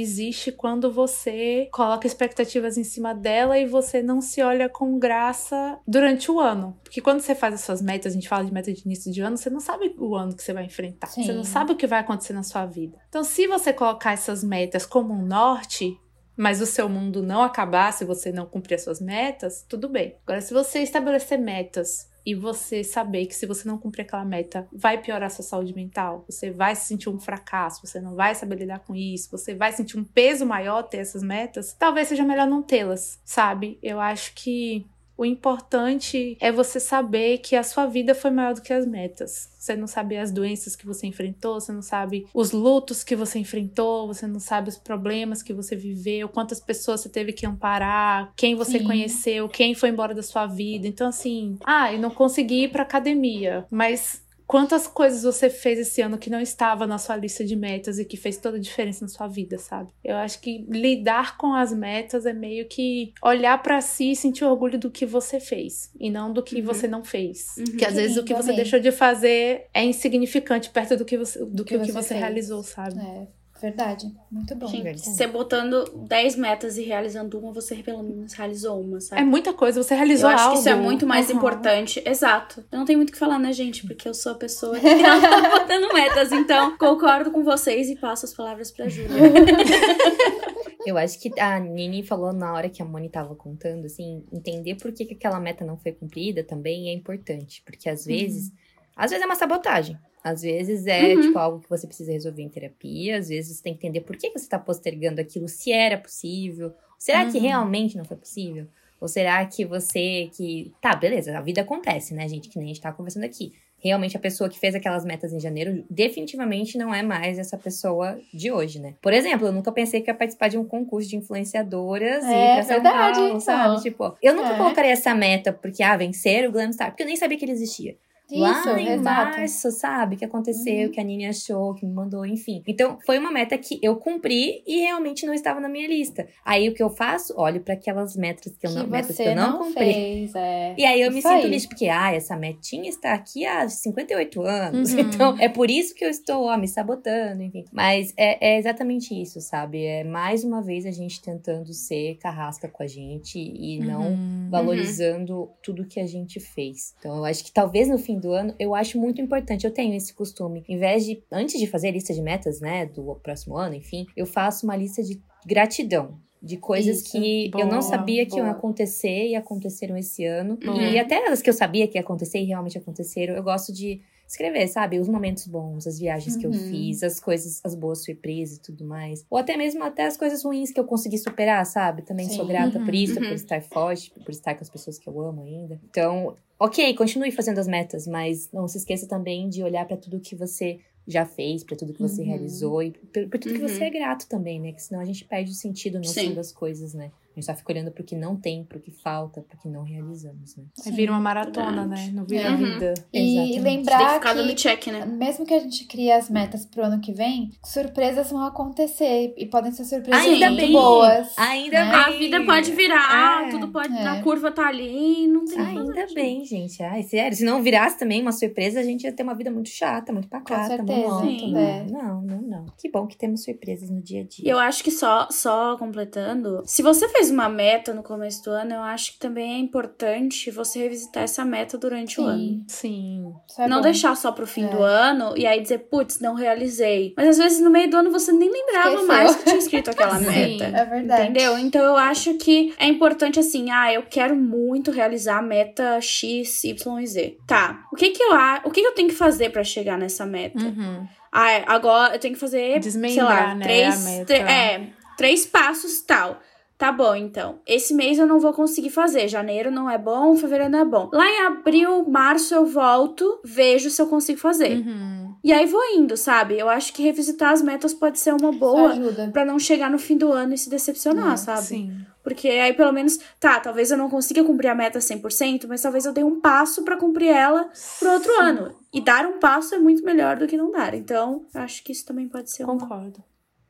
existe 0.00 0.50
quando 0.50 0.92
você 0.92 1.68
coloca 1.72 2.06
expectativas 2.06 2.76
em 2.76 2.84
cima 2.84 3.14
dela 3.14 3.58
e 3.58 3.66
você 3.66 4.02
não 4.02 4.20
se 4.20 4.42
olha 4.42 4.68
com 4.68 4.98
graça 4.98 5.78
durante 5.86 6.30
o 6.30 6.40
ano. 6.40 6.78
Porque 6.82 7.00
quando 7.00 7.20
você 7.20 7.34
faz 7.34 7.54
as 7.54 7.60
suas 7.60 7.80
metas, 7.80 8.12
a 8.12 8.14
gente 8.14 8.28
fala 8.28 8.44
de 8.44 8.52
meta 8.52 8.72
de 8.72 8.82
início 8.82 9.12
de 9.12 9.20
ano, 9.20 9.36
você 9.36 9.50
não 9.50 9.60
sabe 9.60 9.94
o 9.98 10.14
ano 10.14 10.34
que 10.34 10.42
você 10.42 10.52
vai 10.52 10.64
enfrentar. 10.64 11.06
Sim. 11.08 11.24
Você 11.24 11.32
não 11.32 11.44
sabe 11.44 11.72
o 11.72 11.76
que 11.76 11.86
vai 11.86 12.00
acontecer 12.00 12.32
na 12.32 12.42
sua 12.42 12.66
vida. 12.66 12.98
Então, 13.08 13.22
se 13.22 13.46
você 13.46 13.72
colocar 13.72 14.12
essas 14.12 14.42
metas 14.42 14.84
como 14.84 15.14
um 15.14 15.24
norte, 15.24 15.98
mas 16.36 16.60
o 16.60 16.66
seu 16.66 16.88
mundo 16.88 17.22
não 17.22 17.42
acabar 17.42 17.92
se 17.92 18.04
você 18.04 18.32
não 18.32 18.46
cumprir 18.46 18.74
as 18.74 18.82
suas 18.82 19.00
metas, 19.00 19.64
tudo 19.68 19.88
bem. 19.88 20.16
Agora, 20.26 20.40
se 20.40 20.52
você 20.52 20.80
estabelecer 20.80 21.38
metas 21.38 22.08
e 22.24 22.34
você 22.34 22.82
saber 22.82 23.26
que 23.26 23.34
se 23.34 23.46
você 23.46 23.68
não 23.68 23.78
cumprir 23.78 24.02
aquela 24.02 24.24
meta, 24.24 24.66
vai 24.72 25.00
piorar 25.00 25.30
sua 25.30 25.44
saúde 25.44 25.74
mental, 25.74 26.24
você 26.28 26.50
vai 26.50 26.74
se 26.74 26.86
sentir 26.86 27.08
um 27.08 27.18
fracasso, 27.18 27.86
você 27.86 28.00
não 28.00 28.14
vai 28.14 28.34
saber 28.34 28.56
lidar 28.56 28.80
com 28.80 28.94
isso, 28.94 29.30
você 29.30 29.54
vai 29.54 29.72
sentir 29.72 29.98
um 29.98 30.04
peso 30.04 30.46
maior 30.46 30.82
ter 30.82 30.98
essas 30.98 31.22
metas, 31.22 31.74
talvez 31.74 32.08
seja 32.08 32.24
melhor 32.24 32.46
não 32.46 32.62
tê-las, 32.62 33.20
sabe? 33.24 33.78
Eu 33.82 34.00
acho 34.00 34.34
que 34.34 34.86
o 35.16 35.24
importante 35.24 36.36
é 36.40 36.50
você 36.50 36.80
saber 36.80 37.38
que 37.38 37.54
a 37.54 37.62
sua 37.62 37.86
vida 37.86 38.14
foi 38.14 38.30
maior 38.30 38.54
do 38.54 38.62
que 38.62 38.72
as 38.72 38.86
metas. 38.86 39.48
Você 39.58 39.76
não 39.76 39.86
sabe 39.86 40.16
as 40.16 40.30
doenças 40.30 40.76
que 40.76 40.84
você 40.84 41.06
enfrentou, 41.06 41.58
você 41.58 41.72
não 41.72 41.80
sabe 41.80 42.26
os 42.34 42.50
lutos 42.52 43.02
que 43.02 43.16
você 43.16 43.38
enfrentou, 43.38 44.06
você 44.06 44.26
não 44.26 44.40
sabe 44.40 44.68
os 44.68 44.76
problemas 44.76 45.42
que 45.42 45.54
você 45.54 45.74
viveu, 45.74 46.28
quantas 46.28 46.60
pessoas 46.60 47.00
você 47.00 47.08
teve 47.08 47.32
que 47.32 47.46
amparar, 47.46 48.32
quem 48.36 48.54
você 48.54 48.78
Sim. 48.78 48.84
conheceu, 48.84 49.48
quem 49.48 49.74
foi 49.74 49.88
embora 49.88 50.14
da 50.14 50.22
sua 50.22 50.46
vida. 50.46 50.86
Então, 50.86 51.08
assim, 51.08 51.56
ah, 51.64 51.92
eu 51.92 51.98
não 51.98 52.10
consegui 52.10 52.64
ir 52.64 52.72
pra 52.72 52.82
academia, 52.82 53.64
mas 53.70 54.23
quantas 54.46 54.86
coisas 54.86 55.22
você 55.22 55.48
fez 55.50 55.78
esse 55.78 56.00
ano 56.02 56.18
que 56.18 56.28
não 56.30 56.40
estava 56.40 56.86
na 56.86 56.98
sua 56.98 57.16
lista 57.16 57.44
de 57.44 57.56
metas 57.56 57.98
e 57.98 58.04
que 58.04 58.16
fez 58.16 58.36
toda 58.36 58.56
a 58.56 58.60
diferença 58.60 59.04
na 59.04 59.08
sua 59.08 59.26
vida, 59.26 59.58
sabe? 59.58 59.90
Eu 60.04 60.16
acho 60.16 60.40
que 60.40 60.64
lidar 60.68 61.36
com 61.36 61.54
as 61.54 61.72
metas 61.72 62.26
é 62.26 62.32
meio 62.32 62.66
que 62.68 63.12
olhar 63.22 63.62
pra 63.62 63.80
si 63.80 64.12
e 64.12 64.16
sentir 64.16 64.44
orgulho 64.44 64.78
do 64.78 64.90
que 64.90 65.06
você 65.06 65.40
fez 65.40 65.90
e 65.98 66.10
não 66.10 66.32
do 66.32 66.42
que 66.42 66.56
Uhum. 66.56 66.64
você 66.64 66.86
não 66.86 67.02
fez. 67.04 67.54
Uhum. 67.58 67.64
Porque 67.64 67.84
às 67.84 67.94
Que 67.94 68.00
vezes 68.00 68.16
o 68.16 68.20
lindo, 68.20 68.26
que 68.28 68.34
você 68.34 68.50
amei. 68.50 68.56
deixou 68.56 68.80
de 68.80 68.92
fazer 68.92 69.66
é 69.72 69.84
insignificante 69.84 70.70
perto 70.70 70.96
do 70.96 71.04
que 71.04 71.16
você, 71.16 71.44
do 71.44 71.64
que, 71.64 71.76
que 71.76 71.76
o 71.76 71.80
que 71.86 71.92
você 71.92 72.02
você 72.02 72.08
fez. 72.08 72.20
realizou, 72.20 72.62
sabe? 72.62 72.98
É, 73.00 73.26
verdade. 73.68 74.06
Muito 74.30 74.54
bom. 74.54 74.66
Gente, 74.66 74.82
Verdade. 74.82 75.08
você 75.08 75.26
botando 75.26 75.84
10 76.08 76.36
metas 76.36 76.76
e 76.76 76.82
realizando 76.82 77.38
uma, 77.38 77.52
você 77.52 77.76
pelo 77.76 78.02
menos 78.02 78.32
realizou 78.32 78.80
uma, 78.80 79.00
sabe? 79.00 79.22
É 79.22 79.24
muita 79.24 79.52
coisa, 79.52 79.82
você 79.82 79.94
Eu 79.94 79.98
realizou 79.98 80.28
acho 80.30 80.42
algo. 80.42 80.54
que 80.54 80.60
isso 80.60 80.68
é 80.68 80.74
muito 80.74 81.06
mais 81.06 81.28
Uhum. 81.30 81.36
importante. 81.36 82.02
Exato. 82.04 82.64
Eu 82.70 82.78
não 82.78 82.84
tenho 82.84 82.98
muito 82.98 83.10
o 83.10 83.12
que 83.12 83.18
falar, 83.18 83.38
né, 83.38 83.52
gente? 83.52 83.86
Porque 83.86 84.08
eu 84.08 84.14
sou 84.14 84.32
a 84.32 84.34
pessoa 84.34 84.78
que 84.78 84.84
não 84.94 85.20
tá 85.20 85.50
botando 85.60 85.92
metas. 85.94 86.32
Então, 86.32 86.76
concordo 86.76 87.30
com 87.30 87.42
vocês 87.44 87.88
e 87.88 87.96
passo 87.96 88.24
as 88.26 88.34
palavras 88.34 88.70
pra 88.70 88.88
Júlia. 88.88 89.08
Eu 90.86 90.98
acho 90.98 91.18
que 91.18 91.40
a 91.40 91.58
Nini 91.58 92.02
falou 92.02 92.30
na 92.32 92.52
hora 92.52 92.68
que 92.68 92.82
a 92.82 92.84
Moni 92.84 93.08
tava 93.08 93.34
contando, 93.34 93.86
assim, 93.86 94.22
entender 94.30 94.74
por 94.74 94.92
que, 94.92 95.06
que 95.06 95.14
aquela 95.14 95.40
meta 95.40 95.64
não 95.64 95.78
foi 95.78 95.92
cumprida 95.92 96.44
também 96.44 96.90
é 96.90 96.92
importante. 96.92 97.62
Porque 97.64 97.88
às 97.88 98.04
vezes, 98.04 98.52
às 98.94 99.10
vezes 99.10 99.22
é 99.22 99.26
uma 99.26 99.34
sabotagem. 99.34 99.96
Às 100.24 100.40
vezes 100.40 100.86
é, 100.86 101.14
Uhum. 101.14 101.20
tipo, 101.20 101.38
algo 101.38 101.60
que 101.60 101.68
você 101.68 101.86
precisa 101.86 102.10
resolver 102.10 102.42
em 102.42 102.48
terapia. 102.48 103.18
Às 103.18 103.28
vezes 103.28 103.58
você 103.58 103.62
tem 103.62 103.74
que 103.74 103.86
entender 103.86 104.00
por 104.00 104.16
que, 104.16 104.30
que 104.30 104.38
você 104.38 104.48
tá 104.48 104.58
postergando 104.58 105.20
aquilo, 105.20 105.46
se 105.46 105.70
era 105.70 105.98
possível. 105.98 106.72
Será 106.98 107.26
que 107.30 107.36
Uhum. 107.36 107.42
realmente 107.42 107.96
não 107.98 108.04
foi 108.06 108.16
possível? 108.16 108.66
Ou 108.98 109.06
será 109.06 109.44
que 109.44 109.66
você 109.66 110.30
que. 110.34 110.72
Tá, 110.80 110.96
beleza, 110.96 111.36
a 111.36 111.42
vida 111.42 111.60
acontece, 111.60 112.14
né, 112.14 112.26
gente? 112.26 112.48
Que 112.48 112.56
nem 112.58 112.64
a 112.64 112.68
gente 112.68 112.80
tá 112.80 112.90
conversando 112.90 113.24
aqui. 113.24 113.52
Realmente 113.78 114.16
a 114.16 114.20
pessoa 114.20 114.48
que 114.48 114.58
fez 114.58 114.74
aquelas 114.74 115.04
metas 115.04 115.30
em 115.30 115.38
janeiro 115.38 115.84
definitivamente 115.90 116.78
não 116.78 116.94
é 116.94 117.02
mais 117.02 117.38
essa 117.38 117.58
pessoa 117.58 118.18
de 118.32 118.50
hoje, 118.50 118.80
né? 118.80 118.94
Por 119.02 119.12
exemplo, 119.12 119.46
eu 119.46 119.52
nunca 119.52 119.70
pensei 119.70 120.00
que 120.00 120.08
ia 120.10 120.14
participar 120.14 120.48
de 120.48 120.56
um 120.56 120.64
concurso 120.64 121.06
de 121.10 121.16
influenciadoras 121.16 122.24
e 122.24 122.32
É 122.32 122.54
pra 122.54 122.62
São 122.62 122.74
verdade, 122.76 123.14
Paulo, 123.18 123.28
então. 123.28 123.40
sabe? 123.40 123.82
Tipo, 123.82 124.16
eu 124.22 124.34
nunca 124.34 124.54
É. 124.54 124.56
colocaria 124.56 124.92
essa 124.92 125.14
meta 125.14 125.52
porque, 125.52 125.82
ah, 125.82 125.98
vencer 125.98 126.48
o 126.48 126.52
Glam 126.52 126.72
Star, 126.72 126.90
porque 126.92 127.02
eu 127.02 127.06
nem 127.06 127.16
sabia 127.16 127.36
que 127.36 127.44
ele 127.44 127.52
existia. 127.52 127.94
Isso, 128.30 128.40
Lá 128.40 128.80
em 128.80 128.88
exato. 128.88 129.02
março, 129.38 129.70
sabe? 129.70 130.16
Que 130.16 130.24
aconteceu, 130.24 130.86
Uhum. 130.86 130.90
que 130.92 131.00
a 131.00 131.04
Nini 131.04 131.26
achou, 131.26 131.74
que 131.74 131.84
me 131.84 131.92
mandou, 131.92 132.24
enfim. 132.24 132.62
Então, 132.66 132.98
foi 133.04 133.18
uma 133.18 133.30
meta 133.30 133.56
que 133.58 133.78
eu 133.82 133.96
cumpri 133.96 134.62
e 134.66 134.80
realmente 134.80 135.26
não 135.26 135.34
estava 135.34 135.60
na 135.60 135.68
minha 135.68 135.86
lista. 135.86 136.26
Aí, 136.44 136.68
o 136.68 136.74
que 136.74 136.82
eu 136.82 136.88
faço? 136.90 137.34
Olho 137.36 137.60
para 137.60 137.74
aquelas 137.74 138.16
metas 138.16 138.56
que 138.56 138.66
eu 138.66 138.70
não, 138.72 138.84
que 138.84 138.90
metas 138.90 139.14
você 139.14 139.22
que 139.24 139.28
eu 139.28 139.36
não, 139.36 139.50
não 139.52 139.58
cumpri. 139.66 139.92
fez, 139.92 140.34
é. 140.34 140.74
E 140.78 140.84
aí 140.84 141.00
eu 141.02 141.12
me 141.12 141.18
Isso 141.18 141.28
sinto 141.28 141.44
aí. 141.44 141.50
lixo, 141.50 141.68
porque, 141.68 141.88
ah, 141.88 142.12
essa 142.14 142.36
metinha 142.36 142.88
está 142.88 143.12
aqui 143.12 143.44
há 143.46 143.68
58 143.68 144.42
anos. 144.42 144.92
Uhum. 144.94 145.00
Então, 145.00 145.36
é 145.38 145.48
por 145.48 145.70
isso 145.70 145.94
que 145.94 146.04
eu 146.04 146.08
estou, 146.08 146.44
ó, 146.46 146.56
me 146.56 146.66
sabotando, 146.66 147.42
enfim. 147.42 147.64
Mas 147.72 148.12
é, 148.16 148.54
é 148.54 148.58
exatamente 148.58 149.14
isso, 149.20 149.40
sabe? 149.40 149.84
É 149.84 150.02
mais 150.02 150.44
uma 150.44 150.62
vez 150.62 150.86
a 150.86 150.90
gente 150.90 151.20
tentando 151.22 151.72
ser 151.74 152.16
carrasca 152.16 152.68
com 152.68 152.82
a 152.82 152.86
gente 152.86 153.38
e 153.38 153.78
não 153.80 153.94
Uhum. 154.14 154.48
valorizando 154.50 155.50
tudo 155.62 155.86
que 155.86 156.00
a 156.00 156.06
gente 156.06 156.40
fez. 156.40 156.94
Então, 156.98 157.16
eu 157.18 157.24
acho 157.24 157.44
que 157.44 157.52
talvez 157.52 157.88
no 157.88 157.98
fim 157.98 158.13
do 158.20 158.32
ano, 158.32 158.54
eu 158.58 158.74
acho 158.74 158.98
muito 158.98 159.20
importante. 159.20 159.64
Eu 159.64 159.72
tenho 159.72 159.94
esse 159.94 160.12
costume. 160.14 160.64
Em 160.68 160.78
vez 160.78 161.04
de, 161.04 161.22
antes 161.30 161.58
de 161.58 161.66
fazer 161.66 161.88
a 161.88 161.92
lista 161.92 162.12
de 162.12 162.22
metas, 162.22 162.60
né, 162.60 162.86
do 162.86 163.14
próximo 163.22 163.56
ano, 163.56 163.74
enfim, 163.74 164.06
eu 164.16 164.26
faço 164.26 164.64
uma 164.66 164.76
lista 164.76 165.02
de 165.02 165.20
gratidão. 165.46 166.18
De 166.42 166.58
coisas 166.58 166.98
Isso. 166.98 167.12
que 167.12 167.50
eu 167.54 167.60
não 167.60 167.78
Boa, 167.78 167.82
sabia 167.82 168.26
que 168.26 168.36
iam 168.36 168.44
boa. 168.44 168.54
acontecer 168.54 169.28
e 169.28 169.34
aconteceram 169.34 169.96
esse 169.96 170.26
ano. 170.26 170.58
Boa. 170.62 170.82
E 170.82 170.98
até 170.98 171.26
as 171.28 171.40
que 171.40 171.48
eu 171.48 171.54
sabia 171.54 171.88
que 171.88 171.96
ia 171.96 172.02
acontecer 172.02 172.38
e 172.38 172.44
realmente 172.44 172.76
aconteceram, 172.76 173.34
eu 173.34 173.42
gosto 173.42 173.72
de 173.72 174.02
escrever, 174.26 174.66
sabe? 174.68 174.98
Os 174.98 175.08
momentos 175.08 175.46
bons, 175.46 175.86
as 175.86 175.98
viagens 175.98 176.36
que 176.36 176.46
eu 176.46 176.50
Uhum. 176.50 176.56
fiz, 176.56 177.02
as 177.02 177.20
coisas, 177.20 177.60
as 177.64 177.74
boas 177.74 178.04
surpresas 178.04 178.56
e 178.58 178.60
tudo 178.60 178.84
mais. 178.84 179.24
Ou 179.30 179.38
até 179.38 179.56
mesmo 179.56 179.82
até 179.84 180.06
as 180.06 180.16
coisas 180.16 180.42
ruins 180.44 180.70
que 180.72 180.80
eu 180.80 180.84
consegui 180.84 181.18
superar, 181.18 181.64
sabe? 181.66 182.02
Também 182.02 182.28
sou 182.28 182.44
Sim. 182.44 182.48
grata 182.48 182.80
por 182.80 182.94
Uhum, 182.94 183.00
isso, 183.00 183.20
uhum. 183.20 183.26
por 183.28 183.34
estar 183.34 183.62
forte, 183.62 184.10
por 184.10 184.30
estar 184.30 184.54
com 184.54 184.62
as 184.62 184.70
pessoas 184.70 184.98
que 184.98 185.08
eu 185.08 185.20
amo 185.20 185.42
ainda. 185.42 185.78
Então, 185.90 186.36
ok, 186.58 186.94
continue 186.94 187.30
fazendo 187.30 187.58
as 187.58 187.68
metas, 187.68 188.06
mas 188.06 188.50
não 188.52 188.66
se 188.66 188.78
esqueça 188.78 189.06
também 189.06 189.48
de 189.48 189.62
olhar 189.62 189.86
pra 189.86 189.96
tudo 189.96 190.20
que 190.20 190.34
você 190.34 190.78
já 191.06 191.26
fez, 191.26 191.62
pra 191.62 191.76
tudo 191.76 191.92
que 191.92 192.00
você 192.00 192.22
Uhum. 192.22 192.28
realizou 192.28 192.82
e 192.82 192.90
por, 192.92 193.28
por 193.28 193.38
tudo 193.38 193.54
que 193.54 193.60
Uhum. 193.60 193.68
você 193.68 193.84
é 193.84 193.90
grato 193.90 194.26
também, 194.26 194.58
né? 194.58 194.72
Que 194.72 194.82
senão 194.82 195.00
a 195.00 195.04
gente 195.04 195.24
perde 195.26 195.50
o 195.50 195.54
sentido, 195.54 195.98
no 195.98 196.04
fim 196.14 196.32
das 196.34 196.50
coisas, 196.50 196.94
né? 196.94 197.10
A 197.36 197.40
gente 197.40 197.46
só 197.46 197.54
fica 197.54 197.72
olhando 197.72 197.90
pro 197.90 198.04
que 198.04 198.14
não 198.14 198.36
tem, 198.36 198.62
pro 198.64 198.78
que 198.78 198.92
falta, 198.92 199.40
pro 199.42 199.58
que 199.58 199.68
não 199.68 199.82
realizamos, 199.82 200.54
né? 200.56 200.64
Aí 200.86 200.92
vira 200.92 201.10
uma 201.10 201.20
maratona, 201.20 201.84
né? 201.84 202.10
Não 202.12 202.24
vira 202.24 202.50
Uhum. 202.50 202.56
vida. 202.58 202.94
E 203.12 203.18
Exatamente. 203.18 203.34
Tem 203.44 203.52
que 203.52 203.60
lembrar 203.60 204.20
que, 204.20 204.34
dando 204.34 204.54
check, 204.54 204.86
né? 204.86 205.04
mesmo 205.04 205.44
que 205.44 205.52
a 205.54 205.58
gente 205.58 205.84
crie 205.86 206.12
as 206.12 206.30
metas 206.30 206.64
pro 206.64 206.84
ano 206.84 207.00
que 207.00 207.12
vem, 207.12 207.50
surpresas 207.64 208.30
vão 208.30 208.44
acontecer 208.44 209.34
e 209.36 209.46
podem 209.46 209.72
ser 209.72 209.84
surpresas 209.84 210.24
Ainda 210.24 210.46
muito 210.50 210.60
bem! 210.62 210.72
boas. 210.72 211.36
Ainda 211.36 211.84
né? 211.84 211.90
bem! 211.90 212.00
A 212.00 212.10
vida 212.18 212.44
pode 212.44 212.72
virar, 212.72 213.48
É, 213.48 213.50
tudo 213.50 213.68
pode. 213.68 213.92
é. 213.92 214.06
A 214.06 214.22
curva 214.22 214.52
tá 214.52 214.68
ali 214.68 215.24
e 215.24 215.26
não 215.26 215.44
tem 215.44 215.58
Ainda 215.58 216.06
bem, 216.14 216.44
gente. 216.44 216.82
Ai, 216.82 217.02
sério. 217.02 217.36
Se 217.36 217.44
não 217.44 217.62
virasse 217.62 217.98
também 217.98 218.22
uma 218.22 218.32
surpresa, 218.32 218.78
a 218.80 218.82
gente 218.82 219.02
ia 219.04 219.12
ter 219.12 219.22
uma 219.24 219.34
vida 219.34 219.50
muito 219.50 219.68
chata, 219.70 220.12
muito 220.12 220.28
pacata, 220.28 220.76
certeza, 220.76 220.98
monótona. 221.00 221.30
sim. 221.30 221.56
É. 221.56 221.84
Não, 221.90 222.22
não, 222.22 222.42
não. 222.42 222.66
Que 222.78 222.88
bom 222.90 223.06
que 223.06 223.16
temos 223.16 223.42
surpresas 223.42 223.90
no 223.90 224.00
dia 224.00 224.22
a 224.22 224.24
dia. 224.24 224.50
eu 224.50 224.58
acho 224.58 224.84
que 224.84 224.90
só, 224.90 225.26
só 225.30 225.76
completando, 225.76 226.62
se 226.64 226.82
você 226.82 227.08
fez 227.08 227.23
uma 227.30 227.48
meta 227.48 227.92
no 227.94 228.02
começo 228.02 228.42
do 228.44 228.50
ano, 228.50 228.74
eu 228.74 228.80
acho 228.82 229.12
que 229.12 229.18
também 229.18 229.54
é 229.54 229.58
importante 229.58 230.50
você 230.50 230.80
revisitar 230.80 231.22
essa 231.22 231.44
meta 231.44 231.76
durante 231.78 232.20
o 232.20 232.24
ano. 232.24 232.38
Sim, 232.38 232.64
Sim. 232.68 233.32
é 233.58 233.68
não 233.68 233.76
bom. 233.78 233.82
deixar 233.82 234.16
só 234.16 234.32
pro 234.32 234.46
fim 234.46 234.64
É. 234.64 234.68
do 234.68 234.82
ano 234.82 235.34
e 235.36 235.46
aí 235.46 235.60
dizer, 235.60 235.78
putz, 235.90 236.20
não 236.20 236.34
realizei. 236.34 237.14
Mas 237.16 237.28
às 237.28 237.38
vezes 237.38 237.60
no 237.60 237.70
meio 237.70 237.88
do 237.90 237.96
ano 237.96 238.10
você 238.10 238.32
nem 238.32 238.50
lembrava 238.50 238.88
Esqueceu. 238.90 239.06
mais 239.06 239.34
que 239.36 239.44
tinha 239.44 239.56
escrito 239.58 239.90
aquela 239.90 240.16
Sim. 240.18 240.26
meta. 240.58 240.64
É 240.64 240.84
verdade. 240.84 241.22
Entendeu? 241.22 241.58
Então 241.58 241.82
eu 241.84 241.96
acho 241.96 242.34
que 242.34 242.74
é 242.78 242.86
importante 242.86 243.38
assim, 243.40 243.70
ah, 243.70 243.92
eu 243.92 244.02
quero 244.02 244.34
muito 244.36 244.90
realizar 244.90 245.38
a 245.38 245.42
meta 245.42 246.00
X, 246.00 246.64
Y 246.64 247.00
e 247.00 247.06
Z. 247.06 247.36
Tá. 247.46 247.84
O 247.92 247.96
que 247.96 248.10
que 248.10 248.22
eu 248.22 248.32
a- 248.32 248.62
o 248.64 248.70
que 248.70 248.80
que 248.80 248.86
eu 248.86 248.94
tenho 248.94 249.08
que 249.08 249.14
fazer 249.14 249.50
pra 249.50 249.64
chegar 249.64 249.98
nessa 249.98 250.24
meta? 250.26 250.58
Uhum. 250.62 251.06
Ah, 251.32 251.74
agora 251.74 252.14
eu 252.14 252.18
tenho 252.20 252.34
que 252.34 252.40
fazer, 252.40 252.70
sei 252.70 252.78
Desmembrar, 252.78 253.48
lá, 253.48 253.54
né, 253.56 253.64
três, 253.64 254.06
a 254.06 254.10
meta. 254.10 254.24
tre- 254.26 254.36
é, 254.38 254.86
três 255.16 255.44
passos 255.44 256.00
tal. 256.02 256.40
Tá 256.76 256.90
bom, 256.90 257.14
então. 257.14 257.60
Esse 257.66 257.94
mês 257.94 258.18
eu 258.18 258.26
não 258.26 258.40
vou 258.40 258.52
conseguir 258.52 258.90
fazer. 258.90 259.28
Janeiro 259.28 259.70
não 259.70 259.88
é 259.88 259.96
bom, 259.96 260.36
fevereiro 260.36 260.72
não 260.72 260.80
é 260.80 260.84
bom. 260.84 261.08
Lá 261.12 261.24
em 261.28 261.46
abril, 261.46 262.04
março 262.08 262.54
eu 262.54 262.66
volto, 262.66 263.40
vejo 263.44 263.90
se 263.90 264.02
eu 264.02 264.08
consigo 264.08 264.40
fazer. 264.40 264.78
Uhum. 264.78 265.34
E 265.44 265.52
aí 265.52 265.66
vou 265.66 265.82
indo, 265.94 266.16
sabe? 266.16 266.58
Eu 266.58 266.68
acho 266.68 266.92
que 266.92 267.02
revisitar 267.02 267.52
as 267.52 267.62
metas 267.62 267.92
pode 267.92 268.18
ser 268.18 268.32
uma 268.32 268.50
boa 268.50 268.92
pra 269.32 269.44
não 269.44 269.58
chegar 269.58 269.90
no 269.90 269.98
fim 269.98 270.16
do 270.16 270.32
ano 270.32 270.54
e 270.54 270.58
se 270.58 270.70
decepcionar, 270.70 271.30
Uhum, 271.30 271.36
sabe? 271.36 271.62
Sim. 271.62 272.06
Porque 272.22 272.48
aí 272.48 272.72
pelo 272.72 272.92
menos, 272.92 273.18
tá, 273.38 273.60
talvez 273.60 273.90
eu 273.90 273.98
não 273.98 274.08
consiga 274.08 274.42
cumprir 274.42 274.68
a 274.68 274.74
meta 274.74 274.98
100%, 274.98 275.66
mas 275.68 275.82
talvez 275.82 276.06
eu 276.06 276.12
dê 276.14 276.24
um 276.24 276.40
passo 276.40 276.82
pra 276.82 276.96
cumprir 276.96 277.28
ela 277.28 277.68
pro 278.00 278.12
outro 278.12 278.32
ano. 278.40 278.74
E 278.92 279.02
dar 279.02 279.26
um 279.26 279.38
passo 279.38 279.74
é 279.74 279.78
muito 279.78 280.02
melhor 280.02 280.36
do 280.36 280.46
que 280.46 280.56
não 280.56 280.70
dar. 280.70 280.94
Então, 280.94 281.44
eu 281.54 281.60
acho 281.60 281.84
que 281.84 281.92
isso 281.92 282.06
também 282.06 282.26
pode 282.26 282.50
ser 282.50 282.64
uma, 282.64 282.78
Concordo. 282.78 283.22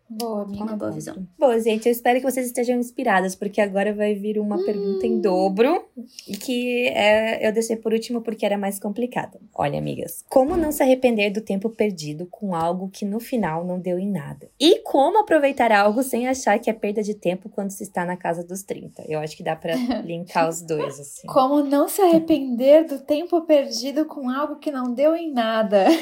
Boa, 0.08 0.42
amiga. 0.42 0.64
uma 0.64 0.76
boa 0.76 0.90
visão. 0.90 1.26
Bom, 1.38 1.58
gente, 1.58 1.86
eu 1.86 1.92
espero 1.92 2.20
que 2.20 2.30
vocês 2.30 2.46
estejam 2.46 2.78
inspiradas, 2.78 3.34
porque 3.34 3.60
agora 3.60 3.92
vai 3.94 4.14
vir 4.14 4.38
uma 4.38 4.62
pergunta 4.62 5.06
em 5.06 5.20
dobro, 5.20 5.84
e 6.28 6.36
que 6.36 6.88
é, 6.88 7.46
eu 7.46 7.52
deixei 7.52 7.76
por 7.76 7.92
último 7.92 8.20
porque 8.20 8.44
era 8.44 8.58
mais 8.58 8.78
complicada. 8.78 9.40
Olha, 9.54 9.78
amigas, 9.78 10.24
como 10.28 10.56
não 10.56 10.70
se 10.70 10.82
arrepender 10.82 11.30
do 11.30 11.40
tempo 11.40 11.70
perdido 11.70 12.26
com 12.30 12.54
algo 12.54 12.90
que 12.90 13.04
no 13.04 13.18
final 13.18 13.64
não 13.64 13.78
deu 13.80 13.98
em 13.98 14.10
nada? 14.10 14.50
E 14.60 14.80
como 14.80 15.20
aproveitar 15.20 15.72
algo 15.72 16.02
sem 16.02 16.28
achar 16.28 16.58
que 16.58 16.68
é 16.68 16.72
perda 16.72 17.02
de 17.02 17.14
tempo 17.14 17.48
quando 17.48 17.70
se 17.70 17.82
está 17.82 18.04
na 18.04 18.16
casa 18.16 18.44
dos 18.44 18.62
30? 18.62 19.04
Eu 19.08 19.20
acho 19.20 19.36
que 19.36 19.42
dá 19.42 19.56
pra 19.56 19.74
linkar 20.04 20.48
os 20.48 20.60
dois, 20.60 21.00
assim. 21.00 21.26
Como 21.26 21.62
não 21.62 21.88
se 21.88 22.02
arrepender 22.02 22.86
do 22.86 22.98
tempo 22.98 23.40
perdido 23.42 24.04
com 24.04 24.28
algo 24.28 24.56
que 24.56 24.70
não 24.70 24.92
deu 24.92 25.16
em 25.16 25.32
nada. 25.32 25.86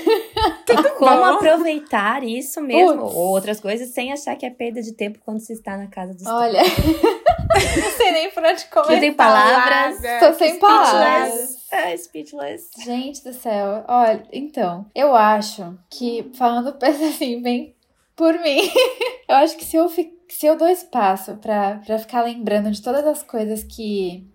Como 0.99 1.17
bom. 1.17 1.25
aproveitar 1.25 2.23
isso 2.23 2.61
mesmo, 2.61 3.03
ou 3.03 3.31
outras 3.31 3.61
coisas, 3.61 3.92
sem 3.93 4.13
achar 4.13 4.35
que 4.37 4.45
é 4.47 4.51
perda 4.51 4.83
de 4.83 4.93
tempo 4.93 5.19
quando 5.25 5.41
se 5.41 5.53
está 5.53 5.77
na 5.77 5.87
casa 5.87 6.13
dos 6.15 6.23
30. 6.23 6.35
Olha, 6.37 6.61
não 7.83 7.91
sei 7.97 8.13
nem 8.13 8.31
por 8.31 8.43
onde 8.45 8.65
começar. 8.67 8.93
Não 8.93 9.01
tem 9.01 9.13
palavras. 9.13 9.97
Tô 10.21 10.33
sem 10.35 10.59
palavras. 10.59 11.57
Ah, 11.71 11.97
speechless. 11.97 12.69
Gente 12.85 13.23
do 13.25 13.33
céu, 13.33 13.85
olha, 13.89 14.23
então, 14.33 14.87
eu 14.95 15.15
acho 15.15 15.79
que, 15.91 16.31
falando 16.35 16.77
assim, 16.85 17.41
bem 17.41 17.75
por 18.15 18.35
mim, 18.41 18.61
eu 19.29 19.37
acho 19.37 19.57
que 19.57 19.65
se 19.65 19.77
eu, 19.77 19.89
fi- 19.89 20.13
se 20.29 20.47
eu 20.47 20.57
dou 20.57 20.69
espaço 20.69 21.37
pra 21.37 21.81
ficar 21.99 22.23
lembrando 22.23 22.71
de 22.71 22.83
todas 22.83 23.07
as 23.07 23.23
coisas 23.23 23.65
que, 23.65 24.27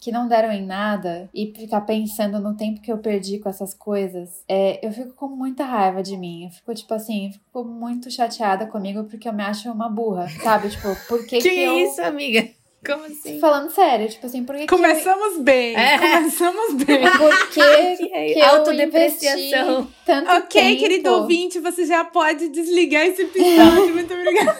que 0.00 0.12
não 0.12 0.28
deram 0.28 0.52
em 0.52 0.64
nada 0.64 1.28
e 1.34 1.52
ficar 1.56 1.80
pensando 1.82 2.38
no 2.40 2.56
tempo 2.56 2.80
que 2.80 2.92
eu 2.92 2.98
perdi 2.98 3.38
com 3.38 3.48
essas 3.48 3.74
coisas, 3.74 4.42
é, 4.48 4.84
eu 4.86 4.92
fico 4.92 5.14
com 5.14 5.28
muita 5.28 5.64
raiva 5.64 6.02
de 6.02 6.16
mim. 6.16 6.44
Eu 6.44 6.50
fico, 6.50 6.74
tipo 6.74 6.92
assim, 6.94 7.26
eu 7.26 7.32
fico 7.32 7.64
muito 7.64 8.10
chateada 8.10 8.66
comigo 8.66 9.04
porque 9.04 9.28
eu 9.28 9.32
me 9.32 9.42
acho 9.42 9.70
uma 9.70 9.88
burra, 9.88 10.28
sabe? 10.42 10.68
Tipo, 10.70 10.94
por 11.08 11.26
que, 11.26 11.38
Que, 11.40 11.50
que 11.50 11.60
eu. 11.62 11.78
isso, 11.78 12.02
amiga? 12.02 12.48
Como 12.84 13.04
assim? 13.04 13.40
Falando 13.40 13.70
sério, 13.70 14.08
tipo 14.08 14.26
assim, 14.26 14.44
por 14.44 14.54
que, 14.54 14.64
que 14.66 14.72
eu 14.72 14.78
Começamos 14.78 15.38
bem. 15.42 15.74
É. 15.74 15.98
Começamos 15.98 16.74
bem. 16.84 17.00
Por 17.18 17.48
que, 17.50 17.96
Que 18.06 18.38
é 18.40 18.44
autodepreciação. 18.46 19.88
tanto 20.04 20.30
ok, 20.30 20.62
tempo? 20.62 20.80
querido 20.80 21.10
ouvinte, 21.12 21.58
você 21.58 21.84
já 21.84 22.04
pode 22.04 22.48
desligar 22.48 23.04
esse 23.06 23.22
episódio. 23.22 23.92
Muito 23.92 24.14
obrigada. 24.14 24.56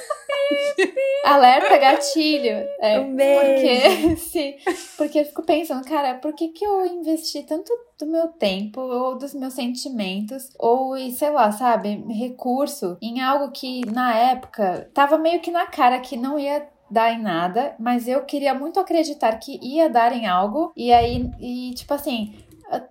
Alerta 1.25 1.77
gatilho. 1.77 2.67
É, 2.81 3.01
Um 3.01 3.15
beijo. 3.15 3.41
porque, 3.41 4.17
se, 4.17 4.57
porque 4.97 5.19
eu 5.21 5.25
fico 5.25 5.43
pensando, 5.43 5.85
cara, 5.85 6.15
por 6.15 6.33
que, 6.35 6.49
que 6.49 6.65
eu 6.65 6.87
investi 6.87 7.43
tanto 7.43 7.73
do 7.99 8.07
meu 8.07 8.29
tempo, 8.29 8.81
ou 8.81 9.17
dos 9.17 9.35
meus 9.35 9.55
sentimentos, 9.55 10.51
ou, 10.59 10.97
sei 11.11 11.31
lá, 11.31 11.51
sabe, 11.51 12.05
recurso 12.11 12.97
em 13.01 13.21
algo 13.21 13.51
que 13.51 13.85
na 13.91 14.15
época 14.15 14.91
tava 14.93 15.17
meio 15.19 15.41
que 15.41 15.51
na 15.51 15.67
cara 15.67 15.99
que 15.99 16.17
não 16.17 16.39
ia 16.39 16.67
dar 16.91 17.13
em 17.13 17.21
nada, 17.21 17.75
mas 17.79 18.07
eu 18.07 18.25
queria 18.25 18.55
muito 18.55 18.79
acreditar 18.79 19.37
que 19.39 19.59
ia 19.61 19.89
dar 19.91 20.13
em 20.13 20.27
algo, 20.27 20.73
e 20.77 20.93
aí, 20.93 21.29
e 21.41 21.73
tipo 21.75 21.93
assim, 21.93 22.35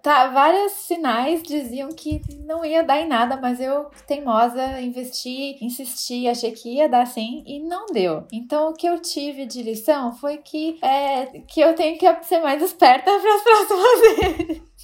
Tá, 0.01 0.27
vários 0.27 0.71
sinais 0.71 1.43
diziam 1.43 1.89
que 1.89 2.21
não 2.45 2.63
ia 2.63 2.83
dar 2.83 3.01
em 3.01 3.07
nada, 3.07 3.35
mas 3.35 3.59
eu, 3.59 3.89
teimosa, 4.07 4.79
investi, 4.79 5.57
insisti, 5.63 6.27
achei 6.27 6.51
que 6.51 6.75
ia 6.75 6.88
dar 6.88 7.05
sim 7.05 7.43
e 7.45 7.59
não 7.59 7.88
deu. 7.88 8.25
Então, 8.31 8.69
o 8.69 8.73
que 8.73 8.88
eu 8.88 8.99
tive 9.01 9.45
de 9.45 9.61
lição 9.61 10.15
foi 10.15 10.38
que, 10.38 10.77
é, 10.81 11.25
que 11.47 11.59
eu 11.59 11.75
tenho 11.75 11.97
que 11.97 12.23
ser 12.23 12.39
mais 12.39 12.61
esperta 12.61 13.11
para 13.19 13.35
as 13.35 13.43
próximas 13.43 13.99
vezes. 13.99 14.74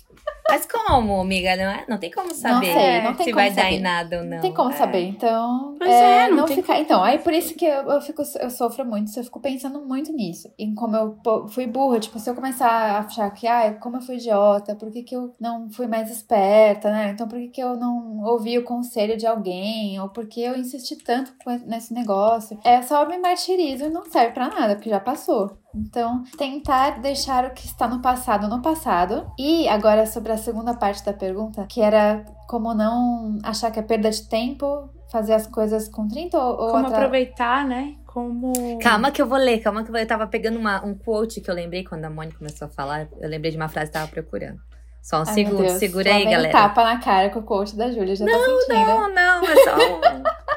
Mas 0.49 0.65
como, 0.65 1.21
amiga? 1.21 1.55
Não, 1.55 1.63
é? 1.63 1.85
não 1.87 1.97
tem 1.97 2.11
como 2.11 2.33
saber 2.33 2.73
sei, 2.73 3.01
não 3.01 3.13
tem 3.15 3.25
se 3.25 3.31
como 3.31 3.35
vai 3.35 3.51
dar 3.51 3.61
saber. 3.63 3.75
em 3.75 3.79
nada 3.79 4.17
ou 4.17 4.23
não. 4.23 4.31
Não 4.31 4.41
tem 4.41 4.53
como 4.53 4.69
É. 4.69 4.73
saber. 4.73 5.03
Então, 5.05 5.75
Pois 5.77 5.89
é, 5.89 6.25
é, 6.25 6.27
não 6.29 6.37
não 6.37 6.47
ficar. 6.47 6.79
Então, 6.79 7.01
aí 7.01 7.19
por 7.19 7.31
isso 7.31 7.55
que 7.55 7.65
eu, 7.65 7.89
eu 7.89 8.01
fico, 8.01 8.21
eu 8.39 8.49
sofro 8.49 8.85
muito, 8.85 9.17
eu 9.17 9.23
fico 9.23 9.39
pensando 9.39 9.81
muito 9.81 10.11
nisso. 10.11 10.51
Em 10.59 10.75
como 10.75 10.95
eu 10.97 11.17
fui 11.49 11.65
burra. 11.67 11.99
Tipo, 11.99 12.19
se 12.19 12.29
eu 12.29 12.35
começar 12.35 12.67
a 12.69 12.99
achar 12.99 13.29
que, 13.31 13.47
ai, 13.47 13.75
como 13.79 13.97
eu 13.97 14.01
fui 14.01 14.15
idiota, 14.15 14.75
por 14.75 14.91
que, 14.91 15.03
que 15.03 15.15
eu 15.15 15.33
não 15.39 15.69
fui 15.71 15.87
mais 15.87 16.11
esperta, 16.11 16.91
né? 16.91 17.11
Então, 17.11 17.27
por 17.27 17.39
que, 17.39 17.47
que 17.47 17.61
eu 17.63 17.77
não 17.77 18.21
ouvi 18.23 18.57
o 18.57 18.63
conselho 18.63 19.15
de 19.15 19.25
alguém? 19.25 19.99
Ou 20.01 20.09
por 20.09 20.27
que 20.27 20.41
eu 20.41 20.57
insisti 20.57 20.97
tanto 20.97 21.33
nesse 21.65 21.93
negócio? 21.93 22.59
É 22.65 22.81
só 22.81 23.05
me 23.07 23.17
martirizo 23.17 23.85
e 23.85 23.89
não 23.89 24.03
serve 24.05 24.33
pra 24.33 24.49
nada, 24.49 24.75
porque 24.75 24.89
já 24.89 24.99
passou. 24.99 25.57
Então, 25.73 26.23
tentar 26.37 26.99
deixar 27.01 27.45
o 27.45 27.51
que 27.51 27.65
está 27.65 27.87
no 27.87 28.01
passado 28.01 28.47
no 28.47 28.61
passado. 28.61 29.31
E 29.39 29.67
agora 29.67 30.05
sobre 30.05 30.31
a 30.31 30.37
segunda 30.37 30.73
parte 30.73 31.03
da 31.05 31.13
pergunta, 31.13 31.65
que 31.67 31.81
era 31.81 32.25
como 32.47 32.73
não 32.73 33.37
achar 33.43 33.71
que 33.71 33.79
é 33.79 33.83
perda 33.83 34.09
de 34.09 34.27
tempo 34.27 34.89
fazer 35.11 35.33
as 35.33 35.47
coisas 35.47 35.87
com 35.87 36.07
30 36.07 36.37
ou, 36.37 36.51
ou 36.51 36.71
Como 36.71 36.85
atra- 36.87 36.97
aproveitar, 36.97 37.65
né? 37.65 37.95
Como. 38.05 38.51
Calma 38.81 39.11
que 39.11 39.21
eu 39.21 39.27
vou 39.27 39.37
ler, 39.37 39.59
calma 39.59 39.83
que 39.83 39.89
eu, 39.89 39.93
vou... 39.93 40.01
eu 40.01 40.07
tava 40.07 40.27
pegando 40.27 40.59
uma, 40.59 40.83
um 40.85 40.93
quote 40.93 41.39
que 41.39 41.49
eu 41.49 41.55
lembrei 41.55 41.83
quando 41.83 42.03
a 42.05 42.09
Mônica 42.09 42.37
começou 42.37 42.67
a 42.67 42.71
falar. 42.71 43.07
Eu 43.19 43.29
lembrei 43.29 43.51
de 43.51 43.57
uma 43.57 43.69
frase 43.69 43.89
que 43.91 43.97
eu 43.97 44.01
tava 44.01 44.11
procurando. 44.11 44.59
Só 45.01 45.17
um 45.17 45.23
Ai, 45.25 45.33
segundo, 45.33 45.69
segura 45.79 46.13
aí, 46.13 46.27
um 46.27 46.29
galera. 46.29 46.51
tapa 46.51 46.83
na 46.83 46.99
cara 46.99 47.29
com 47.31 47.39
o 47.39 47.43
coach 47.43 47.75
da 47.75 47.89
Júlia, 47.91 48.15
já 48.15 48.23
tô 48.23 48.31
sentindo. 48.31 48.85
Não, 48.85 49.09
não, 49.11 49.43
é 49.45 49.55
só. 49.63 49.70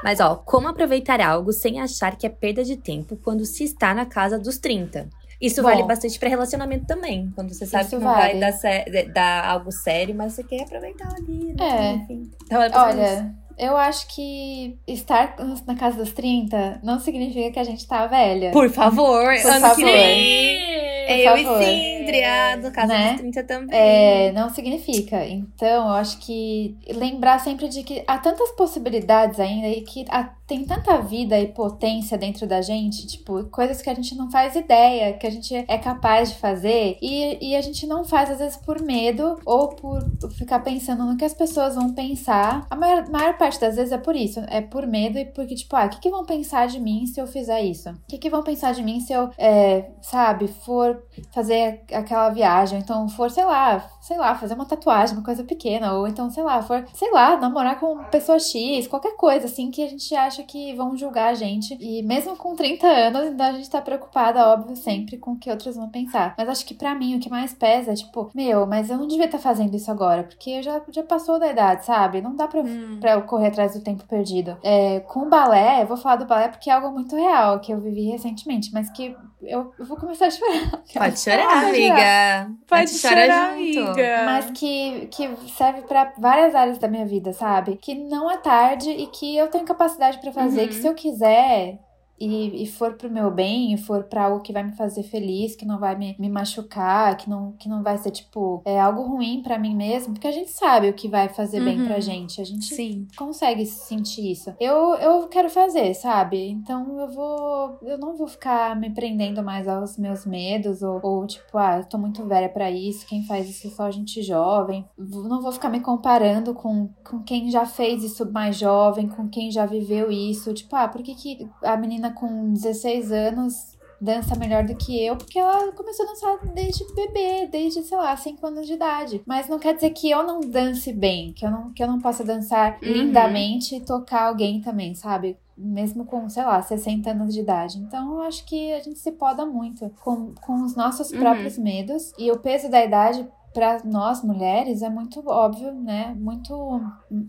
Mas 0.05 0.21
ó, 0.21 0.35
como 0.37 0.69
aproveitar 0.69 1.19
algo 1.23 1.51
sem 1.51 1.81
achar 1.81 2.17
que 2.17 2.27
é 2.27 2.31
perda 2.31 2.63
de 2.63 2.77
tempo 2.77 3.17
quando 3.17 3.45
se 3.47 3.65
está 3.65 3.95
na 3.95 4.05
casa 4.05 4.39
dos 4.39 4.59
30? 4.59 5.09
Isso 5.41 5.63
Bom. 5.63 5.69
vale 5.69 5.83
bastante 5.83 6.19
pra 6.19 6.29
relacionamento 6.29 6.87
também. 6.87 7.33
Quando 7.35 7.53
você 7.55 7.65
sabe 7.67 7.89
que 7.89 7.97
não 7.97 8.03
vai 8.03 8.29
vale. 8.29 8.41
dar, 8.41 8.53
sé- 8.53 8.85
dar 9.13 9.47
algo 9.47 9.73
sério, 9.73 10.15
mas 10.15 10.35
você 10.35 10.45
quer 10.45 10.63
aproveitar 10.63 11.09
ali, 11.17 11.55
né? 11.55 11.57
É. 11.59 11.93
Enfim. 11.95 12.31
Então, 12.45 12.63
é. 12.63 12.71
Olha, 12.79 13.35
eu 13.59 13.77
acho 13.77 14.07
que 14.15 14.77
estar 14.87 15.37
na 15.67 15.75
casa 15.75 15.97
dos 15.99 16.13
30 16.13 16.81
não 16.83 16.99
significa 16.99 17.51
que 17.53 17.59
a 17.59 17.65
gente 17.65 17.87
tá 17.87 18.07
velha. 18.07 18.51
Por 18.51 18.69
favor, 18.71 19.23
Por 19.25 19.51
ano 19.51 19.55
que 19.55 19.61
favor. 19.61 19.85
vem. 19.85 20.75
Por 21.07 21.13
Eu 21.19 21.37
favor. 21.45 21.63
e 21.63 21.99
Sindria, 21.99 22.57
no 22.57 22.71
caso 22.73 22.89
Né? 22.89 23.11
dos 23.13 23.21
30 23.21 23.45
também. 23.45 23.79
É, 23.79 24.33
não 24.33 24.49
significa. 24.49 25.23
Então, 25.27 25.87
eu 25.89 25.93
acho 25.95 26.17
que 26.19 26.75
lembrar 26.95 27.41
sempre 27.41 27.69
de 27.69 27.83
que 27.83 28.03
há 28.07 28.17
tantas 28.17 28.51
possibilidades 28.53 29.39
ainda 29.39 29.69
e 29.69 29.83
que 29.83 30.07
há- 30.09 30.31
tem 30.47 30.63
tanta 30.65 30.99
vida 31.01 31.39
e 31.39 31.47
potência 31.49 32.17
dentro 32.19 32.47
da 32.47 32.61
gente, 32.61 33.07
tipo, 33.07 33.45
coisas 33.45 33.81
que 33.81 33.89
a 33.89 33.95
gente 33.95 34.15
não 34.15 34.31
faz 34.31 34.55
ideia, 34.57 35.13
que 35.15 35.27
a 35.27 35.31
gente 35.31 35.55
é 35.55 35.79
capaz 35.79 36.33
de 36.33 36.39
fazer 36.39 36.99
e, 37.01 37.51
e 37.51 37.57
a 37.57 37.61
gente 37.63 37.87
não 37.87 38.05
faz, 38.05 38.31
às 38.31 38.39
vezes, 38.39 38.57
por 38.59 38.81
medo 38.83 39.39
ou 39.47 39.69
por 39.69 40.03
ficar 40.37 40.61
pensando 40.61 41.05
no 41.05 41.17
que 41.17 41.25
as 41.25 41.33
pessoas 41.35 41.75
vão 41.75 41.93
pensar. 41.95 42.67
A 42.71 42.77
maior, 42.77 43.09
maior 43.11 43.37
parte 43.39 43.44
das 43.61 43.77
vezes 43.77 43.93
é 43.93 43.99
por 43.99 44.17
isso, 44.17 44.41
é 44.49 44.61
por 44.61 44.87
medo 44.87 45.19
e 45.19 45.25
porque, 45.25 45.55
tipo, 45.55 45.75
ah, 45.77 45.87
o 45.87 45.89
que, 45.91 46.01
que 46.01 46.11
vão 46.11 46.25
pensar 46.25 46.67
de 46.69 46.81
mim 46.81 47.07
se 47.07 47.21
eu 47.21 47.27
fizer 47.27 47.63
isso? 47.63 47.91
O 47.91 47.97
que, 48.09 48.19
que 48.19 48.31
vão 48.31 48.43
pensar 48.43 48.73
de 48.73 48.83
mim 48.83 49.01
se 49.01 49.13
eu, 49.13 49.31
é, 49.39 49.91
sabe, 50.03 50.49
for 50.49 51.03
fazer 51.33 51.83
aquela 51.93 52.31
viagem, 52.31 52.79
então 52.79 53.09
for, 53.09 53.31
sei 53.31 53.45
lá, 53.45 53.85
sei 54.05 54.19
lá, 54.19 54.35
fazer 54.35 54.53
uma 54.53 54.67
tatuagem, 54.67 55.17
uma 55.17 55.25
coisa 55.25 55.43
pequena, 55.43 55.95
ou 55.95 56.07
então, 56.07 56.29
sei 56.29 56.43
lá, 56.43 56.61
for, 56.63 56.85
sei 56.93 57.11
lá, 57.11 57.39
namorar 57.39 57.81
com 57.81 58.05
pessoa 58.05 58.39
X, 58.39 58.87
qualquer 58.87 59.17
coisa, 59.17 59.47
assim, 59.47 59.71
que 59.71 59.83
a 59.83 59.89
gente 59.89 60.15
acha 60.15 60.43
que 60.43 60.75
vão 60.75 60.95
julgar 60.95 61.31
a 61.31 61.35
gente. 61.35 61.75
E 61.81 62.03
mesmo 62.03 62.37
com 62.37 62.55
30 62.55 62.87
anos, 62.87 63.23
ainda 63.23 63.47
a 63.47 63.53
gente 63.53 63.71
tá 63.71 63.81
preocupada, 63.81 64.47
óbvio, 64.49 64.77
sempre 64.77 65.17
com 65.17 65.33
o 65.33 65.39
que 65.39 65.51
outros 65.51 65.77
vão 65.77 65.89
pensar. 65.89 66.35
Mas 66.37 66.51
acho 66.51 66.67
que 66.67 66.75
pra 66.75 66.95
mim, 66.95 67.17
o 67.17 67.19
que 67.19 67.31
mais 67.31 67.55
pesa 67.55 67.93
é, 67.93 67.95
tipo, 67.95 68.31
meu, 68.35 68.67
mas 68.67 68.91
eu 68.91 68.99
não 68.99 69.07
devia 69.07 69.25
estar 69.25 69.39
fazendo 69.39 69.75
isso 69.75 69.91
agora, 69.91 70.23
porque 70.25 70.63
já, 70.63 70.83
já 70.91 71.03
passou 71.03 71.39
da 71.39 71.49
idade, 71.51 71.87
sabe? 71.87 72.21
Não 72.21 72.37
dá 72.37 72.47
pra 72.47 72.61
Hum. 72.61 72.99
pra 73.01 73.13
eu 73.13 73.23
correr 73.23 73.47
atrás 73.49 73.73
do 73.75 73.83
tempo 73.83 74.05
perdido. 74.07 74.59
É, 74.63 75.01
com 75.01 75.21
o 75.21 75.29
balé, 75.31 75.83
eu 75.83 75.87
vou 75.87 75.97
falar 75.97 76.17
do 76.17 76.27
balé 76.27 76.49
porque 76.49 76.69
é 76.69 76.75
algo 76.75 76.91
muito 76.93 77.17
real, 77.17 77.59
que 77.59 77.73
eu 77.73 77.81
vivi 77.81 78.03
recentemente, 78.11 78.71
mas 78.73 78.91
que 78.91 79.17
eu, 79.47 79.73
eu 79.79 79.85
vou 79.85 79.97
começar 79.97 80.27
a 80.27 80.31
chorar. 80.31 80.83
Pode 80.93 81.19
chorar, 81.21 81.49
Pode 81.49 81.67
amiga. 81.69 82.51
Pode 82.67 82.91
chorar, 82.91 83.57
junto. 83.57 83.79
amiga. 83.81 84.23
Mas 84.25 84.51
que, 84.53 85.07
que 85.11 85.37
serve 85.57 85.83
pra 85.83 86.13
várias 86.19 86.55
áreas 86.55 86.79
da 86.79 86.89
minha 86.89 87.07
vida, 87.07 87.33
sabe? 87.33 87.77
Que 87.77 87.95
não 87.95 88.31
é 88.31 88.37
tarde 88.39 88.91
e 88.91 89.07
que 89.09 89.37
eu 89.37 89.49
tenho 89.49 89.65
capacidade 89.65 90.19
pra 90.21 90.33
fazer, 90.33 90.63
Uhum. 90.63 90.69
que 90.69 90.75
se 90.75 90.87
eu 90.87 90.95
quiser, 90.95 91.79
e, 92.27 92.63
e 92.63 92.67
for 92.67 92.95
pro 92.95 93.11
meu 93.11 93.31
bem, 93.31 93.73
e 93.73 93.77
for 93.77 94.05
pra 94.05 94.25
algo 94.25 94.41
que 94.41 94.53
vai 94.53 94.63
me 94.63 94.73
fazer 94.73 95.03
feliz, 95.03 95.55
que 95.55 95.67
não 95.67 95.79
vai 95.79 95.97
me, 95.97 96.17
me 96.19 96.29
machucar, 96.29 97.17
que 97.17 97.29
não, 97.29 97.53
que 97.53 97.69
não 97.69 97.83
vai 97.83 97.99
ser, 97.99 98.11
tipo, 98.11 98.63
é 98.65 98.81
algo 98.81 99.03
ruim 99.03 99.43
para 99.43 99.59
mim 99.59 99.75
mesmo, 99.75 100.15
porque 100.15 100.29
a 100.29 100.33
gente 100.33 100.51
sabe 100.51 100.89
o 100.89 100.95
que 100.95 101.09
vai 101.09 101.29
fazer 101.29 101.59
uhum. 101.59 101.65
bem 101.65 101.85
pra 101.85 102.01
gente. 102.01 102.41
A 102.41 102.45
gente 102.45 102.75
Sim. 102.75 103.07
consegue 103.17 103.67
sentir 103.67 104.33
isso. 104.33 104.55
Eu, 104.61 104.95
eu 104.97 105.29
quero 105.29 105.51
fazer, 105.51 105.95
sabe? 105.95 106.49
Então 106.49 107.01
eu 107.01 107.09
vou. 107.09 107.79
Eu 107.83 107.99
não 107.99 108.17
vou 108.17 108.27
ficar 108.27 108.77
me 108.77 108.91
prendendo 108.91 109.43
mais 109.43 109.69
aos 109.69 109.99
meus 109.99 110.27
medos, 110.27 110.83
ou, 110.83 111.01
ou 111.03 111.27
tipo, 111.27 111.59
ah, 111.59 111.79
eu 111.79 111.85
tô 111.85 111.99
muito 111.99 112.25
velha 112.27 112.49
para 112.49 112.71
isso, 112.71 113.07
quem 113.07 113.25
faz 113.25 113.49
isso 113.49 113.67
é 113.67 113.71
só 113.71 113.91
gente 113.91 114.23
jovem. 114.23 114.85
Não 114.97 115.41
vou 115.41 115.53
ficar 115.53 115.69
me 115.69 115.81
comparando 115.81 116.55
com, 116.55 116.89
com 117.05 117.23
quem 117.23 117.51
já 117.51 117.67
fez 117.67 118.03
isso 118.03 118.31
mais 118.31 118.57
jovem, 118.57 119.09
com 119.09 119.29
quem 119.29 119.51
já 119.51 119.67
viveu 119.67 120.11
isso. 120.11 120.53
Tipo, 120.55 120.77
ah, 120.77 120.89
por 120.89 121.03
que, 121.03 121.15
que 121.15 121.49
a 121.63 121.77
menina 121.77 122.13
com 122.15 122.53
16 122.53 123.13
anos 123.13 123.75
dança 124.01 124.37
melhor 124.37 124.65
do 124.65 124.77
que 124.77 125.03
eu, 125.03 125.17
porque 125.17 125.39
ela 125.39 125.73
começou 125.73 126.05
a 126.05 126.09
dançar 126.09 126.47
desde 126.53 126.85
bebê, 126.95 127.49
desde, 127.51 127.83
sei 127.83 127.97
lá, 127.97 128.15
5 128.17 128.47
anos 128.47 128.67
de 128.67 128.75
idade. 128.75 129.23
Mas 129.27 129.49
não 129.49 129.59
quer 129.59 129.75
dizer 129.75 129.91
que 129.91 130.11
eu 130.11 130.23
não 130.23 130.41
dance 130.41 130.93
bem, 130.93 131.33
que 131.33 131.45
eu 131.45 131.51
não, 131.51 131.73
que 131.73 131.83
eu 131.83 131.87
não 131.87 132.01
possa 132.01 132.23
dançar 132.23 132.79
uhum. 132.83 132.93
lindamente 132.93 133.77
e 133.77 133.81
tocar 133.81 134.25
alguém 134.25 134.61
também, 134.61 134.95
sabe? 134.95 135.39
Mesmo 135.57 136.05
com, 136.05 136.29
sei 136.29 136.45
lá, 136.45 136.61
60 136.61 137.11
anos 137.11 137.33
de 137.33 137.41
idade. 137.41 137.79
Então, 137.79 138.17
eu 138.17 138.23
acho 138.23 138.45
que 138.45 138.73
a 138.73 138.81
gente 138.81 138.99
se 138.99 139.13
poda 139.13 139.47
muito 139.47 139.91
com, 140.03 140.35
com 140.35 140.63
os 140.63 140.77
nossos 140.77 141.11
uhum. 141.11 141.21
próprios 141.21 141.57
medos. 141.57 142.13
E 142.19 142.31
o 142.31 142.39
peso 142.39 142.69
da 142.69 142.85
idade 142.85 143.27
para 143.55 143.79
nós 143.85 144.23
mulheres 144.23 144.83
é 144.83 144.91
muito 144.91 145.23
óbvio, 145.27 145.73
né? 145.73 146.15
Muito 146.19 146.81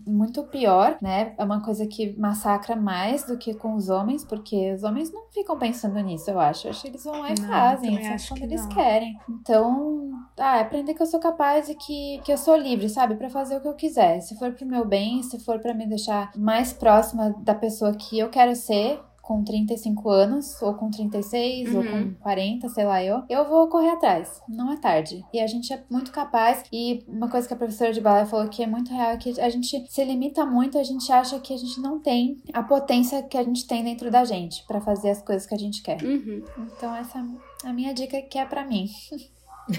muito 0.06 0.42
pior, 0.44 0.98
né? 1.00 1.34
É 1.38 1.44
uma 1.44 1.62
coisa 1.62 1.86
que 1.86 2.18
massacra 2.18 2.76
mais 2.76 3.24
do 3.24 3.38
que 3.38 3.54
com 3.54 3.74
os 3.74 3.88
homens, 3.88 4.24
porque 4.24 4.72
os 4.74 4.82
homens 4.82 5.12
não 5.12 5.26
ficam 5.30 5.58
pensando 5.58 5.98
nisso, 6.00 6.30
eu 6.30 6.40
acho. 6.40 6.66
Eu 6.66 6.70
acho 6.70 6.82
que 6.82 6.88
eles 6.88 7.04
vão 7.04 7.20
lá 7.20 7.30
e 7.30 7.40
não, 7.40 7.48
fazem, 7.48 7.98
quando 8.28 8.42
eles 8.42 8.62
não. 8.62 8.68
querem. 8.68 9.16
Então, 9.28 10.10
ah, 10.38 10.58
é 10.58 10.60
aprender 10.62 10.94
que 10.94 11.02
eu 11.02 11.06
sou 11.06 11.20
capaz 11.20 11.68
e 11.68 11.74
que, 11.74 12.20
que 12.24 12.32
eu 12.32 12.38
sou 12.38 12.56
livre, 12.56 12.88
sabe? 12.88 13.14
para 13.14 13.30
fazer 13.30 13.56
o 13.56 13.60
que 13.60 13.68
eu 13.68 13.74
quiser. 13.74 14.20
Se 14.20 14.36
for 14.36 14.52
pro 14.52 14.66
meu 14.66 14.84
bem, 14.84 15.22
se 15.22 15.38
for 15.40 15.58
para 15.60 15.74
me 15.74 15.86
deixar 15.86 16.30
mais 16.36 16.72
próxima 16.72 17.34
da 17.38 17.54
pessoa 17.54 17.94
que 17.94 18.18
eu 18.18 18.28
quero 18.28 18.54
ser, 18.54 19.00
com 19.26 19.42
35 19.42 20.08
anos, 20.08 20.62
ou 20.62 20.74
com 20.74 20.88
36, 20.88 21.74
uhum. 21.74 21.78
ou 21.78 21.84
com 21.84 22.14
40, 22.20 22.68
sei 22.68 22.84
lá 22.84 23.02
eu, 23.02 23.24
eu 23.28 23.44
vou 23.44 23.66
correr 23.68 23.90
atrás. 23.90 24.40
Não 24.48 24.72
é 24.72 24.76
tarde. 24.76 25.24
E 25.34 25.40
a 25.40 25.46
gente 25.48 25.72
é 25.72 25.82
muito 25.90 26.12
capaz. 26.12 26.62
E 26.72 27.04
uma 27.08 27.28
coisa 27.28 27.48
que 27.48 27.52
a 27.52 27.56
professora 27.56 27.92
de 27.92 28.00
balé 28.00 28.24
falou 28.24 28.48
que 28.48 28.62
é 28.62 28.68
muito 28.68 28.92
real 28.92 29.10
é 29.10 29.16
que 29.16 29.40
a 29.40 29.48
gente 29.50 29.84
se 29.90 30.04
limita 30.04 30.46
muito, 30.46 30.78
a 30.78 30.84
gente 30.84 31.10
acha 31.10 31.40
que 31.40 31.52
a 31.52 31.56
gente 31.56 31.80
não 31.80 31.98
tem 31.98 32.40
a 32.52 32.62
potência 32.62 33.20
que 33.24 33.36
a 33.36 33.42
gente 33.42 33.66
tem 33.66 33.82
dentro 33.82 34.12
da 34.12 34.24
gente 34.24 34.64
para 34.64 34.80
fazer 34.80 35.10
as 35.10 35.20
coisas 35.20 35.44
que 35.44 35.54
a 35.54 35.58
gente 35.58 35.82
quer. 35.82 36.00
Uhum. 36.04 36.44
Então, 36.58 36.94
essa 36.94 37.18
é 37.64 37.68
a 37.68 37.72
minha 37.72 37.92
dica 37.92 38.22
que 38.22 38.38
é 38.38 38.46
para 38.46 38.64
mim. 38.64 38.88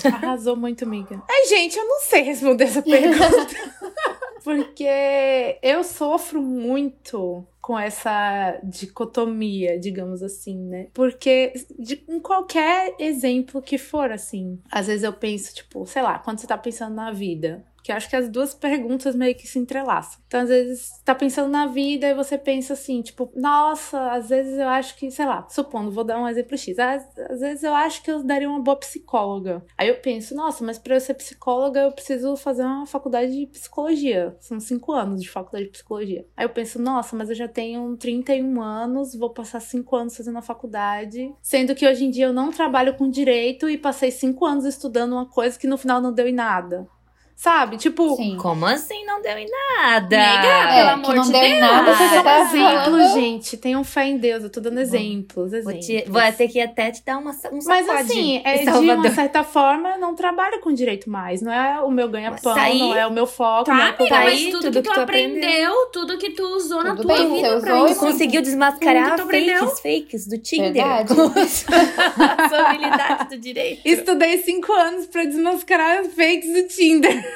Arrasou 0.04 0.58
muito, 0.58 0.84
amiga. 0.84 1.24
Ai, 1.30 1.46
gente, 1.48 1.78
eu 1.78 1.88
não 1.88 2.02
sei 2.02 2.24
responder 2.24 2.66
essa 2.66 2.82
pergunta. 2.84 3.56
Porque 4.44 5.60
eu 5.62 5.84
sofro 5.84 6.42
muito 6.42 7.46
com 7.62 7.78
essa 7.78 8.60
dicotomia, 8.64 9.78
digamos 9.78 10.24
assim, 10.24 10.58
né? 10.58 10.88
Porque 10.94 11.52
de, 11.78 12.02
em 12.08 12.20
qualquer 12.20 12.96
exemplo 12.98 13.62
que 13.62 13.78
for, 13.78 14.10
assim, 14.10 14.60
às 14.72 14.88
vezes 14.88 15.04
eu 15.04 15.12
penso, 15.12 15.54
tipo, 15.54 15.86
sei 15.86 16.02
lá, 16.02 16.18
quando 16.18 16.40
você 16.40 16.48
tá 16.48 16.58
pensando 16.58 16.96
na 16.96 17.12
vida, 17.12 17.66
que 17.88 17.92
acho 17.94 18.10
que 18.10 18.18
as 18.18 18.28
duas 18.28 18.54
perguntas 18.54 19.16
meio 19.16 19.34
que 19.34 19.48
se 19.48 19.58
entrelaçam. 19.58 20.20
Então, 20.28 20.42
às 20.42 20.50
vezes, 20.50 21.02
tá 21.06 21.16
pensando 21.16 21.50
na 21.50 21.68
vida 21.68 22.06
e 22.06 22.14
você 22.14 22.38
pensa 22.38 22.74
assim, 22.74 23.02
tipo, 23.02 23.32
nossa, 23.34 24.12
às 24.12 24.28
vezes 24.28 24.60
eu 24.60 24.68
acho 24.68 24.98
que, 24.98 25.10
sei 25.10 25.26
lá, 25.26 25.48
supondo, 25.50 25.90
vou 25.90 26.04
dar 26.04 26.20
um 26.20 26.28
exemplo 26.28 26.58
X. 26.58 26.78
Às, 26.78 27.18
às 27.18 27.40
vezes 27.40 27.64
eu 27.64 27.74
acho 27.74 28.04
que 28.04 28.12
eu 28.12 28.22
daria 28.22 28.50
uma 28.50 28.60
boa 28.60 28.76
psicóloga. 28.78 29.66
Aí 29.78 29.88
eu 29.88 29.96
penso, 30.02 30.36
nossa, 30.36 30.66
mas 30.66 30.78
para 30.78 30.96
eu 30.96 31.00
ser 31.00 31.14
psicóloga 31.14 31.80
eu 31.80 31.92
preciso 31.94 32.36
fazer 32.36 32.64
uma 32.64 32.86
faculdade 32.86 33.32
de 33.32 33.48
psicologia. 33.48 34.36
São 34.42 34.60
cinco 34.60 34.92
anos 34.92 35.22
de 35.22 35.30
faculdade 35.30 35.68
de 35.68 35.72
psicologia. 35.72 36.28
Aí 36.36 36.44
eu 36.44 36.50
penso, 36.50 36.82
nossa, 36.82 37.16
mas 37.16 37.30
eu 37.30 37.36
já 37.36 37.48
tenho 37.48 37.96
31 37.96 38.62
anos, 38.62 39.16
vou 39.16 39.30
passar 39.30 39.62
cinco 39.62 39.96
anos 39.96 40.18
fazendo 40.18 40.40
a 40.40 40.42
faculdade. 40.42 41.34
Sendo 41.42 41.74
que 41.74 41.88
hoje 41.88 42.04
em 42.04 42.10
dia 42.10 42.26
eu 42.26 42.34
não 42.34 42.52
trabalho 42.52 42.98
com 42.98 43.10
direito 43.10 43.70
e 43.70 43.78
passei 43.78 44.12
cinco 44.12 44.46
anos 44.46 44.66
estudando 44.66 45.14
uma 45.14 45.30
coisa 45.30 45.58
que 45.58 45.68
no 45.68 45.78
final 45.78 46.02
não 46.02 46.12
deu 46.12 46.28
em 46.28 46.34
nada. 46.34 46.86
Sabe? 47.38 47.78
Tipo. 47.78 48.16
Sim. 48.16 48.36
Como 48.38 48.66
assim 48.66 49.06
não 49.06 49.22
deu 49.22 49.38
em 49.38 49.48
nada? 49.48 50.18
Nega, 50.18 50.48
é, 50.48 50.76
pelo 50.76 50.90
amor 50.90 51.16
não 51.16 51.24
de 51.24 51.32
deu 51.32 51.40
Deus. 51.40 51.54
Em 51.54 51.60
nada, 51.60 51.94
você 51.94 52.10
já 52.10 52.24
tá 52.24 52.40
exemplo, 52.42 53.14
gente. 53.14 53.58
Tenham 53.58 53.84
fé 53.84 54.08
em 54.08 54.18
Deus. 54.18 54.44
Eu 54.44 54.50
tô 54.50 54.60
dando 54.60 54.80
exemplos. 54.80 55.52
Vou, 55.52 55.60
exemplos. 55.60 55.86
te, 55.86 56.04
vou 56.08 56.22
ter 56.32 56.48
que 56.48 56.60
até 56.60 56.90
te 56.90 57.06
dar 57.06 57.20
uma, 57.20 57.30
um 57.52 57.60
Mas 57.64 57.88
assim, 57.88 58.42
é, 58.44 58.66
de 58.66 58.70
uma 58.72 59.12
certa 59.12 59.44
forma, 59.44 59.90
eu 59.90 60.00
não 60.00 60.16
trabalho 60.16 60.60
com 60.62 60.74
direito 60.74 61.12
mais. 61.12 61.40
Não 61.40 61.54
é 61.54 61.80
o 61.80 61.92
meu 61.92 62.10
ganha-pão, 62.10 62.56
não 62.56 62.98
é 62.98 63.06
o 63.06 63.12
meu 63.12 63.28
foco. 63.28 63.66
Tá, 63.66 63.76
não 63.76 63.84
é 63.84 63.90
amiga, 63.90 64.16
mas 64.16 64.44
tudo, 64.46 64.60
tudo 64.60 64.74
que, 64.74 64.90
que 64.90 64.96
tu 64.96 65.00
aprendeu, 65.00 65.44
aprendeu, 65.44 65.86
tudo 65.94 66.18
que 66.18 66.30
tu 66.32 66.44
usou 66.56 66.80
tudo 66.80 66.88
na 66.88 66.96
tua 66.96 67.18
bem, 67.18 67.36
vida 67.36 67.60
pra 67.60 67.86
isso. 67.86 67.94
Tu 67.94 68.00
conseguiu 68.00 68.42
desmascarar 68.42 69.16
tu 69.16 69.28
fakes, 69.28 69.80
fakes 69.80 70.28
do 70.28 70.40
Tinder. 70.40 70.74
Verdade. 70.74 71.14
a 72.56 72.68
habilidade 72.68 73.30
do 73.30 73.38
direito. 73.38 73.82
Estudei 73.86 74.40
cinco 74.40 74.74
anos 74.74 75.06
pra 75.06 75.24
desmascarar 75.24 76.04
fakes 76.06 76.52
do 76.52 76.68
Tinder. 76.68 77.27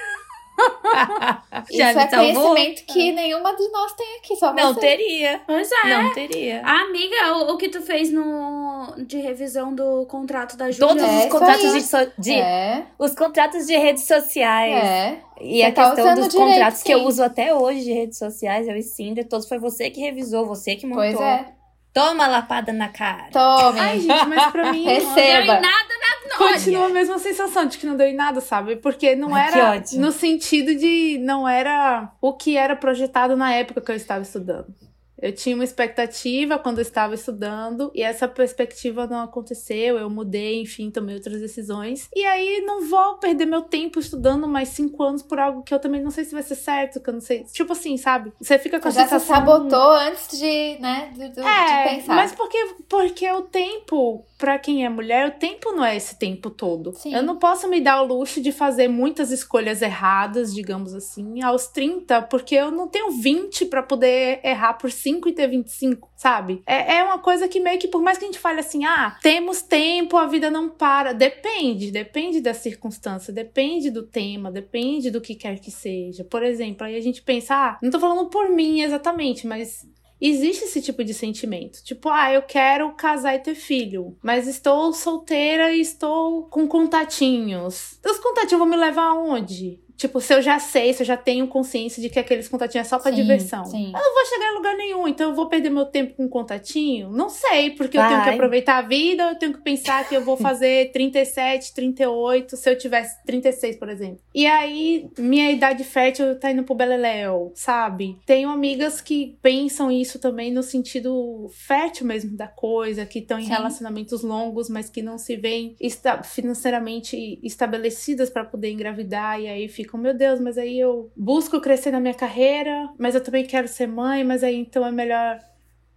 Isso 1.70 1.82
é 1.82 2.08
conhecimento 2.08 2.86
que 2.86 3.12
nenhuma 3.12 3.56
de 3.56 3.68
nós 3.70 3.94
tem 3.94 4.18
aqui, 4.18 4.36
só 4.36 4.54
Não 4.54 4.74
teria. 4.74 5.42
Pois 5.46 5.70
é. 5.72 6.04
Não 6.04 6.14
teria. 6.14 6.62
amiga, 6.66 7.34
o, 7.34 7.54
o, 7.54 7.58
que 7.58 7.70
tu 7.70 7.82
fez 7.82 8.12
no 8.12 8.94
de 8.98 9.18
revisão 9.18 9.74
do 9.74 10.06
contrato 10.06 10.58
da 10.58 10.72
Júlia. 10.72 10.88
Todos 10.88 11.04
é, 11.04 11.18
os 11.20 11.32
contratos 11.32 11.74
de, 11.74 11.82
so, 11.82 11.98
de 12.18 12.34
é. 12.34 12.84
os 12.98 13.16
contratos 13.16 13.66
de 13.68 13.78
redes 13.78 14.06
sociais. 14.06 14.74
É. 14.74 15.20
E 15.40 15.60
você 15.60 15.64
a 15.64 15.72
tá 15.72 15.92
questão 15.92 16.16
dos 16.16 16.28
direito, 16.30 16.52
contratos 16.52 16.80
sim. 16.80 16.86
que 16.86 16.94
eu 16.94 17.04
uso 17.04 17.24
até 17.24 17.54
hoje 17.54 17.84
de 17.84 17.94
redes 17.94 18.18
sociais, 18.18 18.68
eu 18.68 18.76
e 18.76 18.84
Cinder, 18.84 19.28
todos 19.28 19.48
foi 19.48 19.58
você 19.58 19.90
que 19.90 20.00
revisou, 20.02 20.46
você 20.46 20.76
que 20.76 20.86
montou. 20.86 21.04
Pois 21.04 21.20
é. 21.20 21.62
Toma 21.94 22.26
lapada 22.26 22.72
na 22.72 22.88
cara. 22.88 23.30
Tome. 23.32 23.80
Ai, 23.80 24.00
gente, 24.00 24.26
mas 24.26 24.52
pra 24.52 24.72
mim. 24.72 24.86
Receba. 24.86 25.56
Não 25.56 25.62
deu 25.62 25.62
nada, 25.62 25.94
nada. 26.28 26.38
Continua 26.38 26.88
a 26.88 26.90
mesma 26.90 27.20
sensação 27.20 27.66
de 27.66 27.78
que 27.78 27.86
não 27.86 27.96
deu 27.96 28.08
em 28.08 28.16
nada, 28.16 28.42
sabe? 28.42 28.76
Porque 28.76 29.16
não 29.16 29.34
Ai, 29.34 29.48
era 29.48 29.84
no 29.94 30.12
sentido 30.12 30.76
de 30.76 31.18
não 31.20 31.48
era 31.48 32.12
o 32.22 32.34
que 32.34 32.58
era 32.58 32.76
projetado 32.76 33.36
na 33.36 33.54
época 33.54 33.82
que 33.82 33.92
eu 33.92 33.96
estava 33.96 34.22
estudando. 34.22 34.74
Eu 35.22 35.32
tinha 35.32 35.54
uma 35.54 35.64
expectativa 35.64 36.58
quando 36.58 36.80
eu 36.80 36.82
estava 36.82 37.14
estudando 37.14 37.92
e 37.94 38.02
essa 38.02 38.28
perspectiva 38.28 39.06
não 39.06 39.22
aconteceu. 39.22 39.98
Eu 39.98 40.10
mudei, 40.10 40.60
enfim, 40.60 40.90
tomei 40.90 41.14
outras 41.16 41.40
decisões. 41.40 42.10
E 42.16 42.26
aí 42.26 42.62
não 42.66 42.90
vou 42.90 43.20
perder 43.20 43.46
meu 43.46 43.62
tempo 43.62 44.00
estudando 44.00 44.48
mais 44.48 44.70
cinco 44.70 45.04
anos 45.04 45.22
por 45.22 45.40
algo 45.40 45.62
que 45.62 45.74
eu 45.74 45.80
também 45.80 46.02
não 46.02 46.10
sei 46.10 46.26
se 46.26 46.34
vai 46.34 46.42
ser 46.42 46.56
certo, 46.56 47.00
que 47.00 47.08
eu 47.08 47.14
não 47.14 47.22
sei. 47.22 47.44
Tipo 47.44 47.74
assim, 47.74 47.96
sabe? 47.98 48.34
Você 48.42 48.58
fica 48.58 48.80
com 48.80 48.88
a 48.88 48.92
já 48.92 49.04
sensação. 49.04 49.36
Já 49.36 49.42
se 49.42 49.48
sabotou 49.48 49.92
antes 49.92 50.40
de, 50.40 50.78
né, 50.80 51.12
de, 51.14 51.30
de, 51.30 51.40
é, 51.40 51.84
de 51.84 51.96
pensar. 51.96 52.16
Mas 52.16 52.32
porque, 52.32 52.58
porque 52.90 53.32
o 53.32 53.44
tempo 53.44 54.26
para 54.42 54.58
quem 54.58 54.84
é 54.84 54.90
mulher, 54.90 55.28
o 55.28 55.40
tempo 55.40 55.72
não 55.72 55.86
é 55.86 55.96
esse 55.96 56.18
tempo 56.18 56.50
todo. 56.50 56.96
Sim. 56.96 57.14
Eu 57.14 57.22
não 57.22 57.38
posso 57.38 57.70
me 57.70 57.80
dar 57.80 58.02
o 58.02 58.08
luxo 58.08 58.42
de 58.42 58.52
fazer 58.52 58.88
muitas 58.88 59.30
escolhas 59.30 59.84
erradas, 59.84 60.52
digamos 60.52 60.96
assim, 60.96 61.44
aos 61.44 61.68
30, 61.68 62.24
porque 62.24 62.56
eu 62.56 62.72
não 62.72 62.88
tenho 62.88 63.12
20 63.12 63.66
para 63.66 63.84
poder 63.84 64.40
errar 64.44 64.74
por 64.74 64.92
5 64.92 65.30
e 65.30 65.32
ter 65.32 65.48
25, 65.48 66.10
sabe? 66.16 66.64
É, 66.66 66.96
é 66.96 67.04
uma 67.04 67.20
coisa 67.20 67.48
que 67.48 67.60
meio 67.60 67.78
que, 67.78 67.88
por 67.88 68.02
mais 68.02 68.18
que 68.18 68.26
a 68.26 68.28
gente 68.28 68.40
fale 68.40 68.60
assim, 68.60 68.84
ah, 68.84 69.16
temos 69.22 69.62
tempo, 69.62 70.18
a 70.18 70.26
vida 70.26 70.50
não 70.50 70.70
para. 70.70 71.14
Depende, 71.14 71.92
depende 71.92 72.42
da 72.42 72.56
circunstância, 72.56 73.32
depende 73.32 73.92
do 73.92 74.02
tema, 74.02 74.52
depende 74.52 75.12
do 75.12 75.22
que 75.22 75.36
quer 75.36 75.60
que 75.60 75.70
seja. 75.70 76.24
Por 76.24 76.42
exemplo, 76.42 76.88
aí 76.88 76.98
a 76.98 77.02
gente 77.02 77.22
pensa, 77.22 77.54
ah, 77.54 77.78
não 77.80 77.92
tô 77.92 78.00
falando 78.00 78.28
por 78.28 78.50
mim 78.50 78.82
exatamente, 78.82 79.46
mas 79.46 79.86
existe 80.22 80.66
esse 80.66 80.82
tipo 80.82 81.04
de 81.04 81.14
sentimento. 81.14 81.84
Tipo, 81.84 82.10
ah, 82.10 82.32
eu 82.32 82.44
quero 82.44 82.94
casar 82.94 83.36
e 83.36 83.40
ter 83.40 83.56
filho, 83.56 84.18
mas 84.22 84.48
estou 84.48 84.94
solteira 84.94 85.72
e 85.74 85.82
estou 85.82 86.44
com 86.44 86.68
contatinhos. 86.68 88.00
Os 88.06 88.20
contatinhos 88.20 88.60
vão 88.60 88.68
me 88.68 88.78
levar 88.78 89.06
aonde? 89.06 89.80
Tipo, 90.02 90.20
se 90.20 90.34
eu 90.34 90.42
já 90.42 90.58
sei, 90.58 90.94
se 90.94 91.04
eu 91.04 91.06
já 91.06 91.16
tenho 91.16 91.48
consciência 91.48 92.02
de 92.02 92.10
que 92.10 92.18
aqueles 92.18 92.48
contatinhos 92.48 92.88
é 92.88 92.90
só 92.90 92.98
pra 92.98 93.12
sim, 93.12 93.18
diversão. 93.22 93.64
Sim. 93.66 93.92
Eu 93.94 94.02
não 94.02 94.14
vou 94.16 94.26
chegar 94.26 94.52
em 94.52 94.56
lugar 94.56 94.76
nenhum, 94.76 95.08
então 95.08 95.30
eu 95.30 95.36
vou 95.36 95.48
perder 95.48 95.70
meu 95.70 95.86
tempo 95.86 96.16
com 96.16 96.28
contatinho? 96.28 97.12
Não 97.12 97.30
sei, 97.30 97.70
porque 97.70 98.00
Vai. 98.00 98.08
eu 98.08 98.10
tenho 98.10 98.24
que 98.24 98.30
aproveitar 98.32 98.80
a 98.80 98.82
vida, 98.82 99.30
eu 99.30 99.36
tenho 99.38 99.54
que 99.54 99.62
pensar 99.62 100.10
que 100.10 100.16
eu 100.16 100.26
vou 100.26 100.36
fazer 100.36 100.90
37, 100.92 101.76
38, 101.76 102.58
se 102.58 102.68
eu 102.68 102.76
tivesse 102.76 103.24
36, 103.28 103.76
por 103.76 103.90
exemplo. 103.90 104.20
E 104.34 104.48
aí, 104.48 105.08
minha 105.20 105.52
idade 105.52 105.84
fértil 105.84 106.40
tá 106.40 106.52
indo 106.52 106.64
pro 106.64 106.74
Beleléu, 106.74 107.52
sabe? 107.54 108.18
Tenho 108.26 108.50
amigas 108.50 109.02
que 109.02 109.38
pensam 109.40 109.92
isso 109.92 110.18
também 110.18 110.52
no 110.52 110.64
sentido 110.64 111.48
fértil 111.52 112.08
mesmo 112.08 112.36
da 112.36 112.48
coisa, 112.48 113.06
que 113.06 113.20
estão 113.20 113.38
em 113.38 113.44
sim. 113.44 113.50
relacionamentos 113.52 114.24
longos, 114.24 114.68
mas 114.68 114.90
que 114.90 115.04
não 115.04 115.20
se 115.20 115.36
veem 115.36 115.76
financeiramente 116.24 117.40
estabelecidas 117.44 118.32
para 118.32 118.44
poder 118.44 118.72
engravidar, 118.72 119.40
e 119.40 119.48
aí 119.48 119.68
fica 119.68 119.91
ficam, 119.92 120.00
meu 120.00 120.14
Deus, 120.14 120.40
mas 120.40 120.58
aí 120.58 120.80
eu 120.80 121.12
busco 121.16 121.60
crescer 121.60 121.92
na 121.92 122.00
minha 122.00 122.14
carreira, 122.14 122.90
mas 122.98 123.14
eu 123.14 123.22
também 123.24 123.46
quero 123.46 123.68
ser 123.68 123.88
mãe, 123.88 124.24
mas 124.24 124.44
aí 124.44 124.56
então 124.56 124.86
é 124.86 124.92
melhor 124.92 125.40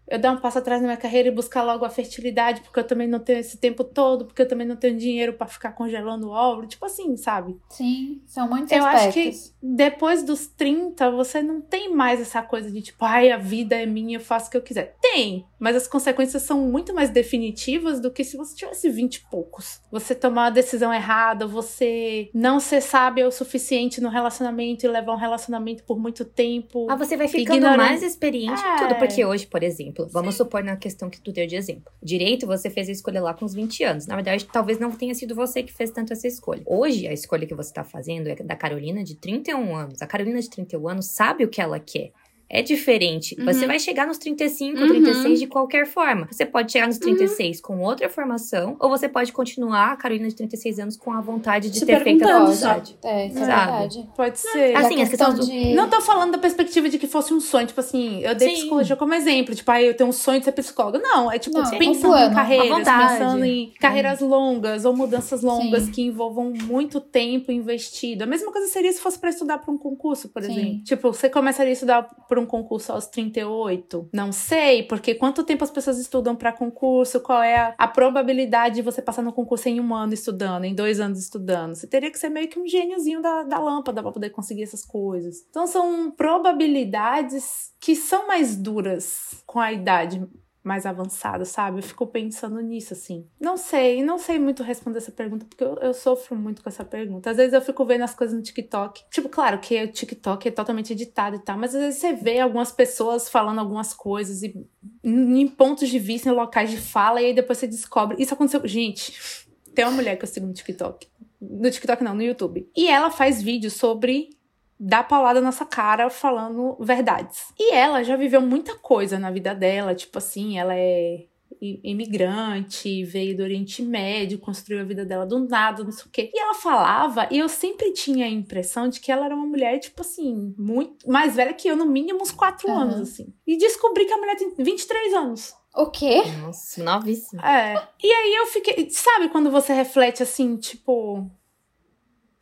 eu 0.09 0.19
dar 0.19 0.33
um 0.33 0.37
passo 0.39 0.59
atrás 0.59 0.81
na 0.81 0.89
minha 0.89 0.97
carreira 0.97 1.29
e 1.29 1.31
buscar 1.31 1.63
logo 1.63 1.85
a 1.85 1.91
fertilidade, 1.91 2.61
porque 2.61 2.79
eu 2.81 2.85
também 2.85 3.09
não 3.09 3.19
tenho 3.19 3.39
esse 3.39 3.57
tempo 3.57 3.83
todo, 3.85 4.25
porque 4.27 4.43
eu 4.43 4.49
também 4.49 4.67
não 4.67 4.77
tenho 4.77 4.97
dinheiro 4.99 5.33
para 5.35 5.47
ficar 5.47 5.73
congelando 5.73 6.29
o 6.29 6.31
óvulo, 6.31 6.67
tipo 6.67 6.85
assim, 6.85 7.17
sabe? 7.17 7.57
Sim, 7.71 8.21
são 8.27 8.49
muitos 8.49 8.71
eu 8.73 8.85
aspectos. 8.85 9.17
acho 9.17 9.49
que 9.51 9.55
depois 9.63 10.23
dos 10.23 10.47
30, 10.47 11.11
você 11.11 11.43
não 11.43 11.61
tem 11.61 11.95
mais 11.95 12.21
essa 12.21 12.43
coisa 12.43 12.71
de 12.71 12.83
tipo, 12.83 13.05
ai, 13.05 13.31
a 13.31 13.37
vida 13.39 13.75
é 13.77 13.87
minha, 13.87 14.17
eu 14.19 14.21
faço 14.21 14.49
o 14.49 14.51
que 14.51 14.57
eu 14.57 14.63
quiser. 14.63 14.97
Tem, 15.01 15.47
mas 15.59 15.75
as 15.77 15.87
consequências 15.89 16.43
são 16.43 16.61
muito 16.61 16.93
mais 16.95 17.11
definitivas 17.11 18.01
do 18.01 18.11
que 18.11 18.25
se 18.25 18.37
você 18.37 18.55
tivesse 18.55 18.89
20 18.91 19.17
e 19.17 19.21
poucos. 19.31 19.81
Você 19.91 20.15
tomar 20.15 20.47
a 20.47 20.51
decisão 20.51 20.93
errada, 20.93 21.47
você 21.47 22.31
não 22.35 22.61
ser 22.61 22.81
sábio 22.81 23.27
o 23.27 23.33
suficiente 23.33 24.01
no 24.01 24.09
relacionamento 24.09 24.85
e 24.85 24.89
levar 24.89 25.13
um 25.15 25.19
relacionamento 25.19 25.83
por 25.85 25.99
muito 25.99 26.25
tempo. 26.25 26.87
Ah, 26.91 26.97
você 26.97 27.17
vai 27.17 27.29
ficando 27.29 27.57
ignorando- 27.57 27.79
mais 27.79 28.03
experiente 28.03 28.61
em 28.61 28.77
tudo, 28.77 28.93
É. 28.93 28.99
porque 28.99 29.25
hoje, 29.25 29.47
por 29.47 29.63
exemplo, 29.63 29.94
vamos 30.11 30.35
supor 30.35 30.63
na 30.63 30.77
questão 30.77 31.09
que 31.11 31.21
tu 31.21 31.33
deu 31.33 31.47
de 31.47 31.57
exemplo. 31.57 31.93
Direito, 32.03 32.47
você 32.47 32.69
fez 32.71 32.89
a 32.89 32.93
escolha 32.93 33.23
lá 33.23 33.35
com 33.35 33.45
os 33.45 33.55
20 33.55 33.85
anos. 33.85 34.07
Na 34.07 34.15
verdade, 34.15 34.47
talvez 34.47 34.79
não 34.79 34.91
tenha 34.91 35.15
sido 35.15 35.35
você 35.35 35.63
que 35.63 35.73
fez 35.73 35.91
tanto 35.91 36.13
essa 36.13 36.27
escolha. 36.27 36.63
Hoje, 36.67 37.07
a 37.07 37.13
escolha 37.13 37.47
que 37.47 37.55
você 37.55 37.73
tá 37.73 37.85
fazendo 37.85 38.29
é 38.29 38.35
da 38.37 38.57
Carolina 38.57 39.05
de 39.05 39.15
31 39.15 39.77
anos. 39.77 40.03
A 40.03 40.07
Carolina 40.07 40.41
de 40.41 40.51
31 40.51 40.89
anos 40.89 41.07
sabe 41.07 41.45
o 41.45 41.49
que 41.49 41.61
ela 41.61 41.79
quer. 41.79 42.13
É 42.57 42.63
diferente. 42.63 43.35
Uhum. 43.39 43.47
Você 43.47 43.67
vai 43.67 43.79
chegar 43.81 44.07
nos 44.07 44.17
35, 44.19 44.79
Uhum. 44.81 44.89
36 44.89 45.41
de 45.41 45.47
qualquer 45.49 45.87
forma. 45.87 46.29
Você 46.31 46.47
pode 46.47 46.71
chegar 46.71 46.87
nos 46.87 46.99
36 46.99 47.61
com 47.61 47.81
outra 47.81 48.09
formação, 48.09 48.77
ou 48.79 48.89
você 48.89 49.09
pode 49.09 49.33
continuar 49.33 49.93
a 49.93 49.97
Carolina 49.97 50.29
de 50.29 50.37
36 50.37 50.79
anos 50.79 50.97
com 50.97 51.13
a 51.13 51.21
vontade 51.21 51.69
de 51.71 51.81
Se 51.81 51.87
ter 51.87 52.01
feito 52.03 52.23
a 52.25 52.29
faculdade. 52.47 52.97
É, 53.03 53.27
isso 53.27 53.39
é 53.39 53.41
verdade. 53.41 54.09
Pode 54.17 54.39
ser. 54.39 54.77
Assim, 54.77 55.01
a 55.01 55.03
as 55.03 55.09
questões 55.09 55.35
do- 55.41 55.47
de... 55.47 55.75
Não 55.75 55.89
tô 55.91 56.01
falando 56.01 56.31
da 56.33 56.39
perspectiva 56.39 56.89
de 56.89 56.97
que 56.99 57.07
fosse 57.09 57.35
um 57.35 57.41
sonho, 57.41 57.67
tipo 57.67 57.81
assim, 57.81 58.21
eu 58.23 58.35
dei 58.37 58.51
Sim. 58.51 58.55
psicologia 58.55 58.95
como 58.97 59.13
exemplo, 59.15 59.55
tipo, 59.55 59.71
ah, 59.71 59.83
eu 59.83 59.95
tenho 59.97 60.09
um 60.09 60.13
sonho 60.13 60.39
de 60.39 60.45
ser 60.45 60.53
psicóloga. 60.53 60.99
Não, 61.01 61.31
é 61.33 61.39
tipo, 61.41 61.59
Não, 61.59 61.65
é 61.65 61.75
um 61.75 61.79
pensando 61.79 62.01
plano, 62.13 62.31
em 62.31 62.35
carreiras, 62.35 62.71
à 62.71 62.79
vontade. 62.79 63.13
pensando 63.19 63.45
em 63.45 63.73
carreiras 63.81 64.21
longas 64.21 64.85
ou 64.85 64.97
mudanças 64.97 65.43
longas 65.43 65.85
Sim. 65.85 65.91
que 65.91 66.03
envolvam 66.03 66.53
muito 66.53 67.01
tempo 67.01 67.51
investido. 67.51 68.23
A 68.23 68.27
mesma 68.27 68.53
coisa 68.53 68.69
seria 68.69 68.93
se 68.93 69.01
fosse 69.01 69.19
pra 69.19 69.31
estudar 69.31 69.59
pra 69.59 69.73
um 69.73 69.79
concurso, 69.79 70.29
por 70.29 70.43
Sim. 70.43 70.53
exemplo. 70.53 70.85
Tipo, 70.85 71.13
você 71.13 71.29
começaria 71.29 71.71
a 71.71 71.73
estudar 71.73 72.03
por 72.29 72.39
um 72.39 72.44
concurso 72.47 72.93
aos 72.93 73.07
38? 73.07 74.09
Não 74.13 74.33
sei, 74.33 74.83
porque 74.83 75.15
quanto 75.15 75.45
tempo 75.45 75.65
as 75.65 75.71
pessoas 75.71 75.99
estudam 75.99 76.37
pra 76.37 76.53
concurso? 76.53 77.21
Qual 77.21 77.43
é 77.43 77.57
a, 77.57 77.75
a 77.79 77.89
probabilidade 77.89 78.77
de 78.77 78.83
você 78.83 79.01
passar 79.03 79.23
no 79.23 79.33
concurso 79.33 79.69
em 79.69 79.81
um 79.81 79.95
ano 79.95 80.15
estudando, 80.15 80.65
em 80.65 80.75
dois 80.75 81.01
anos 81.01 81.19
estudando? 81.19 81.75
Você 81.75 81.87
teria 81.87 82.11
que 82.11 82.19
ser 82.19 82.29
meio 82.29 82.49
que 82.49 82.59
um 82.59 82.67
gêniozinho 82.67 83.21
da, 83.21 83.43
da 83.43 83.59
lâmpada 83.59 84.03
pra 84.03 84.13
poder 84.13 84.31
conseguir 84.31 84.63
essas 84.63 84.85
coisas. 84.85 85.45
Então 85.49 85.67
são 85.67 86.11
probabilidades 86.11 87.73
que 87.81 87.95
são 87.95 88.27
mais 88.27 88.57
duras 88.57 89.43
com 89.47 89.61
a 89.61 89.73
idade 89.73 90.27
mais 90.65 90.87
avançada, 90.87 91.45
sabe? 91.45 91.79
Eu 91.79 91.83
fico 91.83 92.07
pensando 92.07 92.59
nisso, 92.61 92.95
assim. 92.95 93.29
Não 93.39 93.55
sei, 93.59 94.03
não 94.03 94.19
sei 94.19 94.39
muito 94.39 94.63
responder 94.63 94.97
essa 94.97 95.13
pergunta, 95.13 95.45
porque 95.45 95.63
eu, 95.63 95.75
eu 95.77 95.93
sofro 95.93 96.35
muito 96.35 96.63
com 96.63 96.69
essa 96.71 96.83
pergunta. 96.83 97.31
Às 97.31 97.37
vezes 97.37 97.53
eu 97.53 97.61
fico 97.61 97.85
vendo 97.85 98.03
as 98.03 98.15
coisas 98.15 98.35
no 98.35 98.43
TikTok. 98.43 99.05
Tipo, 99.11 99.29
claro 99.29 99.59
que 99.59 99.85
o 99.85 99.93
TikTok 99.93 100.49
é 100.49 100.51
totalmente 100.51 100.95
editado 100.95 101.37
e 101.37 101.39
tal, 101.39 101.59
mas 101.59 101.75
às 101.75 101.83
vezes 101.83 102.01
você 102.01 102.15
vê 102.15 102.41
algumas 102.41 102.73
pessoas 102.73 103.29
falando 103.29 103.59
algumas 103.59 103.93
coisas 103.93 104.43
e 104.43 104.67
em 105.05 105.47
pontos 105.47 105.91
de 105.91 105.99
vista, 105.99 106.31
em 106.31 106.33
locais 106.33 106.71
de 106.71 106.79
fala, 106.79 107.21
e 107.21 107.27
aí 107.27 107.35
depois 107.35 107.59
você 107.59 107.67
descobre. 107.67 108.17
Isso 108.19 108.33
aconteceu. 108.33 108.67
Gente, 108.67 109.47
tem 109.75 109.85
uma 109.85 109.91
mulher 109.93 110.17
que 110.17 110.25
eu 110.25 110.29
sigo 110.29 110.47
no 110.47 110.55
TikTok. 110.55 111.07
No 111.39 111.71
TikTok 111.71 112.03
não, 112.03 112.15
no 112.15 112.23
YouTube. 112.23 112.67
E 112.75 112.89
ela 112.89 113.11
faz 113.11 113.43
vídeos 113.43 113.75
sobre 113.75 114.31
dar 114.79 115.07
paulada 115.07 115.41
na 115.41 115.47
nossa 115.47 115.65
cara 115.65 116.11
falando 116.11 116.77
verdades. 116.81 117.53
E 117.59 117.73
ela 117.73 118.03
já 118.03 118.17
viveu 118.17 118.41
muita 118.41 118.77
coisa 118.77 119.19
na 119.19 119.31
vida 119.31 119.55
dela, 119.55 119.95
tipo 119.95 120.19
assim, 120.19 120.59
ela 120.59 120.75
é 120.75 121.27
imigrante, 121.61 123.05
veio 123.05 123.37
do 123.37 123.43
Oriente 123.43 123.83
Médio, 123.83 124.39
construiu 124.39 124.83
a 124.83 124.85
vida 124.85 125.05
dela 125.05 125.25
do 125.25 125.39
nada, 125.49 125.83
não 125.83 125.93
sei 125.93 126.05
o 126.05 126.11
quê. 126.11 126.31
E 126.35 126.39
ela 126.39 126.55
falava, 126.55 127.29
e 127.31 127.39
eu 127.39 127.49
sempre 127.49 127.93
tinha 127.93 128.27
a 128.27 128.29
impressão 128.29 128.89
de 128.89 129.01
que 129.01 129.11
ela 129.11 129.25
era 129.25 129.35
uma 129.35 129.47
mulher, 129.47 129.79
tipo 129.79 130.01
assim, 130.03 130.55
muito 130.59 131.09
mais 131.09 131.37
velha 131.37 131.55
que 131.55 131.69
eu, 131.69 131.77
no 131.77 131.87
mínimo 131.87 132.23
uns 132.23 132.33
4 132.33 132.71
Aham. 132.71 132.83
anos, 132.83 133.01
assim. 133.01 133.33
E 133.47 133.57
descobri 133.57 134.05
que 134.05 134.13
a 134.13 134.19
mulher 134.19 134.37
tem 134.37 134.53
23 134.57 135.15
anos. 135.15 135.55
O 135.75 135.91
quê? 135.91 136.23
Nossa, 136.41 136.83
novíssimo. 136.85 137.41
É. 137.45 137.89
E 138.03 138.13
aí 138.13 138.35
eu 138.37 138.47
fiquei. 138.47 138.89
Sabe 138.91 139.29
quando 139.29 139.51
você 139.51 139.73
reflete 139.73 140.23
assim, 140.23 140.57
tipo. 140.57 141.29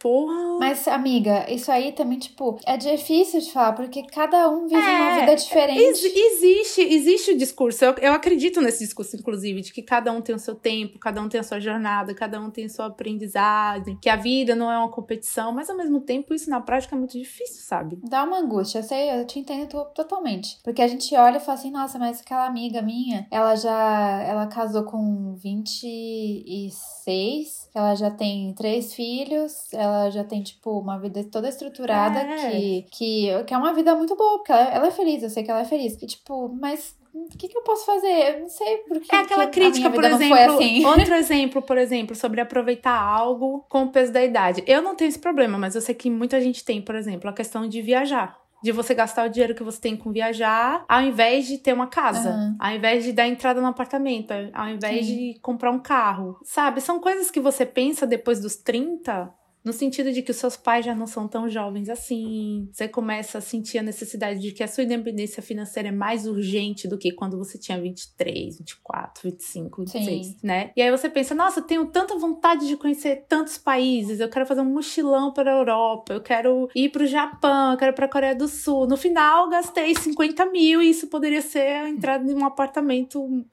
Porra. 0.02 0.58
Mas, 0.58 0.86
amiga, 0.88 1.46
isso 1.48 1.70
aí 1.70 1.92
também, 1.92 2.18
tipo, 2.18 2.58
é 2.66 2.76
difícil 2.76 3.40
de 3.40 3.52
falar, 3.52 3.72
porque 3.72 4.02
cada 4.02 4.48
um 4.50 4.66
vive 4.66 4.76
uma 4.76 5.16
É, 5.16 5.20
vida 5.20 5.36
diferente. 5.36 5.80
Ex- 5.80 6.04
existe, 6.04 6.80
existe 6.82 7.30
o 7.32 7.38
discurso. 7.38 7.84
Eu, 7.84 7.94
eu 8.00 8.12
acredito 8.12 8.60
nesse 8.60 8.84
discurso, 8.84 9.16
inclusive, 9.16 9.60
de 9.60 9.72
que 9.72 9.80
cada 9.82 10.12
um 10.12 10.20
tem 10.20 10.34
o 10.34 10.38
seu 10.38 10.54
tempo, 10.56 10.98
cada 10.98 11.22
um 11.22 11.28
tem 11.28 11.40
a 11.40 11.44
sua 11.44 11.60
jornada, 11.60 12.14
cada 12.14 12.40
um 12.40 12.50
tem 12.50 12.64
a 12.64 12.68
sua 12.68 12.86
aprendizagem, 12.86 13.96
que 14.00 14.08
a 14.08 14.16
vida 14.16 14.56
não 14.56 14.70
é 14.72 14.78
uma 14.78 14.90
competição, 14.90 15.52
mas 15.52 15.70
ao 15.70 15.76
mesmo 15.76 16.00
tempo 16.00 16.34
isso 16.34 16.50
na 16.50 16.60
prática 16.60 16.96
é 16.96 16.98
muito 16.98 17.16
difícil, 17.16 17.62
sabe? 17.62 17.98
Dá 18.02 18.24
uma 18.24 18.38
angústia, 18.38 18.80
eu 18.80 18.82
sei, 18.82 19.20
eu 19.20 19.24
te 19.26 19.38
entendo 19.38 19.68
to- 19.68 19.86
totalmente. 19.94 20.58
Porque 20.64 20.82
a 20.82 20.88
gente 20.88 21.14
olha 21.14 21.36
e 21.36 21.40
fala 21.40 21.58
assim, 21.58 21.70
nossa, 21.70 21.96
mas 21.98 22.20
aquela 22.20 22.46
amiga 22.46 22.82
minha, 22.82 23.26
ela 23.30 23.54
já, 23.54 24.22
ela 24.26 24.46
casou 24.48 24.82
com 24.84 25.34
26, 25.36 27.61
ela 27.74 27.94
já 27.94 28.10
tem 28.10 28.52
três 28.54 28.94
filhos, 28.94 29.72
ela 29.72 30.10
já 30.10 30.22
tem, 30.24 30.42
tipo, 30.42 30.78
uma 30.78 30.98
vida 30.98 31.24
toda 31.24 31.48
estruturada 31.48 32.18
É. 32.20 32.50
que, 32.50 32.86
que, 32.90 33.44
que 33.44 33.54
é 33.54 33.56
uma 33.56 33.72
vida 33.72 33.94
muito 33.94 34.14
boa, 34.16 34.38
porque 34.38 34.52
ela, 34.52 34.68
ela 34.68 34.86
é 34.88 34.90
feliz, 34.90 35.22
eu 35.22 35.30
sei 35.30 35.42
que 35.42 35.50
ela 35.50 35.60
é 35.60 35.64
feliz. 35.64 36.00
E, 36.02 36.06
tipo, 36.06 36.48
mas 36.60 36.94
o 37.14 37.28
que, 37.36 37.48
que 37.48 37.56
eu 37.56 37.62
posso 37.62 37.84
fazer? 37.84 38.34
Eu 38.36 38.40
não 38.40 38.48
sei 38.48 38.78
por 38.78 39.00
que 39.00 39.14
É 39.14 39.18
aquela 39.18 39.46
crítica, 39.46 39.90
por 39.90 40.04
exemplo. 40.04 40.34
assim. 40.34 40.84
Outro 40.86 41.14
exemplo, 41.14 41.62
por 41.62 41.76
exemplo, 41.76 42.16
sobre 42.16 42.40
aproveitar 42.40 42.98
algo 42.98 43.64
com 43.68 43.84
o 43.84 43.88
peso 43.88 44.12
da 44.12 44.24
idade. 44.24 44.62
Eu 44.66 44.80
não 44.80 44.94
tenho 44.94 45.08
esse 45.08 45.18
problema, 45.18 45.58
mas 45.58 45.74
eu 45.74 45.80
sei 45.80 45.94
que 45.94 46.10
muita 46.10 46.40
gente 46.40 46.64
tem, 46.64 46.80
por 46.80 46.94
exemplo, 46.94 47.28
a 47.28 47.32
questão 47.32 47.68
de 47.68 47.82
viajar. 47.82 48.41
De 48.62 48.72
você 48.72 48.94
gastar 48.94 49.26
o 49.26 49.30
dinheiro 49.30 49.54
que 49.54 49.62
você 49.62 49.80
tem 49.80 49.96
com 49.96 50.12
viajar, 50.12 50.84
ao 50.88 51.02
invés 51.02 51.46
de 51.46 51.58
ter 51.58 51.72
uma 51.72 51.86
casa, 51.86 52.30
Aham. 52.30 52.56
ao 52.58 52.70
invés 52.72 53.04
de 53.04 53.12
dar 53.12 53.26
entrada 53.26 53.60
no 53.60 53.66
apartamento, 53.66 54.32
ao 54.52 54.68
invés 54.68 55.06
Sim. 55.06 55.16
de 55.16 55.40
comprar 55.40 55.70
um 55.70 55.80
carro. 55.80 56.38
Sabe? 56.44 56.80
São 56.80 57.00
coisas 57.00 57.30
que 57.30 57.40
você 57.40 57.66
pensa 57.66 58.06
depois 58.06 58.40
dos 58.40 58.56
30 58.56 59.32
no 59.64 59.72
sentido 59.72 60.12
de 60.12 60.22
que 60.22 60.30
os 60.30 60.36
seus 60.36 60.56
pais 60.56 60.84
já 60.84 60.94
não 60.94 61.06
são 61.06 61.28
tão 61.28 61.48
jovens 61.48 61.88
assim. 61.88 62.68
Você 62.72 62.88
começa 62.88 63.38
a 63.38 63.40
sentir 63.40 63.78
a 63.78 63.82
necessidade 63.82 64.40
de 64.40 64.52
que 64.52 64.62
a 64.62 64.68
sua 64.68 64.84
independência 64.84 65.42
financeira 65.42 65.88
é 65.88 65.92
mais 65.92 66.26
urgente 66.26 66.88
do 66.88 66.98
que 66.98 67.12
quando 67.12 67.38
você 67.38 67.58
tinha 67.58 67.80
23, 67.80 68.58
24, 68.58 69.22
25, 69.30 69.80
26, 69.82 70.26
Sim. 70.26 70.36
né? 70.42 70.72
E 70.76 70.82
aí 70.82 70.90
você 70.90 71.08
pensa, 71.08 71.34
nossa, 71.34 71.60
eu 71.60 71.64
tenho 71.64 71.86
tanta 71.86 72.16
vontade 72.18 72.66
de 72.66 72.76
conhecer 72.76 73.24
tantos 73.28 73.56
países, 73.58 74.18
eu 74.20 74.28
quero 74.28 74.46
fazer 74.46 74.60
um 74.62 74.72
mochilão 74.72 75.32
para 75.32 75.52
a 75.54 75.58
Europa, 75.58 76.12
eu 76.12 76.20
quero 76.20 76.68
ir 76.74 76.88
para 76.90 77.02
o 77.04 77.06
Japão, 77.06 77.72
eu 77.72 77.78
quero 77.78 77.92
para 77.94 78.06
a 78.06 78.10
Coreia 78.10 78.34
do 78.34 78.48
Sul. 78.48 78.86
No 78.86 78.96
final, 78.96 79.48
gastei 79.48 79.94
50 79.94 80.46
mil 80.46 80.82
e 80.82 80.90
isso 80.90 81.06
poderia 81.08 81.40
ser 81.42 81.60
a 81.60 81.88
entrada 81.88 82.30
em 82.30 82.34
um 82.34 82.44
apartamento, 82.44 83.12
to- 83.12 83.44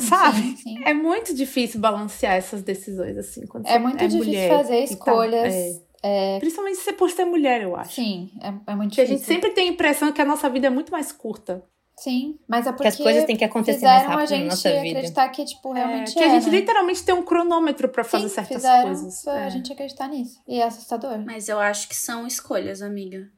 sabe? 0.00 0.38
Sim, 0.40 0.56
sim. 0.56 0.82
É 0.84 0.92
muito 0.94 1.34
difícil 1.34 1.80
balancear 1.80 2.34
essas 2.34 2.62
decisões, 2.62 3.16
assim, 3.16 3.46
quando 3.46 3.66
É 3.66 3.72
você 3.72 3.78
muito 3.78 4.02
é 4.02 4.06
difícil 4.06 4.24
mulher 4.26 4.48
fazer 4.56 4.76
e 4.76 4.86
tá- 4.86 4.92
escolhas. 4.94 5.54
é. 6.02 6.38
Principalmente 6.38 6.78
se 6.78 6.92
por 6.92 7.10
ser 7.10 7.24
mulher, 7.24 7.62
eu 7.62 7.74
acho. 7.76 7.94
Sim, 7.94 8.30
é, 8.40 8.48
é 8.48 8.74
muito 8.74 8.90
Porque 8.90 9.00
a 9.00 9.04
difícil. 9.04 9.06
gente 9.06 9.24
sempre 9.26 9.50
tem 9.50 9.68
a 9.68 9.72
impressão 9.72 10.12
que 10.12 10.20
a 10.20 10.24
nossa 10.24 10.48
vida 10.48 10.66
é 10.66 10.70
muito 10.70 10.90
mais 10.92 11.12
curta. 11.12 11.64
Sim, 11.96 12.38
mas 12.46 12.64
é 12.64 12.70
porque 12.70 12.82
Que 12.84 12.88
as 12.90 12.96
coisas 12.96 13.24
têm 13.24 13.36
que 13.36 13.44
acontecer 13.44 13.84
mais 13.84 14.02
fizeram 14.02 14.12
a 14.12 14.16
rápido 14.20 14.30
na 14.30 14.36
gente 14.36 14.50
nossa 14.50 14.70
vida. 14.70 14.98
acreditar 14.98 15.28
que, 15.30 15.44
tipo, 15.44 15.72
realmente 15.72 16.12
que 16.14 16.22
a 16.22 16.28
gente 16.28 16.48
né? 16.48 16.58
literalmente 16.60 17.02
tem 17.02 17.12
um 17.12 17.24
cronômetro 17.24 17.88
pra 17.88 18.04
fazer 18.04 18.28
Sim, 18.28 18.34
certas 18.36 18.56
fizeram 18.58 18.84
coisas. 18.84 19.26
a 19.26 19.40
É. 19.40 19.50
gente 19.50 19.72
acreditar 19.72 20.06
nisso. 20.06 20.40
E 20.46 20.60
é 20.60 20.64
assustador. 20.64 21.18
Mas 21.26 21.48
eu 21.48 21.58
acho 21.58 21.88
que 21.88 21.96
são 21.96 22.24
escolhas, 22.24 22.82
amiga. 22.82 23.28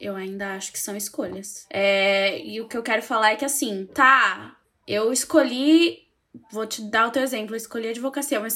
Eu 0.00 0.16
ainda 0.16 0.54
acho 0.54 0.72
que 0.72 0.80
são 0.80 0.96
escolhas. 0.96 1.64
É, 1.70 2.40
e 2.44 2.60
o 2.60 2.66
que 2.66 2.76
eu 2.76 2.82
quero 2.82 3.02
falar 3.02 3.30
é 3.32 3.36
que 3.36 3.44
assim, 3.44 3.86
tá, 3.94 4.56
eu 4.88 5.12
escolhi. 5.12 6.08
Vou 6.50 6.66
te 6.66 6.82
dar 6.82 7.08
o 7.08 7.10
teu 7.10 7.22
exemplo, 7.22 7.54
eu 7.54 7.56
escolhi 7.56 7.88
advocacia, 7.88 8.40
mas 8.40 8.54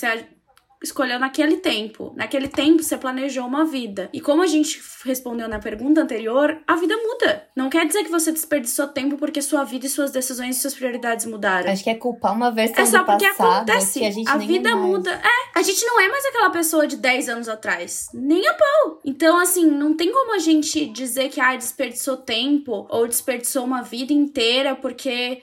escolheu 0.82 1.18
naquele 1.18 1.56
tempo. 1.56 2.12
Naquele 2.16 2.48
tempo 2.48 2.82
você 2.82 2.96
planejou 2.96 3.46
uma 3.46 3.64
vida. 3.64 4.08
E 4.12 4.20
como 4.20 4.42
a 4.42 4.46
gente 4.46 4.80
respondeu 5.04 5.48
na 5.48 5.58
pergunta 5.58 6.00
anterior, 6.02 6.58
a 6.66 6.76
vida 6.76 6.96
muda. 6.96 7.46
Não 7.56 7.68
quer 7.68 7.86
dizer 7.86 8.04
que 8.04 8.10
você 8.10 8.32
desperdiçou 8.32 8.88
tempo 8.88 9.16
porque 9.16 9.42
sua 9.42 9.64
vida 9.64 9.86
e 9.86 9.88
suas 9.88 10.10
decisões 10.10 10.56
e 10.56 10.60
suas 10.60 10.74
prioridades 10.74 11.26
mudaram. 11.26 11.70
Acho 11.70 11.84
que 11.84 11.90
é 11.90 11.94
culpar 11.94 12.34
uma 12.34 12.50
versão 12.50 12.82
É 12.82 12.86
só 12.86 12.98
do 12.98 13.04
porque 13.06 13.26
passado 13.26 13.70
acontece. 13.70 14.00
que 14.00 14.06
a 14.06 14.10
gente 14.10 14.28
a 14.28 14.36
vida 14.36 14.70
é 14.70 14.74
muda. 14.74 15.10
É, 15.12 15.58
a 15.58 15.62
gente 15.62 15.84
não 15.84 16.00
é 16.00 16.08
mais 16.08 16.24
aquela 16.26 16.50
pessoa 16.50 16.86
de 16.86 16.96
10 16.96 17.28
anos 17.28 17.48
atrás. 17.48 18.08
Nem 18.14 18.46
a 18.46 18.54
pau. 18.54 19.00
Então, 19.04 19.38
assim, 19.38 19.66
não 19.66 19.94
tem 19.96 20.12
como 20.12 20.34
a 20.34 20.38
gente 20.38 20.86
dizer 20.86 21.28
que 21.28 21.40
ah, 21.40 21.56
desperdiçou 21.56 22.16
tempo 22.16 22.86
ou 22.90 23.06
desperdiçou 23.06 23.64
uma 23.64 23.82
vida 23.82 24.12
inteira 24.12 24.74
porque 24.74 25.42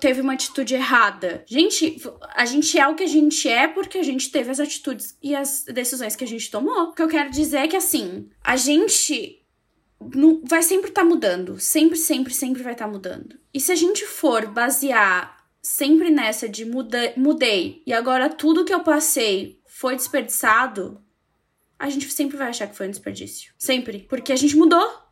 teve 0.00 0.20
uma 0.20 0.34
atitude 0.34 0.74
errada. 0.74 1.42
Gente, 1.46 2.00
a 2.34 2.44
gente 2.44 2.78
é 2.78 2.86
o 2.86 2.94
que 2.94 3.04
a 3.04 3.08
gente 3.08 3.48
é 3.48 3.66
porque 3.68 3.98
a 3.98 4.02
gente 4.02 4.30
teve 4.30 4.50
as 4.50 4.60
atitudes 4.78 5.16
e 5.22 5.34
as 5.34 5.64
decisões 5.64 6.16
que 6.16 6.24
a 6.24 6.26
gente 6.26 6.50
tomou. 6.50 6.84
O 6.84 6.92
que 6.92 7.02
eu 7.02 7.08
quero 7.08 7.30
dizer 7.30 7.58
é 7.58 7.68
que, 7.68 7.76
assim, 7.76 8.28
a 8.42 8.56
gente 8.56 9.44
não, 10.14 10.40
vai 10.44 10.62
sempre 10.62 10.88
estar 10.90 11.02
tá 11.02 11.08
mudando. 11.08 11.58
Sempre, 11.58 11.98
sempre, 11.98 12.32
sempre 12.32 12.62
vai 12.62 12.72
estar 12.72 12.86
tá 12.86 12.90
mudando. 12.90 13.38
E 13.52 13.60
se 13.60 13.72
a 13.72 13.74
gente 13.74 14.06
for 14.06 14.46
basear 14.46 15.36
sempre 15.60 16.10
nessa 16.10 16.48
de 16.48 16.64
muda, 16.64 17.12
mudei 17.16 17.82
e 17.84 17.92
agora 17.92 18.30
tudo 18.30 18.64
que 18.64 18.72
eu 18.72 18.80
passei 18.80 19.60
foi 19.66 19.96
desperdiçado, 19.96 21.02
a 21.78 21.88
gente 21.90 22.10
sempre 22.12 22.36
vai 22.36 22.48
achar 22.48 22.66
que 22.66 22.76
foi 22.76 22.86
um 22.86 22.90
desperdício. 22.90 23.52
Sempre. 23.58 24.06
Porque 24.08 24.32
a 24.32 24.36
gente 24.36 24.56
mudou. 24.56 25.06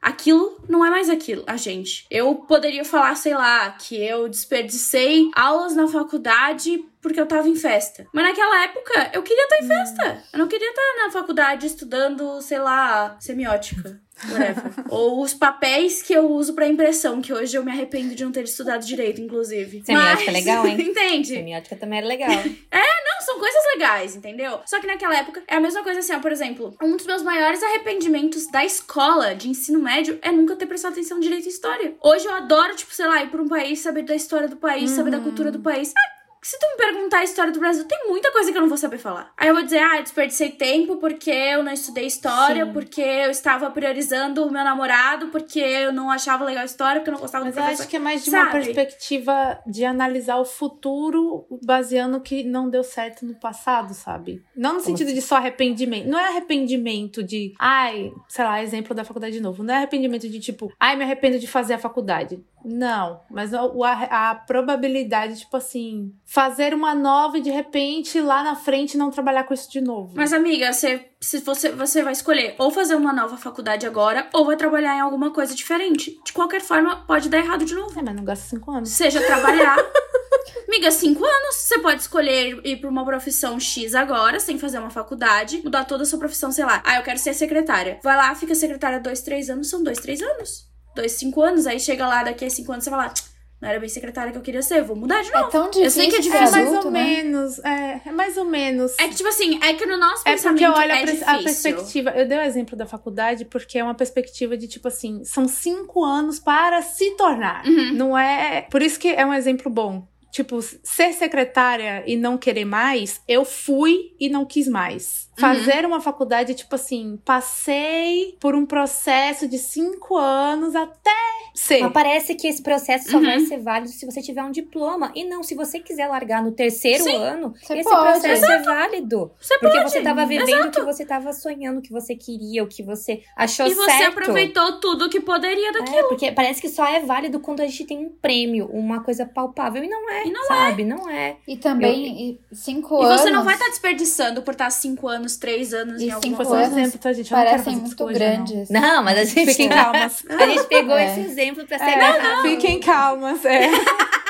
Aquilo 0.00 0.64
não 0.66 0.82
é 0.82 0.88
mais 0.88 1.10
aquilo, 1.10 1.44
a 1.46 1.58
gente. 1.58 2.06
Eu 2.10 2.34
poderia 2.34 2.86
falar, 2.86 3.14
sei 3.16 3.34
lá, 3.34 3.70
que 3.72 3.94
eu 3.96 4.30
desperdicei 4.30 5.30
aulas 5.34 5.76
na 5.76 5.86
faculdade 5.86 6.82
porque 7.00 7.20
eu 7.20 7.26
tava 7.26 7.48
em 7.48 7.56
festa. 7.56 8.06
Mas 8.12 8.24
naquela 8.24 8.64
época 8.64 9.10
eu 9.12 9.22
queria 9.22 9.44
estar 9.44 9.64
em 9.64 9.66
festa. 9.66 10.24
Eu 10.32 10.38
não 10.38 10.48
queria 10.48 10.68
estar 10.68 11.04
na 11.04 11.10
faculdade 11.10 11.66
estudando, 11.66 12.40
sei 12.40 12.58
lá, 12.58 13.16
semiótica. 13.20 14.00
Ou 14.88 15.22
os 15.22 15.34
papéis 15.34 16.02
que 16.02 16.12
eu 16.12 16.30
uso 16.30 16.54
para 16.54 16.68
impressão, 16.68 17.20
que 17.20 17.32
hoje 17.32 17.56
eu 17.56 17.64
me 17.64 17.70
arrependo 17.70 18.14
de 18.14 18.24
não 18.24 18.32
ter 18.32 18.44
estudado 18.44 18.84
direito, 18.84 19.20
inclusive. 19.20 19.82
Semiótica 19.84 20.22
é 20.22 20.26
Mas, 20.26 20.28
é 20.28 20.30
legal, 20.30 20.66
hein? 20.66 20.76
Entende? 20.80 21.28
Semiótica 21.28 21.76
também 21.76 21.98
era 21.98 22.06
legal. 22.06 22.30
é, 22.70 22.78
não, 22.78 23.20
são 23.24 23.38
coisas 23.38 23.64
legais, 23.74 24.16
entendeu? 24.16 24.60
Só 24.66 24.80
que 24.80 24.86
naquela 24.86 25.16
época 25.16 25.42
é 25.48 25.56
a 25.56 25.60
mesma 25.60 25.82
coisa 25.82 26.00
assim, 26.00 26.12
ó, 26.12 26.20
por 26.20 26.32
exemplo, 26.32 26.74
um 26.82 26.96
dos 26.96 27.06
meus 27.06 27.22
maiores 27.22 27.62
arrependimentos 27.62 28.50
da 28.50 28.64
escola 28.64 29.34
de 29.34 29.48
ensino 29.48 29.80
médio 29.80 30.18
é 30.22 30.30
nunca 30.30 30.56
ter 30.56 30.66
prestado 30.66 30.92
atenção 30.92 31.18
direito 31.20 31.46
em 31.46 31.50
história. 31.50 31.94
Hoje 32.02 32.26
eu 32.26 32.34
adoro, 32.34 32.74
tipo, 32.76 32.94
sei 32.94 33.06
lá, 33.06 33.22
ir 33.22 33.30
pra 33.30 33.42
um 33.42 33.48
país, 33.48 33.80
saber 33.80 34.02
da 34.02 34.14
história 34.14 34.48
do 34.48 34.56
país, 34.56 34.90
uhum. 34.90 34.96
saber 34.96 35.10
da 35.10 35.20
cultura 35.20 35.50
do 35.50 35.60
país. 35.60 35.92
Ah, 35.96 36.19
se 36.42 36.58
tu 36.58 36.66
me 36.70 36.76
perguntar 36.76 37.18
a 37.18 37.24
história 37.24 37.52
do 37.52 37.60
Brasil, 37.60 37.84
tem 37.84 38.08
muita 38.08 38.32
coisa 38.32 38.50
que 38.50 38.56
eu 38.56 38.62
não 38.62 38.68
vou 38.68 38.78
saber 38.78 38.98
falar. 38.98 39.32
Aí 39.36 39.48
eu 39.48 39.54
vou 39.54 39.62
dizer, 39.62 39.78
ah, 39.78 39.98
eu 39.98 40.02
desperdicei 40.02 40.50
tempo 40.50 40.96
porque 40.96 41.30
eu 41.30 41.62
não 41.62 41.72
estudei 41.72 42.06
história, 42.06 42.64
Sim. 42.64 42.72
porque 42.72 43.00
eu 43.00 43.30
estava 43.30 43.70
priorizando 43.70 44.44
o 44.44 44.50
meu 44.50 44.64
namorado, 44.64 45.28
porque 45.28 45.60
eu 45.60 45.92
não 45.92 46.10
achava 46.10 46.44
legal 46.44 46.62
a 46.62 46.66
história, 46.66 47.00
porque 47.00 47.10
eu 47.10 47.14
não 47.14 47.20
gostava 47.20 47.44
Mas 47.44 47.54
do 47.54 47.60
Mas 47.60 47.78
eu 47.78 47.82
acho 47.82 47.88
que 47.88 47.96
é 47.96 47.98
mais 47.98 48.24
de 48.24 48.30
Sabe? 48.30 48.44
uma 48.44 48.52
perspectiva 48.52 49.58
de 49.66 49.84
analisar 49.84 50.38
o 50.38 50.44
futuro 50.44 51.46
baseando 51.62 52.20
que 52.20 52.42
não 52.42 52.70
deu 52.70 52.82
certo 52.82 53.26
no 53.26 53.34
passado, 53.34 53.92
sabe? 53.92 54.42
Não 54.56 54.74
no 54.74 54.80
sentido 54.80 55.08
assim? 55.08 55.16
de 55.16 55.22
só 55.22 55.36
arrependimento. 55.36 56.08
Não 56.08 56.18
é 56.18 56.28
arrependimento 56.28 57.22
de, 57.22 57.52
ai, 57.58 58.12
sei 58.28 58.44
lá, 58.44 58.62
exemplo 58.62 58.94
da 58.94 59.04
faculdade 59.04 59.34
de 59.34 59.40
novo. 59.40 59.62
Não 59.62 59.74
é 59.74 59.76
arrependimento 59.76 60.28
de 60.28 60.40
tipo, 60.40 60.72
ai, 60.80 60.96
me 60.96 61.04
arrependo 61.04 61.38
de 61.38 61.46
fazer 61.46 61.74
a 61.74 61.78
faculdade. 61.78 62.42
Não, 62.64 63.20
mas 63.30 63.54
a, 63.54 63.60
a, 63.60 64.30
a, 64.30 64.34
probabilidade, 64.34 65.40
tipo 65.40 65.56
assim, 65.56 66.12
fazer 66.24 66.74
uma 66.74 66.94
nova 66.94 67.38
e 67.38 67.40
de 67.40 67.50
repente 67.50 68.20
lá 68.20 68.42
na 68.42 68.54
frente 68.54 68.96
não 68.96 69.10
trabalhar 69.10 69.44
com 69.44 69.54
isso 69.54 69.70
de 69.70 69.80
novo. 69.80 70.12
Mas, 70.14 70.32
amiga, 70.32 70.72
você, 70.72 71.08
se 71.20 71.38
você, 71.40 71.70
você 71.70 72.02
vai 72.02 72.12
escolher 72.12 72.54
ou 72.58 72.70
fazer 72.70 72.94
uma 72.94 73.12
nova 73.12 73.36
faculdade 73.36 73.86
agora 73.86 74.28
ou 74.32 74.44
vai 74.44 74.56
trabalhar 74.56 74.96
em 74.96 75.00
alguma 75.00 75.30
coisa 75.30 75.54
diferente. 75.54 76.20
De 76.24 76.32
qualquer 76.32 76.60
forma, 76.60 77.04
pode 77.06 77.28
dar 77.28 77.38
errado 77.38 77.64
de 77.64 77.74
novo. 77.74 77.98
É, 77.98 78.02
mas 78.02 78.14
não 78.14 78.24
gasta 78.24 78.48
cinco 78.48 78.70
anos. 78.70 78.90
Seja 78.90 79.20
trabalhar. 79.20 79.76
Amiga, 80.68 80.90
cinco 80.90 81.24
anos. 81.24 81.56
Você 81.56 81.78
pode 81.78 82.00
escolher 82.02 82.60
ir 82.64 82.76
pra 82.76 82.88
uma 82.88 83.04
profissão 83.04 83.58
X 83.58 83.94
agora, 83.94 84.38
sem 84.38 84.58
fazer 84.58 84.78
uma 84.78 84.90
faculdade, 84.90 85.60
mudar 85.64 85.84
toda 85.84 86.04
a 86.04 86.06
sua 86.06 86.18
profissão, 86.18 86.52
sei 86.52 86.64
lá. 86.64 86.82
Ah, 86.84 86.98
eu 86.98 87.02
quero 87.02 87.18
ser 87.18 87.34
secretária. 87.34 87.98
Vai 88.02 88.16
lá, 88.16 88.34
fica 88.34 88.54
secretária 88.54 89.00
dois, 89.00 89.20
três 89.22 89.50
anos, 89.50 89.68
são 89.68 89.82
dois, 89.82 89.98
três 89.98 90.22
anos 90.22 90.69
dois, 90.94 91.12
cinco 91.12 91.42
anos, 91.42 91.66
aí 91.66 91.78
chega 91.78 92.06
lá 92.06 92.22
daqui 92.22 92.44
a 92.44 92.50
cinco 92.50 92.72
anos 92.72 92.84
você 92.84 92.90
fala, 92.90 93.12
não 93.60 93.68
era 93.68 93.78
bem 93.78 93.90
secretária 93.90 94.32
que 94.32 94.38
eu 94.38 94.42
queria 94.42 94.62
ser, 94.62 94.82
vou 94.82 94.96
mudar 94.96 95.22
de 95.22 95.28
é 95.28 95.32
novo. 95.32 95.48
É 95.48 95.50
tão 95.50 95.70
difícil. 95.70 95.84
Eu 95.84 95.90
sei 95.90 96.08
que 96.08 96.16
é 96.16 96.20
difícil. 96.20 96.46
É 96.46 96.50
mais 96.50 96.84
ou 96.84 96.90
né? 96.90 97.04
menos, 97.04 97.58
é, 97.58 98.00
é 98.06 98.12
mais 98.12 98.36
ou 98.38 98.44
menos. 98.46 98.98
É 98.98 99.06
que, 99.06 99.14
tipo 99.14 99.28
assim, 99.28 99.62
é 99.62 99.74
que 99.74 99.84
no 99.84 99.98
nosso 99.98 100.22
é 100.26 100.32
pensamento 100.32 100.62
porque 100.62 100.80
olha 100.80 100.92
é 100.94 101.24
a, 101.24 101.32
a 101.34 101.42
perspectiva. 101.42 102.10
Eu 102.10 102.26
dei 102.26 102.38
o 102.38 102.42
exemplo 102.42 102.74
da 102.74 102.86
faculdade 102.86 103.44
porque 103.44 103.78
é 103.78 103.84
uma 103.84 103.94
perspectiva 103.94 104.56
de, 104.56 104.66
tipo 104.66 104.88
assim, 104.88 105.22
são 105.24 105.46
cinco 105.46 106.02
anos 106.02 106.38
para 106.38 106.80
se 106.80 107.10
tornar. 107.16 107.66
Uhum. 107.66 107.92
Não 107.92 108.16
é. 108.16 108.62
Por 108.62 108.80
isso 108.80 108.98
que 108.98 109.08
é 109.08 109.26
um 109.26 109.34
exemplo 109.34 109.70
bom 109.70 110.08
tipo, 110.30 110.60
ser 110.62 111.12
secretária 111.12 112.04
e 112.06 112.16
não 112.16 112.38
querer 112.38 112.64
mais, 112.64 113.20
eu 113.26 113.44
fui 113.44 114.14
e 114.18 114.28
não 114.28 114.44
quis 114.44 114.68
mais. 114.68 115.28
Uhum. 115.32 115.40
Fazer 115.40 115.84
uma 115.84 116.00
faculdade, 116.00 116.54
tipo 116.54 116.74
assim, 116.74 117.18
passei 117.24 118.36
por 118.40 118.54
um 118.54 118.64
processo 118.64 119.48
de 119.48 119.58
cinco 119.58 120.16
anos 120.16 120.74
até 120.74 121.10
ser. 121.54 121.80
Mas 121.80 121.92
parece 121.92 122.34
que 122.34 122.46
esse 122.46 122.62
processo 122.62 123.10
só 123.10 123.18
uhum. 123.18 123.24
vai 123.24 123.40
ser 123.40 123.58
válido 123.58 123.90
se 123.90 124.06
você 124.06 124.20
tiver 124.22 124.42
um 124.42 124.50
diploma. 124.50 125.12
E 125.14 125.24
não, 125.24 125.42
se 125.42 125.54
você 125.54 125.80
quiser 125.80 126.06
largar 126.06 126.42
no 126.42 126.52
terceiro 126.52 127.04
Sim, 127.04 127.16
ano, 127.16 127.54
esse 127.62 127.82
pode. 127.82 128.10
processo 128.12 128.44
Exato. 128.44 128.52
é 128.52 128.62
válido. 128.62 129.32
Você 129.40 129.58
porque 129.58 129.78
pode. 129.78 129.90
você 129.90 129.98
estava 129.98 130.26
vivendo 130.26 130.66
o 130.66 130.70
que 130.70 130.82
você 130.82 131.02
estava 131.02 131.32
sonhando, 131.32 131.78
o 131.78 131.82
que 131.82 131.92
você 131.92 132.14
queria, 132.14 132.62
o 132.62 132.66
que 132.66 132.82
você 132.82 133.22
achou 133.36 133.66
certo. 133.66 133.72
E 133.72 133.74
você 133.74 134.04
aproveitou 134.04 134.80
tudo 134.80 135.08
que 135.08 135.20
poderia 135.20 135.72
daquilo. 135.72 135.98
É, 135.98 136.02
porque 136.04 136.32
parece 136.32 136.60
que 136.60 136.68
só 136.68 136.86
é 136.86 137.00
válido 137.00 137.40
quando 137.40 137.60
a 137.60 137.66
gente 137.66 137.84
tem 137.84 137.98
um 137.98 138.10
prêmio, 138.10 138.66
uma 138.66 139.02
coisa 139.02 139.26
palpável. 139.26 139.82
E 139.82 139.88
não 139.88 140.10
é, 140.10 140.19
e 140.24 140.30
não 140.30 140.44
sabe? 140.44 140.82
É. 140.82 140.86
Não 140.86 141.08
é. 141.08 141.36
E 141.46 141.56
também, 141.56 142.38
eu... 142.50 142.56
cinco 142.56 143.02
e 143.02 143.06
anos... 143.06 143.20
E 143.20 143.22
você 143.24 143.30
não 143.30 143.44
vai 143.44 143.54
estar 143.54 143.66
tá 143.66 143.70
desperdiçando 143.70 144.42
por 144.42 144.52
estar 144.52 144.70
cinco 144.70 145.08
anos, 145.08 145.36
três 145.36 145.72
anos 145.72 146.00
e 146.00 146.06
em 146.06 146.10
alguma 146.10 146.44
cinco 146.44 146.52
anos 146.52 146.76
exemplo, 146.76 146.98
tá, 146.98 147.12
gente? 147.12 147.30
parecem 147.30 147.76
muito 147.76 148.06
grandes. 148.06 148.70
Não. 148.70 148.80
não, 148.80 149.02
mas 149.04 149.18
a 149.18 149.24
gente... 149.24 149.50
Fiquem 149.50 149.68
calmas. 149.68 150.22
A 150.28 150.46
gente 150.46 150.64
pegou 150.64 150.96
é. 150.96 151.06
esse 151.06 151.20
exemplo 151.20 151.66
pra 151.66 151.78
ser... 151.78 151.84
É, 151.84 151.98
não, 151.98 152.36
não. 152.36 152.42
Fiquem 152.42 152.80
calmas, 152.80 153.44
é. 153.44 153.68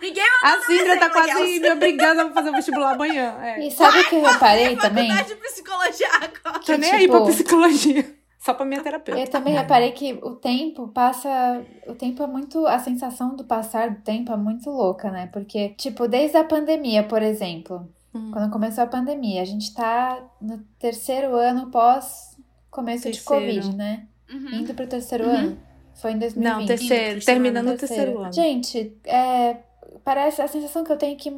Ninguém 0.00 0.24
a 0.42 0.60
Cindra 0.62 0.98
tá 0.98 1.10
quase 1.10 1.60
me 1.60 1.70
obrigando 1.70 2.22
a 2.22 2.30
fazer 2.30 2.48
o 2.48 2.52
vestibular 2.52 2.94
amanhã. 2.94 3.36
É. 3.42 3.66
E 3.66 3.70
sabe 3.70 4.00
o 4.00 4.08
que 4.08 4.14
eu 4.14 4.22
reparei 4.22 4.74
também? 4.76 5.08
Faculdade 5.08 5.28
de 5.28 5.40
psicologia 5.40 6.08
agora. 6.14 6.58
Que, 6.58 6.66
Tô 6.66 6.72
nem 6.72 6.90
tipo, 6.90 6.96
aí 6.96 7.08
pra 7.08 7.20
tipo, 7.20 7.32
psicologia. 7.32 8.19
Só 8.40 8.54
pra 8.54 8.64
minha 8.64 8.82
terapeuta. 8.82 9.20
Eu 9.20 9.28
também 9.28 9.52
reparei 9.52 9.92
que 9.92 10.14
o 10.22 10.30
tempo 10.30 10.88
passa. 10.88 11.62
O 11.86 11.94
tempo 11.94 12.22
é 12.22 12.26
muito. 12.26 12.66
A 12.66 12.78
sensação 12.78 13.36
do 13.36 13.44
passar 13.44 13.90
do 13.90 14.00
tempo 14.00 14.32
é 14.32 14.36
muito 14.36 14.70
louca, 14.70 15.10
né? 15.10 15.26
Porque, 15.26 15.68
tipo, 15.70 16.08
desde 16.08 16.38
a 16.38 16.44
pandemia, 16.44 17.04
por 17.04 17.22
exemplo. 17.22 17.86
Hum. 18.14 18.30
Quando 18.32 18.50
começou 18.50 18.82
a 18.82 18.86
pandemia, 18.86 19.42
a 19.42 19.44
gente 19.44 19.74
tá 19.74 20.18
no 20.40 20.58
terceiro 20.78 21.36
ano 21.36 21.70
pós 21.70 22.34
começo 22.70 23.02
terceiro. 23.02 23.18
de 23.18 23.24
Covid, 23.24 23.76
né? 23.76 24.06
Uhum. 24.32 24.60
Indo 24.60 24.72
pro 24.72 24.86
terceiro 24.86 25.24
uhum. 25.24 25.36
ano. 25.36 25.58
Foi 25.96 26.12
em 26.12 26.18
2020. 26.18 26.42
Não, 26.42 26.66
terceiro. 26.66 27.24
terminando 27.24 27.68
o 27.68 27.76
terceiro. 27.76 28.04
terceiro 28.04 28.22
ano. 28.22 28.32
Gente, 28.32 28.96
é, 29.04 29.58
parece 30.02 30.40
a 30.40 30.48
sensação 30.48 30.82
que 30.82 30.90
eu 30.90 30.96
tenho 30.96 31.12
é 31.12 31.16
que 31.16 31.30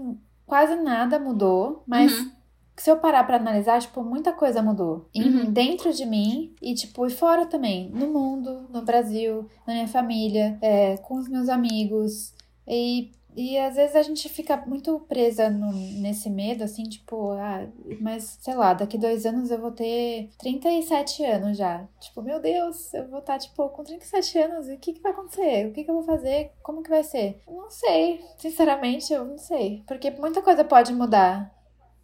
quase 0.46 0.76
nada 0.76 1.18
mudou, 1.18 1.82
mas. 1.84 2.12
Uhum 2.16 2.41
se 2.82 2.90
eu 2.90 2.96
parar 2.96 3.22
para 3.22 3.36
analisar, 3.36 3.80
tipo, 3.80 4.02
muita 4.02 4.32
coisa 4.32 4.60
mudou. 4.60 5.08
Uhum. 5.14 5.52
Dentro 5.52 5.92
de 5.92 6.04
mim 6.04 6.52
e, 6.60 6.74
tipo, 6.74 7.06
e 7.06 7.10
fora 7.10 7.46
também. 7.46 7.88
No 7.90 8.08
mundo, 8.08 8.66
no 8.70 8.82
Brasil, 8.82 9.48
na 9.64 9.74
minha 9.74 9.86
família, 9.86 10.58
é, 10.60 10.96
com 10.96 11.14
os 11.14 11.28
meus 11.28 11.48
amigos. 11.48 12.34
E, 12.66 13.12
e 13.36 13.56
às 13.56 13.76
vezes 13.76 13.94
a 13.94 14.02
gente 14.02 14.28
fica 14.28 14.56
muito 14.66 14.98
presa 15.08 15.48
no, 15.48 15.72
nesse 16.00 16.28
medo, 16.28 16.64
assim, 16.64 16.82
tipo, 16.82 17.30
ah, 17.30 17.68
mas 18.00 18.36
sei 18.40 18.56
lá, 18.56 18.74
daqui 18.74 18.98
dois 18.98 19.24
anos 19.24 19.52
eu 19.52 19.60
vou 19.60 19.70
ter 19.70 20.30
37 20.40 21.24
anos 21.24 21.56
já. 21.56 21.86
Tipo, 22.00 22.20
meu 22.20 22.40
Deus, 22.40 22.92
eu 22.94 23.06
vou 23.08 23.20
estar, 23.20 23.34
tá, 23.34 23.38
tipo, 23.38 23.68
com 23.68 23.84
37 23.84 24.38
anos 24.38 24.68
e 24.68 24.74
o 24.74 24.78
que, 24.78 24.94
que 24.94 25.00
vai 25.00 25.12
acontecer? 25.12 25.68
O 25.68 25.72
que, 25.72 25.84
que 25.84 25.90
eu 25.90 25.94
vou 25.94 26.02
fazer? 26.02 26.50
Como 26.60 26.82
que 26.82 26.90
vai 26.90 27.04
ser? 27.04 27.40
não 27.46 27.70
sei. 27.70 28.20
Sinceramente, 28.38 29.12
eu 29.12 29.24
não 29.24 29.38
sei. 29.38 29.84
Porque 29.86 30.10
muita 30.10 30.42
coisa 30.42 30.64
pode 30.64 30.92
mudar. 30.92 31.61